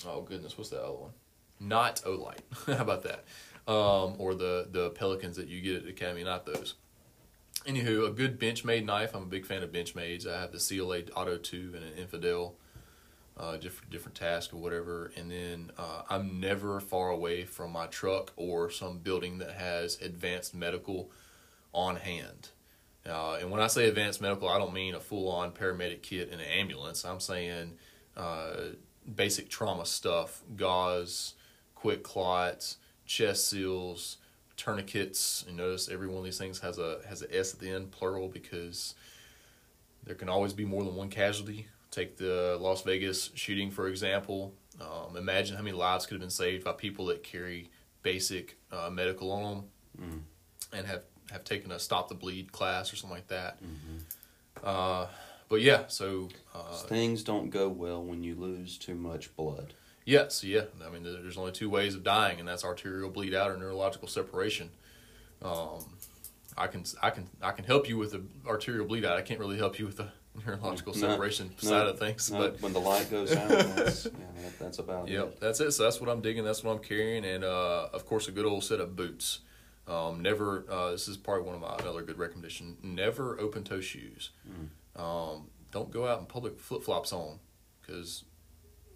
oh 0.07 0.23
goodness, 0.23 0.57
what's 0.57 0.71
that 0.71 0.83
other 0.83 0.95
one? 0.97 1.11
Not 1.61 1.97
Olight. 2.07 2.39
How 2.67 2.83
about 2.83 3.03
that? 3.03 3.25
Um, 3.71 4.15
or 4.19 4.35
the 4.35 4.67
the 4.71 4.91
Pelicans 4.91 5.37
that 5.37 5.49
you 5.49 5.61
get 5.61 5.83
at 5.83 5.89
Academy. 5.89 6.25
Not 6.25 6.47
those. 6.47 6.75
Anywho, 7.67 8.09
a 8.09 8.11
good 8.11 8.41
Benchmade 8.41 8.87
knife. 8.87 9.15
I'm 9.15 9.25
a 9.25 9.27
big 9.27 9.45
fan 9.45 9.63
of 9.63 9.71
Benchmades. 9.71 10.27
I 10.27 10.41
have 10.41 10.51
the 10.53 10.59
CLA 10.59 11.01
Auto 11.15 11.37
2 11.37 11.73
and 11.75 11.85
an 11.85 11.93
Infidel 11.99 12.55
uh, 13.41 13.57
different 13.57 13.91
different 13.91 14.15
tasks 14.15 14.53
or 14.53 14.59
whatever. 14.59 15.11
And 15.17 15.31
then 15.31 15.71
uh, 15.79 16.03
I'm 16.11 16.39
never 16.41 16.79
far 16.79 17.09
away 17.09 17.45
from 17.45 17.73
my 17.73 17.87
truck 17.87 18.33
or 18.37 18.71
some 18.71 18.99
building 18.99 19.39
that 19.39 19.53
has 19.53 20.01
advanced 20.01 20.55
medical 20.55 21.11
on 21.73 21.97
hand. 21.97 22.51
Uh, 23.09 23.39
and 23.41 23.51
when 23.51 23.61
I 23.61 23.67
say 23.69 23.89
advanced 23.89 24.21
medical, 24.21 24.49
I 24.49 24.59
don't 24.59 24.75
mean 24.75 24.95
a 24.95 25.01
full 25.01 25.31
on 25.31 25.53
paramedic 25.53 26.03
kit 26.03 26.29
and 26.31 26.41
an 26.41 26.47
ambulance. 26.47 27.05
I'm 27.05 27.21
saying 27.21 27.79
uh, 28.15 28.57
basic 29.17 29.49
trauma 29.49 29.87
stuff, 29.87 30.43
gauze, 30.55 31.35
QuikClots, 31.83 32.77
chest 33.07 33.49
seals, 33.49 34.19
tourniquets. 34.59 35.47
You 35.49 35.57
notice 35.57 35.89
every 35.89 36.09
one 36.09 36.19
of 36.19 36.25
these 36.25 36.37
things 36.37 36.59
has 36.61 36.79
a 36.79 36.99
has 37.09 37.23
a 37.23 37.35
S 37.35 37.55
at 37.55 37.61
the 37.61 37.71
end, 37.71 37.91
plural, 37.91 38.29
because 38.29 38.95
there 40.05 40.15
can 40.15 40.29
always 40.29 40.53
be 40.53 40.67
more 40.67 40.85
than 40.85 40.95
one 40.95 41.09
casualty. 41.09 41.69
Take 41.91 42.17
the 42.17 42.57
Las 42.61 42.83
Vegas 42.83 43.31
shooting 43.35 43.71
for 43.71 43.89
example. 43.89 44.55
Um, 44.81 45.17
imagine 45.17 45.57
how 45.57 45.63
many 45.63 45.77
lives 45.77 46.07
could 46.07 46.15
have 46.15 46.21
been 46.21 46.31
saved 46.31 46.65
by 46.65 46.73
people 46.73 47.07
that 47.07 47.23
carry 47.23 47.71
basic 48.03 48.57
uh, 48.73 48.89
medical 48.91 49.31
on 49.33 49.43
them 49.55 49.65
Mm. 50.01 50.21
and 50.73 50.87
have 50.87 51.03
have 51.33 51.43
taken 51.45 51.71
a 51.73 51.79
stop 51.79 52.09
the 52.09 52.15
bleed 52.15 52.53
class 52.53 52.93
or 52.93 52.97
something 52.97 53.17
like 53.19 53.27
that. 53.29 53.59
Mm-hmm. 53.63 53.99
Uh, 54.65 55.07
but 55.49 55.61
yeah, 55.61 55.85
so 55.89 56.29
uh, 56.55 56.77
Things 56.87 57.23
don't 57.25 57.51
go 57.51 57.69
well 57.69 58.03
when 58.03 58.23
you 58.23 58.35
lose 58.37 58.79
too 58.79 58.95
much 58.95 59.35
blood. 59.37 59.75
yeah, 60.05 60.29
so 60.29 60.47
yeah, 60.47 60.65
I 60.87 60.91
mean, 60.91 61.03
there's 61.03 61.37
only 61.37 61.53
two 61.53 61.69
ways 61.69 61.95
of 61.97 62.05
dying, 62.05 62.39
and 62.39 62.49
that's 62.49 62.65
arterial 62.65 63.11
bleed 63.11 63.35
out 63.35 63.51
or 63.51 63.57
neurological 63.57 64.07
separation. 64.09 64.71
Um, 65.43 65.85
I 66.57 66.67
can 66.69 66.85
I 67.03 67.11
can 67.11 67.29
I 67.43 67.51
can 67.53 67.65
help 67.65 67.89
you 67.89 67.99
with 67.99 68.13
the 68.13 68.23
arterial 68.47 68.87
bleed 68.87 69.05
out. 69.05 69.17
I 69.19 69.23
can't 69.23 69.41
really 69.41 69.59
help 69.59 69.79
you 69.79 69.87
with 69.87 69.97
the 69.97 70.09
neurological 70.47 70.93
separation 70.95 71.51
no, 71.63 71.69
side 71.69 71.87
of 71.87 71.99
things, 71.99 72.31
No, 72.31 72.39
but 72.39 72.61
when 72.63 72.73
the 72.73 72.79
light 72.81 73.11
goes 73.11 73.35
out, 73.35 73.49
that's, 73.49 74.05
yeah, 74.07 74.11
that, 74.43 74.59
that's 74.59 74.79
about 74.79 75.09
Yep, 75.17 75.25
it. 75.25 75.41
that's 75.41 75.61
it. 75.61 75.73
So 75.73 75.85
that's 75.85 76.01
what 76.01 76.09
I'm 76.11 76.21
digging. 76.21 76.45
That's 76.45 76.63
what 76.65 76.73
I'm 76.73 76.83
carrying, 76.83 77.25
and 77.25 77.45
uh, 77.45 77.89
of 77.93 78.07
course 78.07 78.29
a 78.29 78.33
good 78.33 78.47
old 78.47 78.65
set 78.65 78.81
of 78.81 78.97
boots. 78.97 79.41
Um, 79.89 80.21
never. 80.23 80.65
Uh, 80.71 80.91
this 80.93 81.09
is 81.09 81.17
probably 81.17 81.45
one 81.45 81.55
of 81.57 81.61
my 81.61 81.77
another 81.79 82.03
good 82.03 82.19
recommendation. 82.19 82.77
Never 82.83 83.39
open 83.41 83.65
toe 83.65 83.81
shoes. 83.81 84.31
Mm. 84.49 85.01
Um, 85.03 85.47
don't 85.73 85.91
go 85.91 86.07
out 86.07 86.21
in 86.21 86.27
public 86.27 86.59
flip 86.61 86.83
flops 86.83 87.13
on, 87.13 87.39
because 87.81 88.25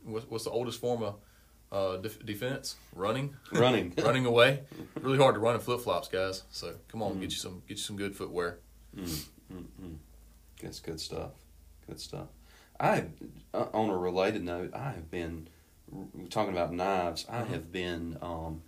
what's, 0.04 0.28
what's 0.28 0.44
the 0.44 0.50
oldest 0.50 0.80
form 0.80 1.02
of 1.02 1.14
uh, 1.72 1.96
def- 1.96 2.24
defense? 2.24 2.76
Running, 2.94 3.34
Running. 3.52 3.92
running 4.02 4.26
away. 4.26 4.60
Really 5.00 5.18
hard 5.18 5.34
to 5.34 5.40
run 5.40 5.54
in 5.54 5.60
flip 5.60 5.80
flops, 5.80 6.08
guys. 6.08 6.44
So 6.50 6.74
come 6.88 7.02
on, 7.02 7.14
Mm. 7.16 7.20
get 7.20 7.30
you 7.30 7.36
some 7.38 7.62
get 7.68 7.76
you 7.78 7.82
some 7.82 7.96
good 7.96 8.14
footwear. 8.16 8.58
Mm. 8.96 9.24
That's 10.62 10.80
good 10.80 11.00
stuff. 11.00 11.30
Good 11.86 12.00
stuff. 12.00 12.28
I, 12.80 13.04
uh, 13.52 13.66
on 13.72 13.90
a 13.90 13.96
related 13.96 14.42
note, 14.42 14.74
I 14.74 14.90
have 14.90 15.10
been 15.10 15.48
talking 16.30 16.52
about 16.52 16.72
knives. 16.72 17.26
I 17.28 17.42
Mhm. 17.42 17.46
have 17.48 17.72
been 17.72 18.18
um, 18.22 18.62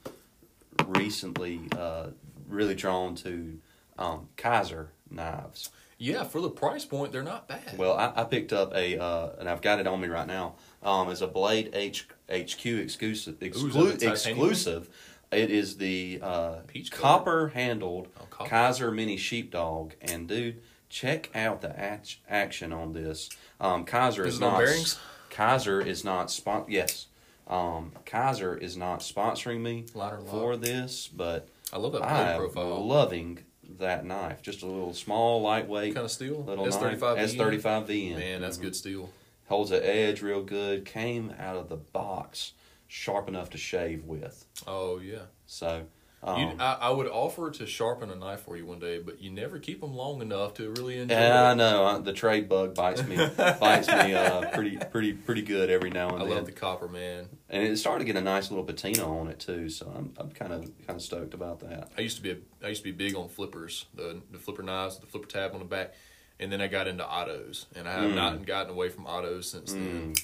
recently 0.87 1.61
uh, 1.77 2.09
really 2.49 2.75
drawn 2.75 3.15
to 3.17 3.59
um, 3.99 4.29
Kizer 4.37 4.89
knives. 5.11 5.71
Yeah, 5.99 6.25
for 6.25 6.43
the 6.43 6.51
price 6.51 6.85
point, 6.85 7.11
they're 7.13 7.23
not 7.23 7.49
bad. 7.49 7.79
Well, 7.79 7.95
I, 7.97 8.13
I 8.15 8.25
picked 8.25 8.53
up 8.53 8.75
a, 8.75 8.99
uh, 9.03 9.31
and 9.39 9.49
I've 9.49 9.63
got 9.63 9.81
it 9.81 9.87
on 9.87 9.99
me 10.03 10.09
right 10.09 10.27
now. 10.27 10.57
Um, 10.83 11.09
it's 11.11 11.23
a 11.23 11.27
Blade 11.27 11.71
H, 11.73 12.07
HQ 12.31 12.67
exclusive. 12.67 13.37
Ooh, 13.43 13.47
Exclu- 13.49 13.93
titanium? 13.93 14.13
exclusive. 14.13 14.91
It 15.33 15.51
is 15.51 15.79
the 15.79 16.21
uh, 16.23 16.57
Peach 16.67 16.93
copper 16.93 17.49
handled 17.49 18.09
Oh. 18.21 18.45
Kizer 18.45 18.95
Mini 18.95 19.17
Sheepdog. 19.17 19.95
And 20.03 20.29
dude, 20.29 20.61
check 20.89 21.31
out 21.35 21.61
the 21.61 21.79
act- 21.79 22.19
action 22.29 22.73
on 22.73 22.93
this. 22.93 23.31
Um, 23.61 23.85
Kizer 23.85 24.27
Is 24.27 24.35
is, 24.35 24.41
not. 24.41 24.59
bearings? 24.59 24.99
Kizer 25.31 25.85
is 25.85 26.05
not 26.05 26.31
spon- 26.31 26.67
Yes, 26.69 27.07
um, 27.47 27.93
Kizer 28.05 28.59
is 28.61 28.77
not 28.77 29.01
sponsoring 29.01 29.61
me 29.61 29.85
for 30.31 30.57
this, 30.57 31.09
but 31.09 31.49
I 31.73 31.79
love 31.79 31.93
that 31.93 32.01
blade 32.03 32.11
I'm 32.11 32.39
profile. 32.39 32.87
loving 32.87 33.41
that 33.79 34.05
knife. 34.05 34.43
Just 34.43 34.63
a 34.63 34.67
little 34.67 34.95
small, 34.95 35.43
lightweight 35.43 35.95
kind 35.95 36.05
of 36.05 36.11
steel. 36.11 36.43
little 36.45 36.67
S 36.67 36.77
thirty 36.77 36.97
five. 36.97 37.19
S 37.19 37.35
thirty 37.35 37.59
five 37.59 37.87
V. 37.87 38.15
Man, 38.15 38.41
that's 38.41 38.57
good 38.57 38.77
steel. 38.77 39.11
Holds 39.49 39.71
the 39.71 39.87
edge 39.87 40.23
real 40.23 40.43
good. 40.43 40.85
Came 40.85 41.33
out 41.39 41.57
of 41.57 41.69
the 41.69 41.77
box 41.77 42.53
sharp 42.89 43.29
enough 43.29 43.51
to 43.51 43.59
shave 43.59 44.05
with. 44.05 44.45
Oh 44.67 44.99
yeah. 45.01 45.27
So, 45.47 45.85
You, 46.25 46.33
um, 46.33 46.57
I, 46.59 46.73
I 46.81 46.91
would 46.91 47.07
offer 47.07 47.51
to 47.53 47.67
sharpen 47.67 48.11
a 48.11 48.17
knife 48.17 48.41
for 48.41 48.57
you 48.57 48.67
one 48.67 48.79
day, 48.81 48.99
but 48.99 49.21
you 49.21 49.31
never 49.31 49.59
keep 49.61 49.81
them 49.81 49.95
long 49.95 50.23
enough 50.23 50.55
to 50.55 50.71
really 50.71 50.99
enjoy. 50.99 51.15
yeah, 51.15 51.51
I 51.51 51.55
know 51.55 51.85
uh, 51.87 51.99
the 51.99 52.13
trade 52.13 52.49
bug 52.49 52.75
bites 52.75 53.05
me 53.07 53.17
bites 53.61 53.87
me 53.87 54.15
uh, 54.15 54.51
pretty 54.51 54.77
pretty 54.77 55.13
pretty 55.13 55.43
good 55.43 55.71
every 55.71 55.91
now 55.91 56.09
and 56.09 56.17
I 56.23 56.25
then. 56.25 56.33
I 56.33 56.37
love 56.37 56.47
the 56.47 56.53
copper 56.53 56.89
man. 56.89 57.29
and 57.49 57.63
it 57.63 57.77
started 57.77 58.01
to 58.01 58.05
get 58.13 58.17
a 58.17 58.25
nice 58.25 58.51
little 58.51 58.65
patina 58.65 59.05
on 59.09 59.29
it 59.29 59.39
too. 59.39 59.69
So 59.69 59.93
I'm 59.97 60.15
I'm 60.17 60.31
kind 60.31 60.53
of 60.53 60.63
kind 60.87 60.97
of 60.97 61.03
stoked 61.03 61.35
about 61.35 61.61
that. 61.61 61.91
I 61.97 62.01
used 62.01 62.17
to 62.17 62.23
be 62.23 62.31
a, 62.33 62.37
I 62.65 62.69
used 62.71 62.83
to 62.83 62.91
be 62.91 62.93
big 62.93 63.15
on 63.15 63.29
flippers, 63.29 63.85
the 63.95 64.21
the 64.33 64.39
flipper 64.39 64.63
knives, 64.65 64.99
the 64.99 65.07
flipper 65.07 65.29
tab 65.29 65.53
on 65.53 65.61
the 65.61 65.65
back, 65.67 65.95
and 66.41 66.51
then 66.51 66.61
I 66.61 66.67
got 66.67 66.89
into 66.89 67.07
autos, 67.07 67.67
and 67.77 67.87
I 67.87 67.93
have 67.93 68.11
Mm. 68.11 68.15
not 68.15 68.47
gotten 68.47 68.73
away 68.73 68.89
from 68.89 69.07
autos 69.07 69.49
since 69.51 69.73
then. 69.75 70.15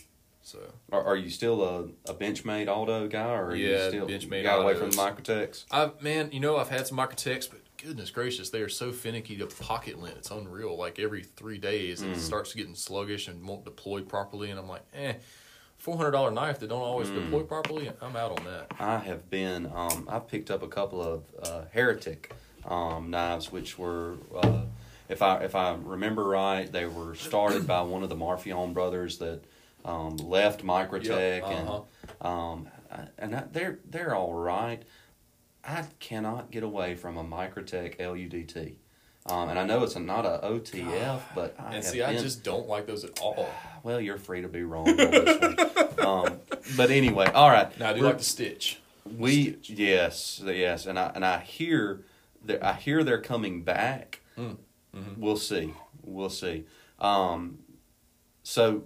So 0.42 0.58
Are, 0.90 1.02
are 1.04 1.16
you 1.16 1.30
still 1.30 1.62
a, 1.62 2.10
a 2.10 2.14
Benchmade 2.14 2.68
auto 2.68 3.06
guy, 3.08 3.26
or 3.32 3.50
are 3.50 3.56
Yeah, 3.56 3.84
you 3.84 3.88
still 3.88 4.08
Benchmade 4.08 4.42
got 4.42 4.60
away 4.62 4.74
from 4.74 4.90
the. 4.90 4.96
Microtechs? 4.96 5.64
I 5.70 5.90
man, 6.00 6.30
you 6.32 6.40
know 6.40 6.56
I've 6.56 6.68
had 6.68 6.86
some 6.86 6.98
Microtechs, 6.98 7.48
but 7.48 7.60
goodness 7.76 8.10
gracious, 8.10 8.50
they 8.50 8.60
are 8.60 8.68
so 8.68 8.92
finicky 8.92 9.36
to 9.36 9.46
pocket 9.46 10.00
lint. 10.00 10.16
It's 10.18 10.30
unreal. 10.30 10.76
Like 10.76 10.98
every 10.98 11.22
three 11.22 11.58
days, 11.58 12.02
Mm. 12.02 12.12
it 12.14 12.18
starts 12.20 12.54
getting 12.54 12.74
sluggish 12.74 13.28
and 13.28 13.46
won't 13.46 13.64
deploy 13.64 14.02
properly, 14.02 14.50
and 14.50 14.58
I'm 14.58 14.68
like, 14.68 14.82
eh. 14.94 15.14
Four 15.78 15.96
hundred 15.96 16.12
dollar 16.12 16.30
knife 16.30 16.60
that 16.60 16.68
don't 16.68 16.80
always 16.82 17.08
Mm. 17.08 17.24
deploy 17.24 17.42
properly. 17.42 17.90
I'm 18.00 18.14
out 18.14 18.38
on 18.38 18.44
that. 18.44 18.70
I 18.78 18.98
have 18.98 19.28
been. 19.30 19.70
Um, 19.74 20.08
I 20.10 20.20
picked 20.20 20.48
up 20.50 20.62
a 20.62 20.68
couple 20.68 21.02
of 21.02 21.24
uh, 21.42 21.62
Heretic 21.72 22.32
um, 22.64 23.10
knives, 23.10 23.50
which 23.50 23.78
were, 23.78 24.14
uh, 24.32 24.60
if 25.08 25.22
I 25.22 25.38
if 25.42 25.56
I 25.56 25.74
remember 25.74 26.22
right, 26.24 26.70
they 26.70 26.86
were 26.86 27.16
started 27.16 27.66
by 27.66 27.82
one 27.82 28.04
of 28.04 28.08
the 28.10 28.14
Marfione 28.14 28.72
brothers 28.72 29.18
that 29.18 29.42
um, 29.84 30.16
left 30.16 30.64
Microtech, 30.64 31.40
Yep, 31.40 31.44
uh-huh. 31.44 31.82
and 32.20 32.26
um, 32.26 32.68
and 33.18 33.36
I, 33.36 33.44
they're 33.52 33.78
they're 33.88 34.14
all 34.14 34.34
right. 34.34 34.82
I 35.64 35.84
cannot 36.00 36.50
get 36.50 36.62
away 36.62 36.94
from 36.96 37.16
a 37.16 37.24
Microtech 37.24 37.98
LUDT, 37.98 38.74
um, 39.26 39.48
and 39.48 39.58
I 39.58 39.64
know 39.64 39.84
it's 39.84 39.94
a, 39.94 40.00
not 40.00 40.26
a 40.26 40.40
OTF, 40.44 41.20
but 41.34 41.54
I 41.58 41.76
And 41.76 41.84
see, 41.84 42.02
I 42.02 42.16
just 42.16 42.42
don't 42.42 42.66
like 42.68 42.86
those 42.86 43.04
at 43.04 43.20
all. 43.20 43.48
well, 43.82 44.00
you're 44.00 44.18
free 44.18 44.42
to 44.42 44.48
be 44.48 44.62
wrong 44.64 44.88
on 44.88 44.96
this 44.96 45.40
one. 45.40 45.56
Um, 46.02 46.40
but 46.76 46.90
anyway, 46.90 47.26
all 47.26 47.48
right. 47.48 47.78
Now 47.78 47.90
I 47.90 47.92
do 47.92 48.00
like 48.00 48.18
the 48.18 48.24
stitch. 48.24 48.80
we 49.18 49.56
yes 49.62 50.42
yes, 50.44 50.86
and 50.86 50.98
I 50.98 51.12
and 51.14 51.24
I 51.24 51.38
hear 51.38 52.00
that 52.44 52.64
I 52.64 52.72
hear 52.72 53.04
they're 53.04 53.20
coming 53.20 53.62
back. 53.62 54.20
Mm, 54.36 54.56
mhm. 54.96 55.16
We'll 55.18 55.36
see. 55.36 55.74
We'll 56.02 56.28
see. 56.30 56.64
Um, 56.98 57.58
so 58.42 58.84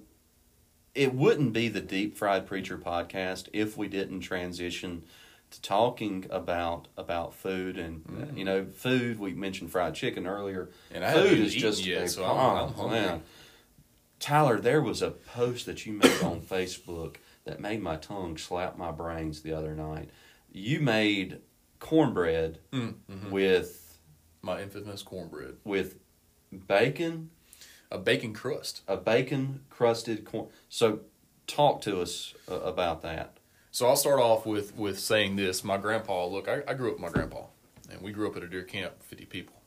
it 0.96 1.14
wouldn't 1.14 1.52
be 1.52 1.68
the 1.68 1.80
Deep 1.80 2.16
Fried 2.16 2.46
Preacher 2.46 2.78
podcast 2.78 3.48
if 3.52 3.76
we 3.76 3.86
didn't 3.88 4.20
transition 4.20 5.04
to 5.50 5.60
talking 5.62 6.26
about 6.30 6.88
about 6.96 7.32
food 7.34 7.78
and 7.78 8.02
Mm. 8.04 8.36
you 8.36 8.44
know 8.44 8.64
food. 8.66 9.18
We 9.20 9.32
mentioned 9.32 9.70
fried 9.70 9.94
chicken 9.94 10.26
earlier. 10.26 10.70
And 10.92 11.04
I 11.04 11.12
food 11.12 11.38
is 11.38 11.54
just 11.54 11.86
yet, 11.86 12.02
a 12.04 12.08
so 12.08 12.24
I'm- 12.24 12.36
bomb, 12.74 12.80
I'm 12.86 12.90
man. 12.90 13.22
Tyler, 14.18 14.58
there 14.58 14.80
was 14.82 15.02
a 15.02 15.10
post 15.10 15.66
that 15.66 15.84
you 15.86 15.92
made 15.92 16.22
on 16.22 16.40
Facebook 16.40 17.16
that 17.44 17.60
made 17.60 17.82
my 17.82 17.96
tongue 17.96 18.36
slap 18.38 18.76
my 18.78 18.90
brains 18.90 19.42
the 19.42 19.52
other 19.52 19.74
night. 19.74 20.08
You 20.50 20.80
made 20.80 21.40
cornbread 21.78 22.58
Mm, 22.72 22.94
mhm. 23.10 23.30
with 23.30 23.82
My 24.42 24.62
infamous 24.62 25.02
cornbread, 25.02 25.56
with 25.64 25.98
bacon, 26.68 27.30
a 27.90 27.98
bacon 27.98 28.32
crust. 28.34 28.82
a 28.88 28.96
bacon 28.96 29.60
crusted 29.70 30.24
corn. 30.24 30.48
So, 30.68 31.00
talk 31.46 31.80
to 31.82 32.00
us 32.00 32.34
uh, 32.50 32.60
about 32.60 33.02
that. 33.02 33.38
So 33.70 33.86
I'll 33.86 33.96
start 33.96 34.20
off 34.20 34.46
with 34.46 34.74
with 34.74 34.98
saying 34.98 35.36
this. 35.36 35.62
My 35.62 35.76
grandpa, 35.76 36.26
look, 36.26 36.48
I, 36.48 36.62
I 36.66 36.74
grew 36.74 36.88
up 36.88 36.94
with 36.94 37.02
my 37.02 37.10
grandpa, 37.10 37.42
and 37.90 38.00
we 38.00 38.10
grew 38.10 38.26
up 38.28 38.36
at 38.36 38.42
a 38.42 38.48
deer 38.48 38.62
camp, 38.62 39.02
fifty 39.02 39.26
people, 39.26 39.60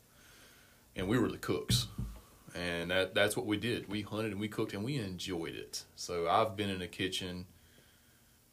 and 0.96 1.08
we 1.08 1.20
were 1.20 1.30
the 1.30 1.38
cooks, 1.38 1.88
and 2.56 2.90
that 2.90 3.14
that's 3.14 3.38
what 3.38 3.46
we 3.46 3.56
did. 3.58 3.88
We 3.88 4.02
hunted 4.02 4.32
and 4.32 4.42
we 4.42 4.48
cooked 4.48 4.74
and 4.74 4.84
we 4.84 4.98
enjoyed 4.98 5.54
it. 5.56 5.84
So 5.96 6.28
I've 6.28 6.58
been 6.58 6.72
in 6.72 6.80
the 6.80 6.88
kitchen 6.88 7.46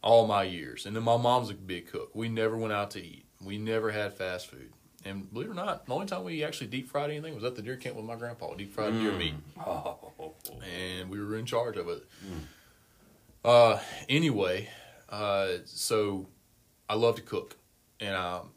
all 0.02 0.26
my 0.26 0.42
years, 0.42 0.84
and 0.84 0.94
then 0.94 1.02
my 1.02 1.16
mom's 1.16 1.48
a 1.48 1.54
big 1.54 1.90
cook. 1.90 2.10
We 2.14 2.28
never 2.28 2.56
went 2.56 2.74
out 2.74 2.90
to 2.92 3.00
eat. 3.02 3.24
We 3.42 3.56
never 3.56 3.90
had 3.92 4.12
fast 4.12 4.48
food. 4.48 4.72
And 5.06 5.32
believe 5.32 5.48
it 5.48 5.52
or 5.52 5.54
not, 5.54 5.86
the 5.86 5.92
only 5.94 6.06
time 6.06 6.24
we 6.24 6.42
actually 6.42 6.66
deep 6.66 6.88
fried 6.88 7.10
anything 7.10 7.34
was 7.34 7.44
at 7.44 7.54
the 7.54 7.62
deer 7.62 7.76
camp 7.76 7.96
with 7.96 8.04
my 8.04 8.16
grandpa. 8.16 8.54
Deep 8.54 8.72
fried 8.72 8.92
deer 8.94 9.12
Mm. 9.12 9.18
meat 9.18 9.34
Oh, 9.66 10.34
and 10.64 11.08
we 11.10 11.20
were 11.20 11.36
in 11.36 11.46
charge 11.46 11.76
of 11.76 11.88
it. 11.88 12.04
Uh, 13.44 13.78
anyway, 14.08 14.68
uh, 15.08 15.48
so 15.64 16.26
I 16.88 16.94
love 16.94 17.16
to 17.16 17.22
cook, 17.22 17.56
and 18.00 18.14
um, 18.14 18.50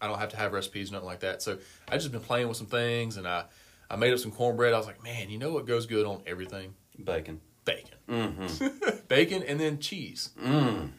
I 0.00 0.06
don't 0.08 0.18
have 0.18 0.30
to 0.30 0.36
have 0.36 0.52
recipes, 0.52 0.92
nothing 0.92 1.06
like 1.06 1.20
that. 1.20 1.40
So 1.42 1.58
I 1.88 1.96
just 1.96 2.12
been 2.12 2.20
playing 2.20 2.48
with 2.48 2.56
some 2.58 2.66
things, 2.66 3.16
and 3.16 3.26
I 3.26 3.44
I 3.90 3.96
made 3.96 4.12
up 4.12 4.18
some 4.18 4.30
cornbread. 4.32 4.74
I 4.74 4.78
was 4.78 4.86
like, 4.86 5.02
man, 5.02 5.30
you 5.30 5.38
know 5.38 5.52
what 5.52 5.66
goes 5.66 5.86
good 5.86 6.04
on 6.06 6.22
everything? 6.26 6.74
bacon. 7.02 7.40
bacon, 7.64 7.94
Mm-hmm. 8.08 8.88
bacon, 9.08 9.42
and 9.42 9.58
then 9.58 9.78
cheese. 9.78 10.30
Mm. 10.38 10.90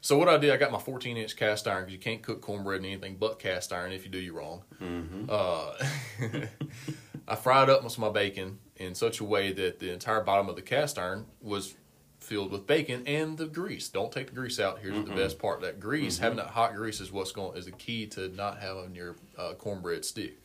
So 0.00 0.16
what 0.16 0.28
I 0.28 0.38
did, 0.38 0.50
I 0.52 0.56
got 0.56 0.70
my 0.70 0.78
14 0.78 1.16
inch 1.16 1.36
cast 1.36 1.66
iron 1.66 1.84
because 1.84 1.92
you 1.92 1.98
can't 1.98 2.22
cook 2.22 2.40
cornbread 2.40 2.80
in 2.80 2.86
anything 2.86 3.16
but 3.18 3.38
cast 3.38 3.72
iron. 3.72 3.92
If 3.92 4.04
you 4.04 4.10
do, 4.10 4.18
you're 4.18 4.34
wrong. 4.34 4.62
Mm-hmm. 4.80 5.24
Uh, 5.28 6.46
I 7.28 7.34
fried 7.34 7.68
up 7.68 7.82
most 7.82 7.94
of 7.94 8.00
my 8.00 8.10
bacon 8.10 8.58
in 8.76 8.94
such 8.94 9.20
a 9.20 9.24
way 9.24 9.52
that 9.52 9.80
the 9.80 9.92
entire 9.92 10.22
bottom 10.22 10.48
of 10.48 10.56
the 10.56 10.62
cast 10.62 10.98
iron 10.98 11.26
was 11.42 11.74
filled 12.20 12.52
with 12.52 12.66
bacon 12.66 13.02
and 13.06 13.36
the 13.38 13.46
grease. 13.46 13.88
Don't 13.88 14.12
take 14.12 14.28
the 14.28 14.34
grease 14.34 14.60
out. 14.60 14.78
Here's 14.80 15.04
the 15.04 15.14
best 15.14 15.38
part: 15.38 15.60
that 15.62 15.80
grease, 15.80 16.18
having 16.18 16.36
that 16.36 16.48
hot 16.48 16.74
grease, 16.74 17.00
is 17.00 17.10
what's 17.10 17.32
going 17.32 17.56
is 17.56 17.64
the 17.64 17.72
key 17.72 18.06
to 18.08 18.28
not 18.28 18.58
having 18.60 18.94
your 18.94 19.16
uh, 19.36 19.54
cornbread 19.54 20.04
stick. 20.04 20.38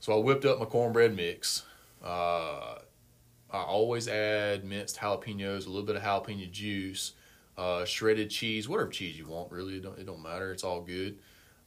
So 0.00 0.16
I 0.16 0.22
whipped 0.22 0.44
up 0.44 0.58
my 0.58 0.64
cornbread 0.64 1.14
mix. 1.14 1.64
Uh, 2.04 2.78
I 3.50 3.62
always 3.62 4.08
add 4.08 4.64
minced 4.64 4.98
jalapenos, 4.98 5.66
a 5.66 5.70
little 5.70 5.82
bit 5.82 5.96
of 5.96 6.02
jalapeno 6.02 6.50
juice, 6.50 7.12
uh, 7.58 7.84
shredded 7.84 8.30
cheese, 8.30 8.66
whatever 8.68 8.88
cheese 8.88 9.18
you 9.18 9.26
want. 9.26 9.52
Really, 9.52 9.74
it 9.74 9.82
don't, 9.82 9.98
it 9.98 10.06
don't 10.06 10.22
matter. 10.22 10.52
It's 10.52 10.64
all 10.64 10.80
good. 10.80 11.18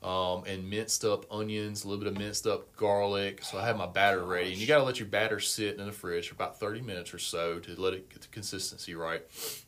Um, 0.02 0.46
and 0.48 0.68
minced 0.68 1.06
up 1.06 1.28
onions, 1.30 1.84
a 1.84 1.88
little 1.88 2.04
bit 2.04 2.12
of 2.12 2.18
minced 2.18 2.48
up 2.48 2.76
garlic. 2.76 3.44
So 3.44 3.60
I 3.60 3.68
have 3.68 3.78
my 3.78 3.86
batter 3.86 4.24
ready, 4.24 4.52
and 4.52 4.58
you 4.58 4.66
got 4.66 4.80
to 4.80 4.84
let 4.84 4.98
your 4.98 5.08
batter 5.08 5.40
sit 5.40 5.78
in 5.78 5.86
the 5.86 5.92
fridge 5.92 6.28
for 6.28 6.34
about 6.34 6.60
thirty 6.60 6.82
minutes 6.82 7.14
or 7.14 7.20
so 7.20 7.60
to 7.60 7.80
let 7.80 7.94
it 7.94 8.10
get 8.10 8.22
the 8.22 8.28
consistency 8.30 8.96
right, 8.96 9.22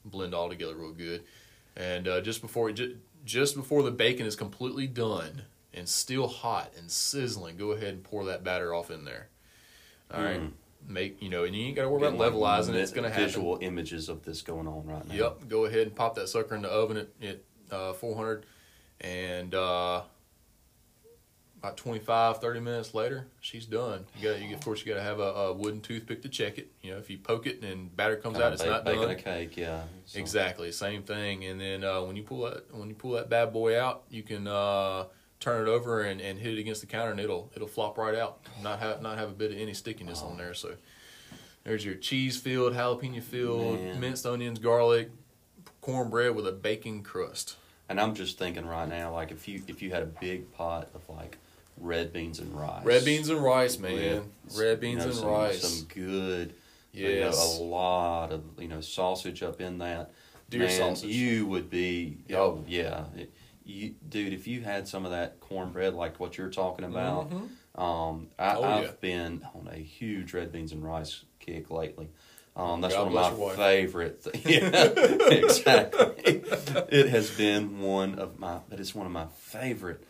blend 0.04 0.34
all 0.34 0.50
together 0.50 0.74
real 0.74 0.92
good. 0.92 1.22
And 1.76 2.08
uh, 2.08 2.22
just 2.22 2.42
before 2.42 2.72
just, 2.72 2.96
just 3.24 3.56
before 3.56 3.84
the 3.84 3.92
bacon 3.92 4.26
is 4.26 4.36
completely 4.36 4.88
done 4.88 5.44
and 5.72 5.88
still 5.88 6.28
hot 6.28 6.72
and 6.80 6.90
sizzling, 6.90 7.56
go 7.56 7.74
ahead 7.74 7.94
and 7.94 8.04
pour 8.04 8.26
that 8.26 8.44
batter 8.44 8.74
off 8.74 8.90
in 8.90 9.06
there. 9.06 9.28
All 10.12 10.24
right, 10.24 10.42
make 10.88 11.22
you 11.22 11.30
know, 11.30 11.44
and 11.44 11.56
you 11.56 11.66
ain't 11.68 11.76
got 11.76 11.84
to 11.84 11.90
worry 11.90 12.06
about 12.08 12.18
like, 12.18 12.32
levelizing. 12.34 12.70
it. 12.70 12.76
It's 12.78 12.92
going 12.92 13.04
to 13.04 13.10
happen. 13.10 13.26
Visual 13.26 13.58
images 13.62 14.10
of 14.10 14.24
this 14.24 14.42
going 14.42 14.68
on 14.68 14.86
right 14.86 15.08
now. 15.08 15.14
Yep. 15.14 15.48
Go 15.50 15.66
ahead 15.66 15.88
and 15.88 15.96
pop 15.96 16.16
that 16.16 16.28
sucker 16.30 16.56
in 16.56 16.62
the 16.64 16.70
oven 16.70 16.98
at, 16.98 17.10
at 17.22 17.42
uh, 17.72 17.94
400. 17.94 18.46
And 19.02 19.54
uh, 19.54 20.02
about 21.60 21.78
25, 21.78 22.40
30 22.42 22.60
minutes 22.60 22.94
later, 22.94 23.28
she's 23.40 23.66
done. 23.66 24.06
You 24.20 24.30
got, 24.32 24.42
you, 24.42 24.54
of 24.56 24.62
course, 24.62 24.86
you 24.86 24.92
got 24.94 24.98
to 25.00 25.04
have 25.04 25.20
a, 25.20 25.24
a 25.24 25.54
wooden 25.54 25.80
toothpick 25.82 26.22
to 26.24 26.30
check 26.30 26.58
it. 26.58 26.72
You 26.82 26.92
know, 26.92 26.98
if 26.98 27.10
you 27.10 27.18
poke 27.18 27.48
it 27.48 27.62
and 27.64 27.96
batter 27.96 28.16
comes 28.18 28.34
Kinda 28.36 28.48
out, 28.48 28.54
it's 28.54 28.62
bake- 28.62 28.72
not 28.72 28.86
baking 28.86 29.02
done. 29.02 29.12
a 29.12 29.16
cake. 29.16 29.58
Yeah. 29.58 29.84
So- 30.06 30.20
Exactly, 30.20 30.72
same 30.72 31.04
thing. 31.04 31.46
And 31.46 31.60
then 31.60 31.84
uh, 31.84 32.02
when 32.04 32.16
you 32.16 32.24
pull 32.24 32.42
that 32.44 32.74
when 32.74 32.90
you 32.90 32.96
pull 32.96 33.12
that 33.12 33.30
bad 33.30 33.54
boy 33.54 33.80
out, 33.80 34.04
you 34.10 34.24
can 34.24 34.46
uh, 34.48 35.06
turn 35.44 35.68
it 35.68 35.70
over 35.72 36.02
and, 36.02 36.22
and 36.22 36.40
hit 36.40 36.54
it 36.58 36.60
against 36.60 36.82
the 36.82 36.88
counter, 36.88 37.12
and 37.12 37.20
it'll 37.20 37.52
it'll 37.56 37.68
flop 37.68 37.98
right 37.98 38.16
out. 38.16 38.40
Not 38.62 38.80
have 38.80 39.02
not 39.02 39.18
have 39.18 39.30
a 39.30 39.34
bit 39.34 39.52
of 39.52 39.58
any 39.58 39.74
stickiness 39.74 40.22
on 40.22 40.38
there. 40.38 40.54
So 40.54 40.76
there's 41.64 41.84
your 41.86 41.96
cheese 41.96 42.38
filled, 42.38 42.74
jalapeno 42.74 43.22
filled, 43.22 43.80
Man. 43.82 44.00
minced 44.00 44.26
onions, 44.26 44.60
garlic, 44.60 45.10
cornbread 45.82 46.36
with 46.36 46.48
a 46.48 46.52
bacon 46.52 47.04
crust. 47.04 47.58
And 47.90 48.00
I'm 48.00 48.16
just 48.16 48.38
thinking 48.40 48.66
right 48.66 48.88
now, 48.88 49.12
like 49.14 49.32
if 49.32 49.48
you 49.48 49.62
if 49.68 49.82
you 49.82 49.92
had 49.92 50.02
a 50.04 50.08
big 50.08 50.52
pot 50.54 50.90
of 50.96 51.08
like 51.10 51.38
red 51.78 52.14
beans 52.14 52.40
and 52.40 52.54
rice, 52.58 52.84
Red 52.86 53.04
beans 53.06 53.30
and 53.30 53.44
rice, 53.44 53.78
man. 53.78 54.24
with, 54.46 54.58
Red 54.58 54.72
you 54.72 54.78
beans 54.78 55.00
know, 55.00 55.06
and 55.06 55.14
some, 55.16 55.28
rice. 55.28 55.62
some 55.62 55.88
good, 55.94 56.54
yes. 56.94 57.10
you 57.14 57.20
know, 57.60 57.64
a 57.64 57.68
lot 57.68 58.32
of 58.32 58.42
you 58.58 58.68
know 58.70 58.80
sausage 58.82 59.44
up 59.44 59.60
in 59.60 59.80
that. 59.80 60.12
Deer 60.50 60.62
Man, 60.62 60.70
sausage. 60.96 61.10
You 61.10 61.48
would 61.48 61.70
be, 61.70 62.18
Yep. 62.28 62.40
oh 62.40 62.64
yeah, 62.68 63.06
It- 63.18 63.32
you, 63.66 63.96
dude. 64.08 64.34
If 64.34 64.48
you 64.48 64.62
had 64.62 64.88
some 64.88 65.06
of 65.06 65.12
that 65.12 65.40
cornbread, 65.40 65.94
like 65.94 66.20
what 66.20 66.38
you're 66.38 66.50
talking 66.50 66.86
about, 66.86 67.30
Mhm. 67.32 67.80
um, 67.82 68.28
I, 68.38 68.56
Oh, 68.56 68.64
I've 68.64 68.84
yeah. 68.84 68.92
been 69.02 69.48
on 69.56 69.68
a 69.72 69.78
huge 69.78 70.34
red 70.34 70.52
beans 70.52 70.72
and 70.72 70.84
rice 70.84 71.24
kick 71.40 71.70
lately. 71.72 72.10
Um, 72.56 72.82
that's 72.82 72.94
God 72.94 73.12
one 73.12 73.24
of 73.26 73.40
my 73.40 73.56
favorite. 73.56 74.24
Th- 74.24 74.46
yeah, 74.46 74.70
exactly. 75.32 76.44
it 76.90 77.10
has 77.10 77.32
been 77.32 77.80
one 77.82 78.20
of 78.20 78.40
my, 78.40 78.60
but 78.70 78.80
it's 78.80 78.94
one 78.94 79.06
of 79.06 79.12
my 79.12 79.26
favorite 79.38 80.04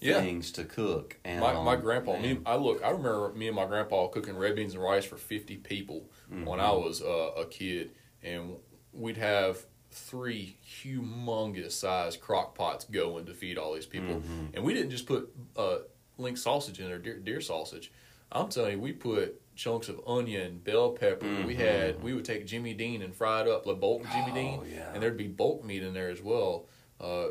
Yeah. 0.00 0.20
things 0.20 0.52
to 0.52 0.64
cook. 0.64 1.16
And 1.24 1.40
My, 1.40 1.52
my 1.62 1.74
um, 1.74 1.80
grandpa, 1.80 2.16
me, 2.18 2.38
I 2.46 2.56
look, 2.56 2.82
I 2.84 2.90
remember 2.90 3.32
me 3.34 3.48
and 3.48 3.56
my 3.56 3.66
grandpa 3.66 4.06
cooking 4.08 4.36
red 4.36 4.54
beans 4.56 4.74
and 4.74 4.82
rice 4.82 5.04
for 5.04 5.16
50 5.16 5.56
people 5.56 6.08
when 6.44 6.60
I 6.60 6.70
was 6.72 7.02
uh, 7.02 7.32
a 7.36 7.44
kid. 7.46 7.90
And 8.22 8.56
we'd 8.92 9.16
have 9.16 9.58
three 9.90 10.56
humongous 10.66 11.72
sized 11.72 12.20
crock 12.20 12.54
pots 12.54 12.84
going 12.84 13.26
to 13.26 13.34
feed 13.34 13.58
all 13.58 13.74
these 13.74 13.86
people. 13.86 14.22
And 14.54 14.64
we 14.64 14.72
didn't 14.74 14.90
just 14.90 15.06
put 15.06 15.32
uh, 15.56 15.78
link 16.18 16.36
sausage 16.38 16.78
in 16.80 16.86
there, 16.86 16.98
deer, 16.98 17.18
deer 17.18 17.40
sausage. 17.40 17.90
I'm 18.32 18.48
telling 18.48 18.72
you, 18.72 18.80
we 18.80 18.92
put 18.92 19.40
chunks 19.56 19.88
of 19.88 20.00
onion, 20.06 20.60
bell 20.62 20.90
pepper. 20.92 21.26
We 21.44 21.56
had, 21.56 22.02
we 22.02 22.14
would 22.14 22.24
take 22.24 22.46
Jimmy 22.46 22.72
Dean 22.74 23.02
and 23.02 23.14
fry 23.14 23.42
it 23.42 23.48
up, 23.48 23.66
like 23.66 23.80
bulk 23.80 24.02
Jimmy 24.12 24.30
Oh, 24.30 24.34
Dean. 24.34 24.60
yeah. 24.72 24.92
And 24.94 25.02
there'd 25.02 25.16
be 25.16 25.26
bulk 25.28 25.64
meat 25.64 25.82
in 25.82 25.92
there 25.92 26.08
as 26.10 26.22
well. 26.22 26.66
Uh, 27.00 27.28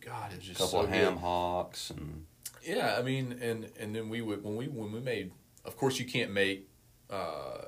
God, 0.00 0.32
it's 0.34 0.46
just 0.46 0.58
a 0.58 0.62
couple 0.64 0.80
so 0.80 0.84
of 0.86 0.88
ham 0.88 1.12
good. 1.14 1.20
hocks 1.20 1.90
and 1.90 2.24
Yeah, 2.62 2.96
I 2.98 3.02
mean, 3.02 3.38
and 3.42 3.70
and 3.78 3.94
then 3.94 4.08
we 4.08 4.22
would 4.22 4.42
when 4.42 4.56
we 4.56 4.66
when 4.66 4.92
we 4.92 5.00
made. 5.00 5.32
Of 5.66 5.76
course, 5.76 5.98
you 5.98 6.06
can't 6.06 6.30
make 6.32 6.66
uh, 7.10 7.58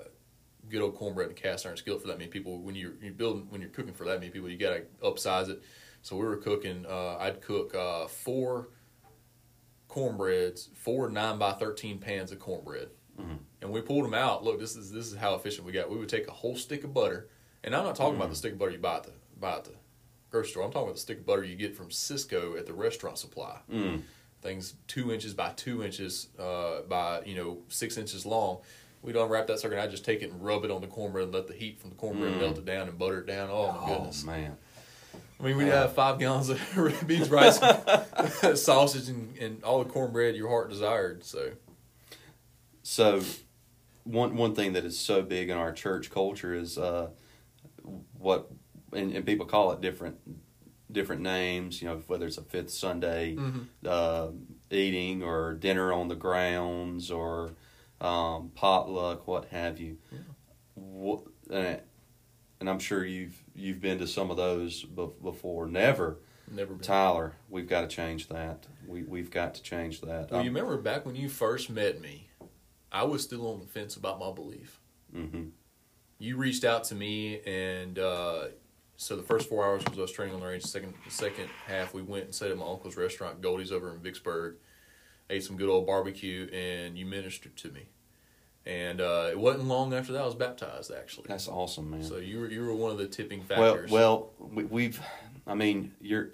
good 0.73 0.83
old 0.83 0.97
cornbread 0.97 1.27
in 1.27 1.33
a 1.33 1.35
cast 1.35 1.66
iron 1.66 1.77
skillet 1.77 2.01
for 2.01 2.09
that 2.09 2.18
many 2.18 2.31
people. 2.31 2.61
When 2.61 2.75
you're 2.75 2.95
you 3.01 3.12
building 3.12 3.47
when 3.51 3.61
you're 3.61 3.70
cooking 3.70 3.95
for 3.95 4.05
that 4.07 4.18
many 4.18 4.31
people, 4.33 4.49
you 4.49 4.57
got 4.57 4.75
to 4.75 4.83
upsize 5.05 5.49
it. 5.49 5.62
So 6.01 6.16
we 6.16 6.25
were 6.25 6.37
cooking. 6.37 6.85
Uh, 6.89 7.16
I'd 7.18 7.41
cook 7.43 7.75
uh, 7.75 8.09
four 8.09 8.70
cornbreads, 9.89 10.70
four 10.75 11.09
nine 11.09 11.39
by 11.39 11.53
thirteen 11.53 11.99
pans 11.99 12.33
of 12.33 12.41
cornbread, 12.41 12.89
and 13.61 13.70
we 13.70 13.81
pulled 13.83 14.05
them 14.05 14.14
out. 14.14 14.43
Look, 14.43 14.59
this 14.59 14.75
is 14.75 14.91
this 14.91 15.07
is 15.07 15.16
how 15.16 15.35
efficient 15.35 15.66
we 15.66 15.73
got. 15.73 15.91
We 15.91 15.99
would 15.99 16.09
take 16.09 16.27
a 16.27 16.33
whole 16.33 16.57
stick 16.57 16.83
of 16.83 16.93
butter, 16.95 17.29
and 17.62 17.77
I'm 17.77 17.85
not 17.85 17.95
talking 17.95 18.16
about 18.16 18.31
the 18.31 18.37
stick 18.37 18.55
of 18.55 18.59
butter 18.59 18.73
you 18.73 18.79
buy 18.79 18.97
at 18.97 19.05
the 19.05 19.12
buy 19.39 19.57
at 19.57 19.64
the 19.64 19.75
grocery 20.31 20.51
store. 20.51 20.64
I'm 20.64 20.73
talking 20.73 20.89
about 20.89 20.95
the 20.95 21.01
stick 21.01 21.18
of 21.18 21.27
butter 21.27 21.45
you 21.45 21.55
get 21.55 21.77
from 21.77 21.91
Sysco 21.91 22.59
at 22.59 22.66
the 22.66 22.73
restaurant 22.73 23.18
supply 23.18 23.61
mm, 23.70 24.01
things 24.41 24.75
two 24.89 25.12
inches 25.12 25.35
by 25.35 25.51
two 25.51 25.85
inches 25.85 26.29
uh, 26.39 26.81
by 26.89 27.23
you 27.25 27.37
know 27.37 27.59
six 27.68 27.97
inches 27.99 28.27
long. 28.27 28.59
We'd 29.03 29.16
unwrap 29.16 29.48
that 29.48 29.59
sucker 29.59 29.74
and 29.74 29.82
I'd 29.82 29.90
just 29.90 30.05
take 30.05 30.22
it 30.22 30.30
and 30.30 30.42
rub 30.44 30.64
it 30.64 30.70
on 30.70 30.80
the 30.80 30.86
cornbread 30.86 31.24
and 31.24 31.34
let 31.34 31.48
the 31.48 31.55
heat 31.55 31.80
from 31.80 31.90
the 31.90 31.96
cornbread 31.96 32.34
Mm. 32.34 32.38
melt 32.40 32.59
it 32.59 32.64
down 32.64 32.88
and 32.88 32.96
butter 32.98 33.18
it 33.20 33.26
down. 33.26 33.50
Oh 33.50 33.72
my 33.72 33.78
oh 33.82 33.86
goodness! 33.98 34.24
man, 34.24 34.57
I 35.40 35.42
mean, 35.42 35.57
we'd 35.57 35.66
have 35.66 35.92
five 35.92 36.18
gallons 36.20 36.48
of 36.50 36.76
red 36.78 37.07
beans, 37.07 37.28
rice, 37.28 37.59
sausage, 38.62 39.09
and, 39.09 39.36
and 39.38 39.64
all 39.64 39.82
the 39.82 39.90
cornbread 39.90 40.36
your 40.36 40.48
heart 40.48 40.70
desired. 40.70 41.24
So 41.24 41.50
So, 42.82 43.22
one 44.05 44.36
one 44.36 44.55
thing 44.55 44.72
that 44.74 44.84
is 44.84 44.98
so 44.98 45.22
big 45.22 45.50
in 45.50 45.57
our 45.57 45.72
church 45.72 46.11
culture 46.11 46.55
is 46.55 46.78
uh, 46.78 47.09
what, 48.18 48.50
and, 48.92 49.12
and 49.12 49.26
people 49.26 49.46
call 49.46 49.72
it 49.72 49.80
different 49.80 50.16
different 50.90 51.22
names. 51.22 51.80
You 51.82 51.88
know, 51.88 52.03
whether 52.07 52.26
it's 52.26 52.38
a 52.38 52.42
fifth 52.42 52.70
Sunday 52.70 53.36
uh, 53.86 54.28
eating 54.70 55.22
or 55.22 55.55
dinner 55.55 55.92
on 55.92 56.09
the 56.09 56.14
grounds 56.16 57.11
or 57.11 57.53
um, 58.03 58.50
potluck, 58.55 59.26
what 59.26 59.46
have 59.46 59.78
you. 59.78 59.98
What, 60.74 61.22
and, 61.50 61.80
and 62.61 62.68
I'm 62.70 62.78
sure 62.78 63.05
you've 63.05 63.42
you've 63.55 63.80
been 63.80 63.98
to 63.98 64.07
some 64.07 64.30
of 64.30 64.36
those 64.36 64.82
before. 64.84 65.66
Never, 65.66 66.18
never 66.50 66.74
been. 66.74 66.82
Tyler. 66.82 67.34
We've 67.48 67.68
got 67.68 67.82
to 67.82 67.88
change 67.88 68.28
that. 68.28 68.66
We 68.86 69.03
we've 69.05 69.30
got 69.30 69.55
to 69.55 69.62
change 69.62 70.00
that. 70.03 70.30
Well, 70.30 70.42
you 70.42 70.50
remember 70.50 70.76
back 70.78 71.07
when 71.07 71.14
you 71.14 71.28
first 71.28 71.70
met 71.70 72.00
me, 72.00 72.28
I 72.90 73.05
was 73.05 73.22
still 73.22 73.46
on 73.53 73.61
the 73.61 73.66
fence 73.66 73.96
about 73.96 74.18
my 74.18 74.32
belief. 74.32 74.80
hmm 75.12 75.48
you 76.18 76.36
reached 76.36 76.62
out 76.62 76.84
to 76.84 76.94
me 76.94 77.40
and 77.44 77.98
uh, 77.98 78.44
so 78.96 79.16
the 79.16 79.24
first 79.24 79.48
four 79.48 79.64
hours 79.64 79.82
was 79.90 79.98
us 79.98 80.12
training 80.12 80.32
on 80.36 80.40
the 80.40 80.46
range. 80.46 80.62
The 80.62 80.68
second 80.68 80.94
the 81.05 81.11
second 81.11 81.48
half 81.66 81.92
we 81.92 82.00
went 82.03 82.26
and 82.26 82.34
stayed 82.34 82.53
at 82.53 82.57
my 82.57 82.64
uncle's 82.66 82.96
restaurant, 82.96 83.40
Goldie's 83.40 83.72
over 83.72 83.90
in 83.90 83.98
Vicksburg, 83.98 84.55
ate 85.33 85.45
some 85.45 85.57
good 85.57 85.68
old 85.68 85.87
barbecue, 85.87 86.49
and 86.53 86.97
you 86.97 87.07
ministered 87.07 87.57
to 87.59 87.68
me. 87.70 87.87
And 88.64 89.01
uh, 89.01 89.28
it 89.30 89.39
wasn't 89.39 89.64
long 89.66 89.93
after 89.93 90.12
that 90.12 90.22
I 90.22 90.24
was 90.26 90.37
baptized 90.37 90.93
actually. 90.93 91.24
That's 91.28 91.49
awesome, 91.49 91.91
man. 91.91 92.05
So 92.05 92.18
you 92.18 92.39
were 92.41 92.49
you 92.49 92.64
were 92.64 92.74
one 92.74 92.93
of 92.93 92.99
the 92.99 93.09
tipping 93.09 93.43
Well, 93.49 93.72
factors. 93.74 93.91
well, 93.91 94.30
we, 94.39 94.64
we've, 94.64 95.01
I 95.49 95.55
mean, 95.55 95.93
you're, 96.01 96.28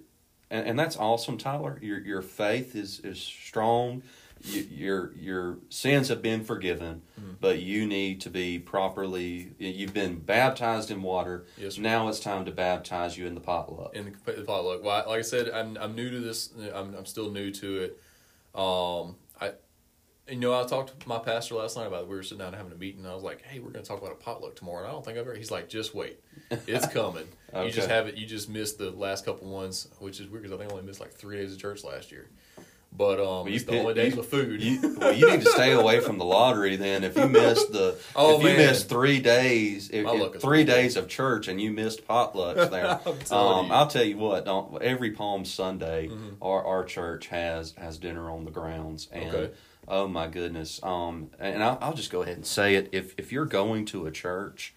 and, 0.50 0.66
and 0.66 0.78
that's 0.78 0.96
awesome, 0.96 1.38
Tyler. 1.38 1.78
Your 1.80 1.98
your 2.00 2.20
faith 2.22 2.76
is 2.76 3.00
is 3.00 3.18
strong. 3.18 4.02
You, 4.44 4.60
your 4.70 5.12
your 5.16 5.58
sins 5.70 6.08
have 6.08 6.20
been 6.22 6.44
forgiven, 6.44 7.00
Mm-hmm. 7.18 7.30
but 7.40 7.60
you 7.62 7.86
need 7.86 8.20
to 8.20 8.30
be 8.30 8.58
properly. 8.58 9.52
You've 9.58 9.94
been 9.94 10.18
baptized 10.20 10.90
in 10.92 11.02
water. 11.02 11.46
Yes, 11.56 11.74
sir. 11.76 11.82
Now 11.82 12.08
it's 12.08 12.20
time 12.20 12.44
to 12.44 12.52
baptize 12.52 13.16
you 13.18 13.26
in 13.26 13.34
the 13.34 13.40
potluck. 13.40 13.96
in 13.96 14.14
the, 14.26 14.32
the 14.32 14.42
potluck. 14.42 14.84
Well, 14.84 15.02
I- 15.02 15.08
like 15.08 15.18
I 15.20 15.22
said, 15.22 15.48
I'm 15.50 15.78
I'm 15.78 15.94
new 15.96 16.10
to 16.10 16.20
this. 16.20 16.50
I'm 16.74 16.94
I'm 16.94 17.06
still 17.06 17.30
new 17.30 17.50
to 17.52 17.78
it. 17.84 18.00
Um, 18.58 19.16
I, 19.40 19.52
you 20.28 20.36
know, 20.36 20.60
I 20.60 20.66
talked 20.66 21.00
to 21.00 21.08
my 21.08 21.18
pastor 21.18 21.54
last 21.54 21.76
night 21.76 21.86
about 21.86 22.02
it. 22.02 22.08
We 22.08 22.16
were 22.16 22.22
sitting 22.22 22.38
down 22.38 22.52
having 22.52 22.72
a 22.72 22.76
meeting. 22.76 23.02
And 23.04 23.10
I 23.10 23.14
was 23.14 23.22
like, 23.22 23.42
"Hey, 23.42 23.60
we're 23.60 23.70
going 23.70 23.84
to 23.84 23.88
talk 23.88 24.00
about 24.00 24.12
a 24.12 24.16
potluck 24.16 24.56
tomorrow." 24.56 24.80
And 24.80 24.88
I 24.88 24.90
don't 24.90 25.04
think 25.04 25.16
I've 25.16 25.26
ever. 25.26 25.34
He's 25.34 25.50
like, 25.50 25.68
"Just 25.68 25.94
wait, 25.94 26.20
it's 26.50 26.86
coming. 26.92 27.28
You 27.54 27.70
just 27.70 27.88
haven't. 27.88 28.18
You 28.18 28.26
just 28.26 28.48
missed 28.48 28.78
the 28.78 28.90
last 28.90 29.24
couple 29.24 29.48
ones, 29.48 29.88
which 30.00 30.20
is 30.20 30.28
weird 30.28 30.42
because 30.42 30.54
I 30.54 30.58
think 30.58 30.72
I 30.72 30.74
only 30.74 30.86
missed 30.86 31.00
like 31.00 31.12
three 31.12 31.36
days 31.36 31.52
of 31.52 31.60
church 31.60 31.84
last 31.84 32.10
year." 32.10 32.28
But 32.90 33.20
um, 33.20 33.46
you 33.46 33.54
it's 33.54 33.64
the 33.64 33.78
only 33.78 33.94
days 33.94 34.12
you- 34.12 34.18
with 34.18 34.28
food. 34.28 34.60
You, 34.60 34.96
well, 35.00 35.12
you 35.12 35.30
need 35.30 35.42
to 35.42 35.50
stay 35.50 35.70
away 35.72 36.00
from 36.00 36.18
the 36.18 36.24
lottery 36.24 36.74
then. 36.76 37.04
If 37.04 37.16
you 37.16 37.28
missed 37.28 37.70
the, 37.72 37.96
Oh, 38.16 38.36
if 38.36 38.42
you 38.42 38.48
man. 38.48 38.56
missed 38.56 38.88
three 38.88 39.20
days, 39.20 39.90
if, 39.90 40.04
if 40.06 40.40
three 40.40 40.64
days 40.64 40.96
of 40.96 41.06
church 41.06 41.46
and 41.46 41.60
you 41.60 41.70
missed 41.70 42.08
potlucks 42.08 42.70
there, 42.72 42.98
um, 43.36 43.66
you. 43.66 43.72
I'll 43.72 43.86
tell 43.86 44.02
you 44.02 44.16
what. 44.16 44.46
Don't, 44.46 44.82
every 44.82 45.12
Palm 45.12 45.44
Sunday, 45.44 46.08
Mm-hmm. 46.08 46.42
our 46.42 46.64
our 46.64 46.84
church 46.84 47.28
has 47.28 47.74
has 47.78 47.98
dinner 47.98 48.30
on 48.30 48.44
the 48.44 48.50
grounds, 48.50 49.08
and 49.12 49.34
Okay. 49.34 49.54
oh 49.86 50.08
my 50.08 50.26
goodness. 50.26 50.80
Um, 50.82 51.30
and 51.38 51.62
I'll, 51.62 51.78
I'll 51.80 51.94
just 51.94 52.10
go 52.10 52.22
ahead 52.22 52.36
and 52.36 52.46
say 52.46 52.74
it. 52.74 52.88
If 52.92 53.14
if 53.16 53.30
you're 53.32 53.46
going 53.46 53.84
to 53.86 54.06
a 54.06 54.10
church. 54.10 54.74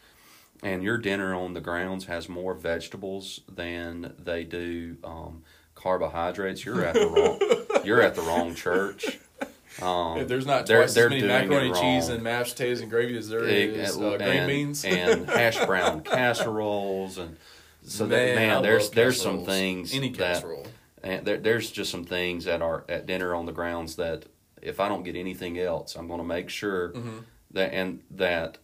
And 0.63 0.83
your 0.83 0.99
dinner 0.99 1.33
on 1.33 1.55
the 1.55 1.59
grounds 1.59 2.05
has 2.05 2.29
more 2.29 2.53
vegetables 2.53 3.39
than 3.51 4.13
they 4.23 4.43
do 4.43 4.97
um, 5.03 5.41
carbohydrates. 5.73 6.63
You're 6.63 6.85
at 6.85 6.93
the 6.93 7.07
wrong. 7.07 7.39
You're 7.83 8.01
at 8.01 8.15
the 8.15 8.21
wrong 8.21 8.55
church. 8.55 9.17
Um, 9.81 10.17
If 10.17 10.27
there's 10.27 10.45
not 10.45 10.67
they're- 10.67 10.85
they're 10.85 11.05
as 11.05 11.09
many 11.09 11.23
macaroni 11.23 11.67
and 11.69 11.75
cheese 11.75 12.09
and 12.09 12.21
mashed 12.21 12.55
potatoes 12.57 12.81
and 12.81 12.91
gravy 12.91 13.17
as 13.17 13.29
there 13.29 13.47
Egg- 13.47 13.69
is 13.69 13.97
uh, 13.97 14.11
and, 14.11 14.21
green 14.21 14.47
beans. 14.47 14.83
and 14.85 15.27
hash 15.29 15.65
brown 15.65 16.01
casseroles 16.01 17.17
and 17.17 17.37
so 17.83 18.05
that, 18.05 18.35
Man, 18.35 18.35
man, 18.35 18.63
there's 18.63 18.89
there's 18.91 19.19
some 19.19 19.45
things 19.45 19.93
Any 19.95 20.09
that 20.11 20.43
and 21.01 21.25
there, 21.25 21.37
there's 21.37 21.71
just 21.71 21.89
some 21.89 22.03
things 22.03 22.43
that 22.45 22.61
are 22.61 22.83
at 22.89 23.05
dinner 23.07 23.33
on 23.33 23.45
the 23.45 23.53
grounds 23.53 23.95
that 23.95 24.25
if 24.61 24.79
I 24.81 24.87
don't 24.89 25.03
get 25.03 25.15
anything 25.15 25.57
else, 25.57 25.95
I'm 25.95 26.07
going 26.07 26.19
to 26.19 26.27
make 26.27 26.49
sure 26.49 26.89
Mm-hmm. 26.89 27.17
that 27.51 27.73
and 27.73 28.01
that 28.11 28.57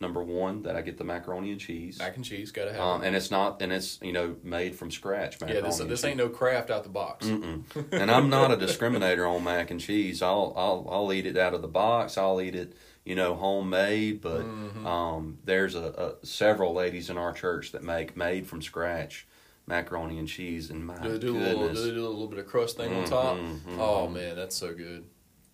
number 0.00 0.22
one 0.22 0.62
that 0.64 0.76
I 0.76 0.82
get 0.82 0.98
the 0.98 1.04
macaroni 1.04 1.50
and 1.52 1.60
cheese. 1.60 1.98
Mac 1.98 2.16
and 2.16 2.24
cheese, 2.24 2.50
gotta 2.52 2.72
have. 2.72 2.80
Um, 2.80 3.02
it. 3.02 3.06
and 3.08 3.16
it's 3.16 3.30
not, 3.30 3.62
and 3.62 3.72
it's 3.72 3.98
you 4.02 4.12
know 4.12 4.36
made 4.42 4.74
from 4.76 4.90
scratch. 4.90 5.36
yeah, 5.40 5.46
Macaroni 5.46 5.66
this 5.68 5.80
and 5.80 5.90
this 5.90 6.04
ain't 6.04 6.16
no 6.18 6.28
Kraft 6.28 6.70
out 6.70 6.82
the 6.82 6.88
box. 6.90 7.26
Mm-mm. 7.26 7.62
and 7.92 8.10
I'm 8.10 8.28
not 8.28 8.50
a 8.52 8.56
discriminator 8.56 9.26
on 9.30 9.42
mac 9.44 9.70
and 9.70 9.80
cheese. 9.80 10.22
I'll 10.22 10.52
I'll 10.56 10.86
I'll 10.90 11.12
eat 11.12 11.26
it 11.26 11.36
out 11.36 11.54
of 11.54 11.62
the 11.62 11.68
box. 11.68 12.18
I'll 12.18 12.40
eat 12.40 12.54
it, 12.54 12.74
you 13.04 13.14
know, 13.14 13.34
homemade. 13.34 14.20
But 14.20 14.42
Mm-hmm. 14.42 14.86
um, 14.86 15.38
there's 15.44 15.74
a, 15.74 16.14
a 16.22 16.26
several 16.26 16.74
ladies 16.74 17.08
in 17.10 17.16
our 17.18 17.32
church 17.32 17.72
that 17.72 17.82
make 17.82 18.16
made 18.16 18.46
from 18.46 18.60
scratch 18.62 19.26
macaroni 19.66 20.18
and 20.18 20.28
cheese. 20.28 20.70
And 20.70 20.86
my 20.86 20.96
Do 20.98 21.12
they 21.12 21.18
do 21.18 21.36
a 21.36 21.38
little, 21.38 21.60
goodness. 21.62 21.80
do 21.80 21.88
they 21.88 21.94
do 21.94 22.06
a 22.06 22.08
little 22.08 22.28
bit 22.28 22.38
of 22.38 22.46
crust 22.46 22.76
thing 22.76 22.94
on 22.94 23.04
top? 23.04 23.38
Oh 23.78 24.06
man, 24.08 24.36
that's 24.36 24.54
so 24.56 24.74
good. 24.74 25.04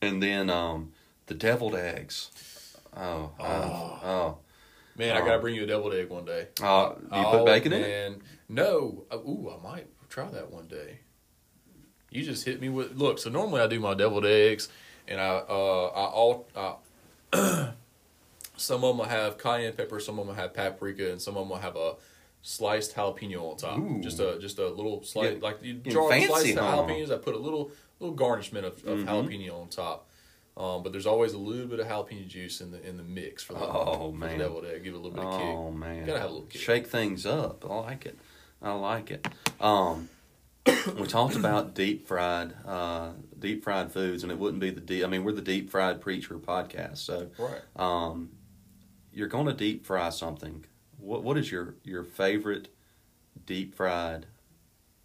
and 0.02 0.22
then 0.22 0.50
um, 0.50 0.92
the 1.26 1.34
deviled 1.34 1.74
eggs. 1.76 2.30
Oh, 2.96 3.30
oh, 3.38 4.00
oh. 4.04 4.38
Man, 4.96 5.16
I 5.16 5.20
Oh. 5.20 5.24
gotta 5.24 5.38
bring 5.38 5.54
you 5.54 5.64
a 5.64 5.66
deviled 5.66 5.94
egg 5.94 6.10
one 6.10 6.24
day. 6.24 6.48
Uh, 6.62 6.90
do 6.90 7.00
you 7.02 7.08
oh, 7.26 7.30
put 7.38 7.46
bacon 7.46 7.72
in 7.72 7.82
it? 7.82 8.18
No. 8.48 9.04
Uh, 9.10 9.16
ooh, 9.18 9.50
I 9.58 9.62
might 9.62 9.86
try 10.10 10.28
that 10.30 10.50
one 10.50 10.66
day. 10.68 10.98
You 12.10 12.22
just 12.22 12.44
hit 12.44 12.60
me 12.60 12.68
with 12.68 12.94
look. 12.94 13.18
So 13.18 13.30
normally 13.30 13.62
I 13.62 13.66
do 13.68 13.80
my 13.80 13.94
deviled 13.94 14.26
eggs, 14.26 14.68
and 15.08 15.18
I 15.18 15.28
uh 15.36 15.86
I 15.94 16.04
all 16.04 16.46
uh, 16.54 16.74
some 18.56 18.84
of 18.84 18.90
them 18.90 18.98
will 18.98 19.04
have 19.06 19.38
cayenne 19.38 19.72
pepper, 19.72 19.98
some 19.98 20.18
of 20.18 20.26
them 20.26 20.34
will 20.36 20.42
have 20.42 20.52
paprika, 20.52 21.10
and 21.10 21.20
some 21.20 21.36
of 21.36 21.42
them 21.44 21.48
will 21.48 21.56
have 21.56 21.76
a 21.76 21.94
sliced 22.42 22.94
jalapeno 22.94 23.50
on 23.52 23.56
top. 23.56 23.78
Ooh. 23.78 24.00
Just 24.02 24.20
a 24.20 24.38
just 24.38 24.58
a 24.58 24.68
little 24.68 25.02
slice 25.02 25.40
like 25.40 25.62
you 25.62 25.74
jar 25.74 26.04
of 26.04 26.10
fancy, 26.10 26.26
sliced 26.26 26.58
huh? 26.58 26.76
jalapenos. 26.76 27.10
I 27.10 27.16
put 27.16 27.34
a 27.34 27.38
little 27.38 27.70
little 27.98 28.14
garnishment 28.14 28.66
of, 28.66 28.74
of 28.84 28.98
Mhm. 28.98 29.06
jalapeno 29.06 29.62
on 29.62 29.68
top. 29.68 30.06
Um, 30.56 30.82
but 30.82 30.92
there's 30.92 31.06
always 31.06 31.32
a 31.32 31.38
little 31.38 31.66
bit 31.66 31.80
of 31.80 31.86
jalapeno 31.86 32.26
juice 32.28 32.60
in 32.60 32.70
the 32.72 32.86
in 32.86 32.96
the 32.98 33.02
mix 33.02 33.42
for 33.42 33.54
the, 33.54 33.60
Oh, 33.60 34.10
for 34.12 34.16
man. 34.18 34.36
the 34.38 34.44
deviled 34.44 34.66
egg. 34.66 34.84
Give 34.84 34.94
it 34.94 34.96
a 34.98 35.00
little 35.00 35.12
bit 35.16 35.24
of 35.24 35.32
kick. 35.40 35.46
Oh 35.48 35.70
man, 35.70 36.04
Gotta 36.06 36.20
have 36.20 36.28
a 36.30 36.32
little 36.32 36.46
kick. 36.46 36.60
Shake 36.60 36.86
things 36.88 37.24
up. 37.24 37.64
I 37.68 37.74
like 37.74 38.04
it. 38.06 38.18
I 38.60 38.72
like 38.74 39.10
it. 39.10 39.26
Um, 39.60 40.08
we 40.66 41.06
talked 41.06 41.34
about 41.36 41.74
deep 41.74 42.06
fried, 42.06 42.52
uh, 42.66 43.10
deep 43.38 43.64
fried 43.64 43.90
foods, 43.92 44.22
and 44.22 44.30
it 44.30 44.38
wouldn't 44.38 44.60
be 44.60 44.70
the 44.70 44.80
deep. 44.80 45.04
I 45.04 45.08
mean, 45.08 45.24
we're 45.24 45.32
the 45.32 45.40
deep 45.42 45.70
fried 45.70 46.00
preacher 46.00 46.34
podcast, 46.38 46.98
so 46.98 47.30
Right. 47.38 47.60
um, 47.76 48.30
you're 49.12 49.28
going 49.28 49.46
to 49.46 49.54
deep 49.54 49.84
fry 49.86 50.10
something. 50.10 50.64
What 50.98 51.24
what 51.24 51.36
is 51.38 51.50
your 51.50 51.74
your 51.82 52.04
favorite 52.04 52.68
deep 53.46 53.74
fried 53.74 54.26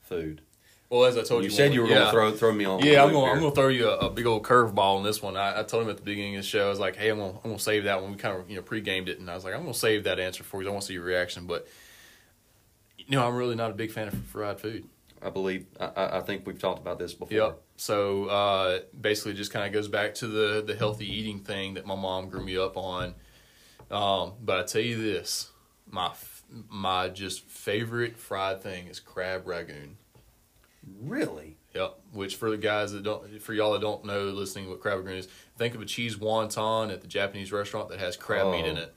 food? 0.01 0.41
Well, 0.89 1.03
as 1.03 1.17
I 1.17 1.23
told 1.23 1.43
You 1.43 1.49
you, 1.49 1.55
said 1.55 1.73
you 1.73 1.81
were 1.81 1.87
gonna 1.89 2.11
throw 2.11 2.31
throw 2.31 2.53
me 2.53 2.63
on. 2.63 2.79
Yeah, 2.79 3.03
I'm 3.03 3.13
here. 3.13 3.25
I'm 3.27 3.39
going 3.39 3.51
to 3.51 3.55
throw 3.55 3.67
you 3.67 3.89
a, 3.89 3.97
a 3.97 4.09
big 4.09 4.25
old 4.25 4.43
curveball 4.43 4.97
on 4.97 5.03
this 5.03 5.21
one. 5.21 5.35
I, 5.35 5.59
I 5.59 5.63
told 5.63 5.83
him 5.83 5.89
at 5.89 5.97
the 5.97 6.03
beginning 6.03 6.37
of 6.37 6.43
the 6.43 6.47
show, 6.47 6.65
I 6.67 6.69
was 6.69 6.79
like, 6.79 6.95
"Hey, 6.95 7.09
I'm 7.09 7.17
going. 7.17 7.37
I'm 7.43 7.53
to 7.53 7.59
save 7.59 7.83
that 7.83 8.01
one." 8.01 8.11
We 8.11 8.17
kind 8.17 8.39
of 8.39 8.49
you 8.49 8.55
know 8.55 8.61
pre-gamed 8.61 9.09
it, 9.09 9.19
and 9.19 9.29
I 9.29 9.35
was 9.35 9.43
like, 9.43 9.53
"I'm 9.53 9.63
going 9.63 9.73
to 9.73 9.79
save 9.79 10.05
that 10.05 10.17
answer 10.17 10.43
for 10.43 10.61
you. 10.61 10.69
I 10.69 10.71
want 10.71 10.83
to 10.83 10.87
see 10.87 10.93
your 10.93 11.03
reaction." 11.03 11.45
But 11.45 11.67
you 12.97 13.17
know, 13.17 13.27
I'm 13.27 13.35
really 13.35 13.55
not 13.55 13.71
a 13.71 13.73
big 13.73 13.91
fan 13.91 14.07
of 14.07 14.13
fried 14.27 14.61
food. 14.61 14.85
I 15.21 15.29
believe. 15.29 15.65
I- 15.79 16.17
I, 16.17 16.21
think 16.21 16.45
we've 16.45 16.59
talked 16.59 16.79
about 16.79 16.99
this 16.99 17.13
before. 17.13 17.35
Yep. 17.35 17.61
So 17.75 18.25
uh, 18.25 18.79
basically, 18.99 19.31
it 19.31 19.35
just 19.35 19.51
kind 19.51 19.65
of 19.65 19.73
goes 19.73 19.87
back 19.89 20.13
to 20.15 20.27
the 20.27 20.63
the 20.65 20.75
healthy 20.75 21.11
eating 21.11 21.39
thing 21.39 21.73
that 21.73 21.85
my 21.85 21.95
mom 21.95 22.29
grew 22.29 22.43
me 22.43 22.55
up 22.57 22.77
on. 22.77 23.13
Um, 23.91 24.33
but 24.41 24.59
I 24.59 24.63
tell 24.63 24.81
you 24.81 25.01
this, 25.01 25.51
my 25.89 26.11
my 26.69 27.09
just 27.09 27.43
favorite 27.45 28.17
fried 28.17 28.61
thing 28.61 28.87
is 28.87 28.99
crab 28.99 29.47
rangoon. 29.47 29.97
Really. 31.01 31.57
Yep. 31.75 31.99
Which 32.13 32.35
for 32.37 32.49
the 32.49 32.57
guys 32.57 32.91
that 32.93 33.03
don't, 33.03 33.41
for 33.41 33.53
y'all 33.53 33.73
that 33.73 33.81
don't 33.81 34.05
know, 34.05 34.25
listening 34.25 34.69
what 34.69 34.79
crab 34.79 34.97
rangoon 34.97 35.17
is, 35.17 35.27
think 35.57 35.75
of 35.75 35.81
a 35.81 35.85
cheese 35.85 36.15
wonton 36.15 36.91
at 36.91 37.01
the 37.01 37.07
Japanese 37.07 37.51
restaurant 37.51 37.89
that 37.89 37.99
has 37.99 38.15
crab 38.17 38.51
meat 38.51 38.65
in 38.65 38.77
Oh. 38.77 38.81
it. 38.81 38.95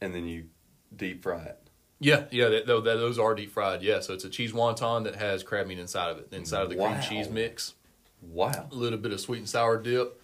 And 0.00 0.14
then 0.14 0.26
you 0.26 0.46
deep 0.94 1.22
fry 1.22 1.42
it. 1.44 1.58
Yeah, 2.00 2.24
yeah, 2.30 2.48
that, 2.48 2.66
that, 2.66 2.84
those 2.84 3.18
are 3.18 3.34
deep 3.34 3.50
fried. 3.50 3.82
Yeah, 3.82 4.00
so 4.00 4.14
it's 4.14 4.24
a 4.24 4.28
cheese 4.28 4.52
wonton 4.52 5.04
that 5.04 5.16
has 5.16 5.42
crab 5.42 5.66
meat 5.66 5.78
inside 5.80 6.10
of 6.10 6.18
it, 6.18 6.28
inside 6.32 6.62
of 6.62 6.70
the 6.70 6.76
Wow. 6.76 6.90
cream 6.92 7.02
cheese 7.02 7.28
mix, 7.28 7.74
Wow. 8.22 8.68
a 8.70 8.74
little 8.74 8.98
bit 8.98 9.12
of 9.12 9.20
sweet 9.20 9.38
and 9.38 9.48
sour 9.48 9.80
dip. 9.82 10.17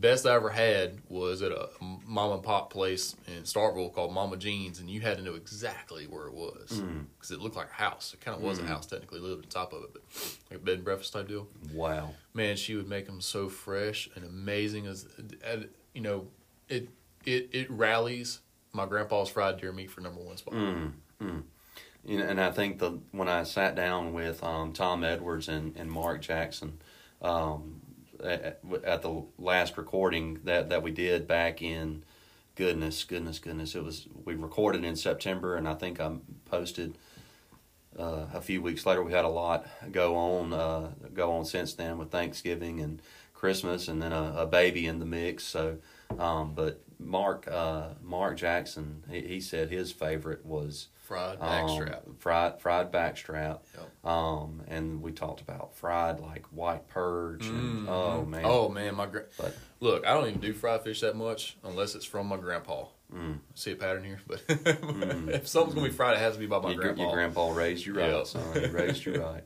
Best 0.00 0.26
I 0.26 0.34
ever 0.34 0.50
had 0.50 0.98
was 1.08 1.42
at 1.42 1.52
a 1.52 1.68
mom 1.80 2.32
and 2.32 2.42
pop 2.42 2.70
place 2.70 3.16
in 3.28 3.42
Starkville 3.44 3.92
called 3.94 4.12
Mama 4.12 4.36
Jean's, 4.36 4.78
and 4.80 4.90
you 4.90 5.00
had 5.00 5.16
to 5.16 5.22
know 5.22 5.34
exactly 5.34 6.04
where 6.06 6.26
it 6.26 6.34
was 6.34 6.80
Mm. 6.82 7.06
because 7.16 7.30
it 7.30 7.40
looked 7.40 7.56
like 7.56 7.70
a 7.70 7.74
house. 7.82 8.12
It 8.12 8.20
kind 8.20 8.36
of 8.36 8.42
was 8.42 8.58
a 8.58 8.66
house 8.66 8.86
technically, 8.86 9.20
lived 9.20 9.44
on 9.44 9.48
top 9.50 9.72
of 9.72 9.84
it, 9.84 9.90
but 9.94 10.02
like 10.50 10.60
a 10.60 10.62
bed 10.64 10.74
and 10.76 10.84
breakfast 10.84 11.12
type 11.12 11.28
deal. 11.28 11.48
Wow. 11.72 12.10
man, 12.34 12.56
she 12.56 12.74
would 12.74 12.88
make 12.88 13.06
them 13.06 13.20
so 13.20 13.48
fresh 13.48 14.08
and 14.14 14.24
amazing. 14.24 14.86
As 14.86 15.06
you 15.94 16.00
know, 16.02 16.26
it 16.68 16.88
it 17.24 17.48
it 17.52 17.70
rallies 17.70 18.40
my 18.72 18.84
grandpa's 18.86 19.28
fried 19.30 19.58
deer 19.60 19.72
meat 19.72 19.90
for 19.90 20.00
number 20.02 20.20
one 20.20 20.36
spot. 20.36 20.54
Mm, 20.54 20.92
mm. 21.22 21.42
You 22.04 22.18
know, 22.18 22.24
and 22.26 22.40
I 22.40 22.50
think 22.52 22.78
the 22.78 22.98
when 23.12 23.28
I 23.28 23.42
sat 23.44 23.74
down 23.74 24.12
with 24.12 24.44
um, 24.44 24.72
Tom 24.72 25.02
Edwards 25.02 25.48
and, 25.48 25.74
and 25.76 25.90
Mark 25.90 26.20
Jackson 26.20 26.78
um, 27.22 27.80
at, 28.24 28.60
at 28.84 29.02
the 29.02 29.24
last 29.38 29.76
recording 29.76 30.40
that, 30.44 30.68
that 30.70 30.82
we 30.82 30.90
did 30.90 31.26
back 31.26 31.62
in 31.62 32.04
goodness, 32.56 33.04
goodness, 33.04 33.38
goodness, 33.38 33.74
it 33.74 33.84
was 33.84 34.06
we 34.24 34.34
recorded 34.34 34.84
in 34.84 34.96
September, 34.96 35.56
and 35.56 35.68
I 35.68 35.74
think 35.74 36.00
I 36.00 36.16
posted 36.46 36.98
uh, 37.98 38.26
a 38.34 38.40
few 38.40 38.60
weeks 38.60 38.84
later. 38.84 39.02
We 39.02 39.12
had 39.12 39.24
a 39.24 39.28
lot 39.28 39.66
go 39.92 40.16
on 40.16 40.52
uh, 40.52 40.90
go 41.14 41.32
on 41.32 41.44
since 41.44 41.74
then 41.74 41.98
with 41.98 42.10
Thanksgiving 42.10 42.80
and 42.80 43.00
Christmas, 43.34 43.88
and 43.88 44.02
then 44.02 44.12
a, 44.12 44.34
a 44.38 44.46
baby 44.46 44.86
in 44.86 44.98
the 44.98 45.06
mix. 45.06 45.44
So, 45.44 45.78
um, 46.18 46.54
but 46.54 46.80
Mark 46.98 47.46
uh, 47.46 47.90
Mark 48.02 48.36
Jackson, 48.36 49.04
he, 49.10 49.20
he 49.20 49.40
said 49.40 49.70
his 49.70 49.92
favorite 49.92 50.44
was 50.44 50.88
Fried 51.06 51.38
um, 51.40 51.48
backstrap. 51.48 52.00
fried 52.18 52.60
fried 52.60 52.90
backstrap. 52.92 53.60
Yep. 53.76 54.04
Um, 54.12 54.62
and 54.66 55.00
we 55.00 55.12
talked 55.12 55.40
about 55.40 55.74
fried 55.76 56.18
like 56.20 56.44
white 56.46 56.88
perch. 56.88 57.46
And, 57.46 57.88
oh 57.88 58.24
man, 58.24 58.42
Oh 58.44 58.68
man, 58.68 58.94
my 58.96 59.06
gra- 59.06 59.26
But- 59.38 59.56
look, 59.80 60.04
I 60.06 60.14
don't 60.14 60.26
even 60.28 60.40
do 60.40 60.52
fried 60.52 60.82
fish 60.82 61.00
that 61.02 61.14
much 61.16 61.56
unless 61.62 61.94
it's 61.94 62.04
from 62.04 62.26
my 62.26 62.36
grandpa. 62.36 62.86
Mm. 63.14 63.38
See 63.54 63.70
a 63.70 63.76
pattern 63.76 64.02
here, 64.02 64.18
but 64.26 64.42
if 64.48 65.46
something's 65.46 65.74
gonna 65.76 65.86
be 65.88 65.92
fried, 65.94 66.14
it 66.14 66.18
has 66.18 66.34
to 66.34 66.40
be 66.40 66.46
by 66.46 66.58
my 66.58 66.70
your, 66.72 66.82
grandpa. 66.82 67.02
your 67.02 67.12
grandpa 67.12 67.52
raised 67.52 67.86
you 67.86 67.94
right, 67.94 68.10
Yep. 68.10 68.26
son. 68.26 68.60
He 68.60 68.66
raised 68.66 69.06
you 69.06 69.22
right. 69.22 69.44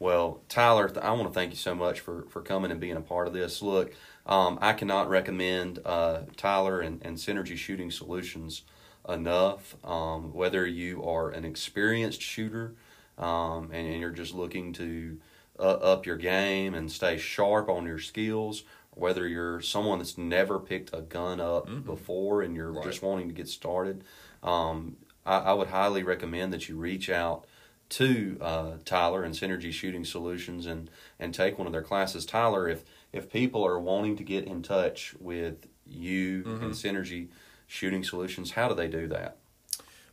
Well, 0.00 0.42
Tyler, 0.48 0.88
th- 0.88 1.04
I 1.04 1.12
want 1.12 1.28
to 1.28 1.32
thank 1.32 1.52
you 1.52 1.56
so 1.56 1.74
much 1.74 2.00
for, 2.00 2.26
for 2.30 2.42
coming 2.42 2.70
and 2.72 2.80
being 2.80 2.96
a 2.96 3.00
part 3.00 3.28
of 3.28 3.32
this. 3.32 3.62
Look, 3.62 3.94
um, 4.26 4.58
I 4.60 4.72
cannot 4.72 5.08
recommend 5.08 5.78
uh, 5.86 6.22
Tyler 6.36 6.80
and, 6.80 7.00
and 7.02 7.16
Synergy 7.16 7.56
Shooting 7.56 7.90
Solutions 7.92 8.62
enough. 9.08 9.76
Um, 9.84 10.32
whether 10.32 10.66
you 10.66 11.04
are 11.04 11.30
an 11.30 11.44
experienced 11.44 12.20
shooter 12.22 12.74
um, 13.18 13.70
and, 13.72 13.86
and 13.88 14.00
you're 14.00 14.10
just 14.10 14.34
looking 14.34 14.72
to 14.74 15.18
uh, 15.58 15.62
up 15.62 16.06
your 16.06 16.16
game 16.16 16.74
and 16.74 16.90
stay 16.90 17.16
sharp 17.16 17.68
on 17.68 17.86
your 17.86 17.98
skills, 17.98 18.64
whether 18.90 19.26
you're 19.26 19.60
someone 19.60 19.98
that's 19.98 20.18
never 20.18 20.58
picked 20.58 20.90
a 20.94 21.00
gun 21.02 21.40
up 21.40 21.68
before 21.84 22.42
and 22.42 22.54
you're 22.56 22.72
Right. 22.72 22.84
just 22.84 23.02
wanting 23.02 23.28
to 23.28 23.34
get 23.34 23.48
started, 23.48 24.04
um, 24.42 24.96
I, 25.24 25.38
I 25.38 25.52
would 25.54 25.68
highly 25.68 26.02
recommend 26.02 26.52
that 26.52 26.68
you 26.68 26.76
reach 26.76 27.08
out 27.10 27.46
to 27.88 28.36
uh, 28.40 28.70
Tyler 28.84 29.22
and 29.22 29.32
Synergy 29.34 29.72
Shooting 29.72 30.04
Solutions 30.04 30.66
and 30.66 30.90
and 31.20 31.32
take 31.32 31.56
one 31.56 31.66
of 31.68 31.72
their 31.72 31.82
classes. 31.82 32.26
Tyler, 32.26 32.68
if 32.68 32.84
if 33.12 33.30
people 33.30 33.64
are 33.64 33.78
wanting 33.78 34.16
to 34.16 34.24
get 34.24 34.44
in 34.44 34.60
touch 34.62 35.14
with 35.20 35.66
you 35.86 36.42
and 36.62 36.72
Synergy 36.72 37.28
Shooting 37.66 38.04
Solutions, 38.04 38.52
how 38.52 38.68
do 38.68 38.74
they 38.74 38.88
do 38.88 39.06
that? 39.08 39.36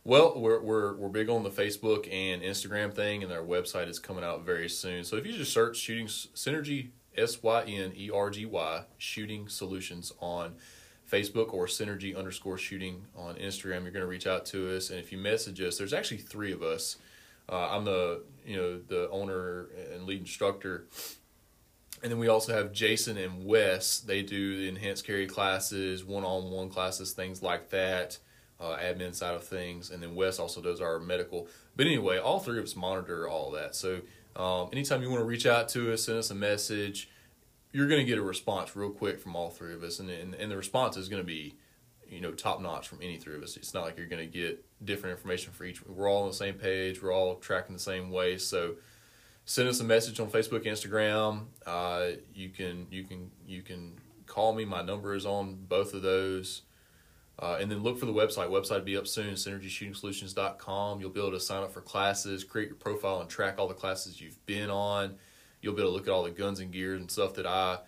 Well, 0.04 0.34
we're 0.36 0.60
we're 0.60 0.94
we're 0.94 1.08
big 1.08 1.30
on 1.30 1.44
the 1.44 1.50
Facebook 1.50 2.12
and 2.12 2.42
Instagram 2.42 2.92
thing, 2.92 3.22
and 3.22 3.32
our 3.32 3.42
website 3.42 3.88
is 3.88 3.98
coming 3.98 4.22
out 4.22 4.44
very 4.44 4.68
soon. 4.68 5.02
So 5.04 5.16
if 5.16 5.26
you 5.26 5.32
just 5.32 5.52
search 5.52 5.78
shooting 5.78 6.06
synergy 6.06 6.88
S 7.16 7.42
Y 7.42 7.62
N 7.62 7.92
E 7.96 8.10
R 8.12 8.30
G 8.30 8.44
Y 8.44 8.82
Shooting 8.98 9.48
Solutions 9.48 10.12
on 10.20 10.54
Facebook 11.10 11.52
or 11.52 11.66
Synergy 11.66 12.16
underscore 12.16 12.58
Shooting 12.58 13.06
on 13.16 13.36
Instagram. 13.36 13.82
You're 13.82 13.92
going 13.92 14.04
to 14.04 14.06
reach 14.06 14.26
out 14.26 14.46
to 14.46 14.74
us, 14.76 14.90
and 14.90 14.98
if 14.98 15.12
you 15.12 15.18
message 15.18 15.60
us, 15.60 15.78
there's 15.78 15.92
actually 15.92 16.18
three 16.18 16.52
of 16.52 16.62
us. 16.62 16.96
Uh, 17.48 17.68
I'm 17.70 17.84
the 17.84 18.22
you 18.44 18.56
know 18.56 18.78
the 18.88 19.08
owner 19.10 19.68
and 19.92 20.04
lead 20.04 20.20
instructor, 20.20 20.86
and 22.02 22.10
then 22.10 22.18
we 22.18 22.28
also 22.28 22.54
have 22.54 22.72
Jason 22.72 23.16
and 23.16 23.44
Wes. 23.44 24.00
They 24.00 24.22
do 24.22 24.58
the 24.58 24.68
enhanced 24.68 25.06
carry 25.06 25.26
classes, 25.26 26.04
one-on-one 26.04 26.68
classes, 26.68 27.12
things 27.12 27.42
like 27.42 27.70
that, 27.70 28.18
uh, 28.60 28.76
admin 28.76 29.14
side 29.14 29.34
of 29.34 29.44
things, 29.44 29.90
and 29.90 30.02
then 30.02 30.14
Wes 30.14 30.38
also 30.38 30.60
does 30.60 30.80
our 30.80 30.98
medical. 30.98 31.48
But 31.76 31.86
anyway, 31.86 32.18
all 32.18 32.40
three 32.40 32.58
of 32.58 32.64
us 32.64 32.76
monitor 32.76 33.28
all 33.28 33.50
that. 33.52 33.74
So 33.74 34.00
um, 34.36 34.68
anytime 34.72 35.02
you 35.02 35.10
want 35.10 35.20
to 35.20 35.26
reach 35.26 35.46
out 35.46 35.68
to 35.70 35.92
us, 35.92 36.04
send 36.04 36.18
us 36.18 36.30
a 36.30 36.34
message, 36.34 37.08
you're 37.72 37.88
going 37.88 38.00
to 38.00 38.06
get 38.06 38.18
a 38.18 38.22
response 38.22 38.76
real 38.76 38.90
quick 38.90 39.20
from 39.20 39.34
all 39.34 39.50
three 39.50 39.74
of 39.74 39.82
us, 39.82 39.98
and 39.98 40.08
and, 40.08 40.34
and 40.34 40.50
the 40.50 40.56
response 40.56 40.96
is 40.96 41.08
going 41.08 41.22
to 41.22 41.26
be 41.26 41.56
you 42.08 42.20
know 42.20 42.30
top 42.30 42.60
notch 42.60 42.88
from 42.88 42.98
any 43.02 43.18
three 43.18 43.34
of 43.34 43.42
us. 43.42 43.56
It's 43.56 43.74
not 43.74 43.84
like 43.84 43.98
you're 43.98 44.06
going 44.06 44.22
to 44.22 44.38
get 44.38 44.64
different 44.84 45.16
information 45.16 45.52
for 45.52 45.64
each. 45.64 45.84
We're 45.84 46.08
all 46.08 46.22
on 46.22 46.28
the 46.28 46.34
same 46.34 46.54
page. 46.54 47.02
We're 47.02 47.12
all 47.12 47.36
tracking 47.36 47.74
the 47.74 47.82
same 47.82 48.10
way. 48.10 48.38
So 48.38 48.76
send 49.44 49.68
us 49.68 49.80
a 49.80 49.84
message 49.84 50.20
on 50.20 50.30
Facebook, 50.30 50.64
Instagram. 50.64 51.46
Uh, 51.66 52.18
you 52.34 52.48
can 52.50 52.86
you 52.90 53.04
can 53.04 53.30
you 53.46 53.62
can 53.62 53.94
call 54.26 54.54
me. 54.54 54.64
My 54.64 54.82
number 54.82 55.14
is 55.14 55.26
on 55.26 55.54
both 55.68 55.94
of 55.94 56.02
those. 56.02 56.62
Uh, 57.36 57.58
and 57.60 57.68
then 57.68 57.82
look 57.82 57.98
for 57.98 58.06
the 58.06 58.12
website. 58.12 58.48
Website 58.48 58.78
will 58.78 58.80
be 58.82 58.96
up 58.96 59.08
soon, 59.08 59.34
synergyshootingsolutions.com. 59.34 61.00
You'll 61.00 61.10
be 61.10 61.18
able 61.18 61.32
to 61.32 61.40
sign 61.40 61.64
up 61.64 61.72
for 61.72 61.80
classes, 61.80 62.44
create 62.44 62.68
your 62.68 62.76
profile, 62.76 63.20
and 63.20 63.28
track 63.28 63.58
all 63.58 63.66
the 63.66 63.74
classes 63.74 64.20
you've 64.20 64.44
been 64.46 64.70
on. 64.70 65.16
You'll 65.60 65.74
be 65.74 65.82
able 65.82 65.90
to 65.90 65.94
look 65.96 66.06
at 66.06 66.12
all 66.12 66.22
the 66.22 66.30
guns 66.30 66.60
and 66.60 66.70
gears 66.70 67.00
and 67.00 67.10
stuff 67.10 67.34
that 67.34 67.46
I 67.46 67.78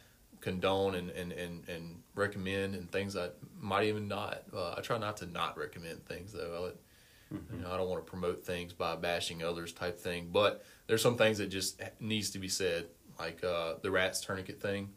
condone 0.40 0.96
and, 0.96 1.10
and, 1.10 1.32
and, 1.32 1.68
and 1.68 2.02
recommend 2.16 2.74
and 2.74 2.90
things 2.90 3.16
I 3.16 3.28
might 3.60 3.84
even 3.84 4.08
not. 4.08 4.42
Uh, 4.52 4.74
I 4.76 4.80
try 4.80 4.98
not 4.98 5.16
to 5.18 5.26
not 5.26 5.56
recommend 5.56 6.04
things 6.06 6.32
though. 6.32 6.72
I, 6.72 7.34
mm-hmm. 7.34 7.56
you 7.56 7.62
know, 7.62 7.70
I 7.70 7.76
don't 7.76 7.88
want 7.88 8.04
to 8.04 8.10
promote 8.10 8.44
things 8.44 8.72
by 8.72 8.96
bashing 8.96 9.44
others 9.44 9.72
type 9.72 9.98
thing. 9.98 10.30
But 10.32 10.64
there's 10.86 11.02
some 11.02 11.16
things 11.16 11.38
that 11.38 11.48
just 11.48 11.80
needs 12.00 12.30
to 12.30 12.38
be 12.38 12.48
said, 12.48 12.86
like 13.18 13.42
uh, 13.44 13.74
the 13.82 13.90
rats 13.90 14.20
tourniquet 14.20 14.60
thing. 14.60 14.90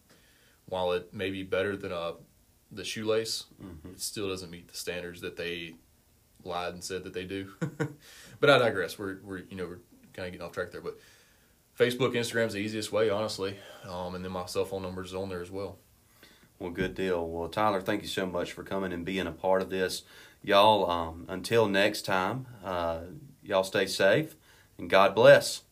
While 0.67 0.91
it 0.91 1.13
may 1.13 1.31
be 1.31 1.43
better 1.43 1.75
than 1.75 1.91
a 1.91 2.13
the 2.71 2.83
shoelace, 2.83 3.45
mm-hmm. 3.61 3.89
it 3.89 3.99
still 3.99 4.29
doesn't 4.29 4.51
meet 4.51 4.67
the 4.67 4.77
standards 4.77 5.21
that 5.21 5.35
they 5.35 5.73
lied 6.43 6.73
and 6.73 6.83
said 6.83 7.03
that 7.03 7.13
they 7.13 7.25
do. 7.25 7.51
but 8.39 8.49
I 8.49 8.59
digress. 8.59 8.99
We're 8.99 9.17
we're 9.23 9.39
you 9.49 9.57
know 9.57 9.65
we're 9.65 9.79
kind 10.13 10.27
of 10.27 10.33
getting 10.33 10.41
off 10.41 10.51
track 10.51 10.71
there, 10.71 10.81
but 10.81 10.99
Facebook, 11.77 12.13
Instagram's 12.13 12.53
the 12.53 12.59
easiest 12.59 12.91
way, 12.91 13.09
honestly. 13.09 13.55
Um, 13.87 14.13
and 14.13 14.23
then 14.23 14.33
my 14.33 14.45
cell 14.45 14.65
phone 14.65 14.81
number 14.81 15.01
is 15.01 15.15
on 15.15 15.29
there 15.29 15.41
as 15.41 15.49
well. 15.49 15.77
Well, 16.59 16.71
good 16.71 16.93
deal. 16.93 17.25
Well, 17.25 17.47
Tyler, 17.47 17.79
thank 17.79 18.01
you 18.01 18.09
so 18.09 18.25
much 18.25 18.51
for 18.51 18.63
coming 18.63 18.91
and 18.91 19.05
being 19.05 19.27
a 19.27 19.31
part 19.31 19.61
of 19.61 19.69
this. 19.69 20.03
Y'all, 20.43 20.89
um, 20.91 21.25
until 21.29 21.69
next 21.69 22.01
time, 22.01 22.47
uh, 22.65 22.99
y'all 23.41 23.63
stay 23.63 23.85
safe 23.85 24.35
and 24.77 24.89
God 24.89 25.15
bless. 25.15 25.63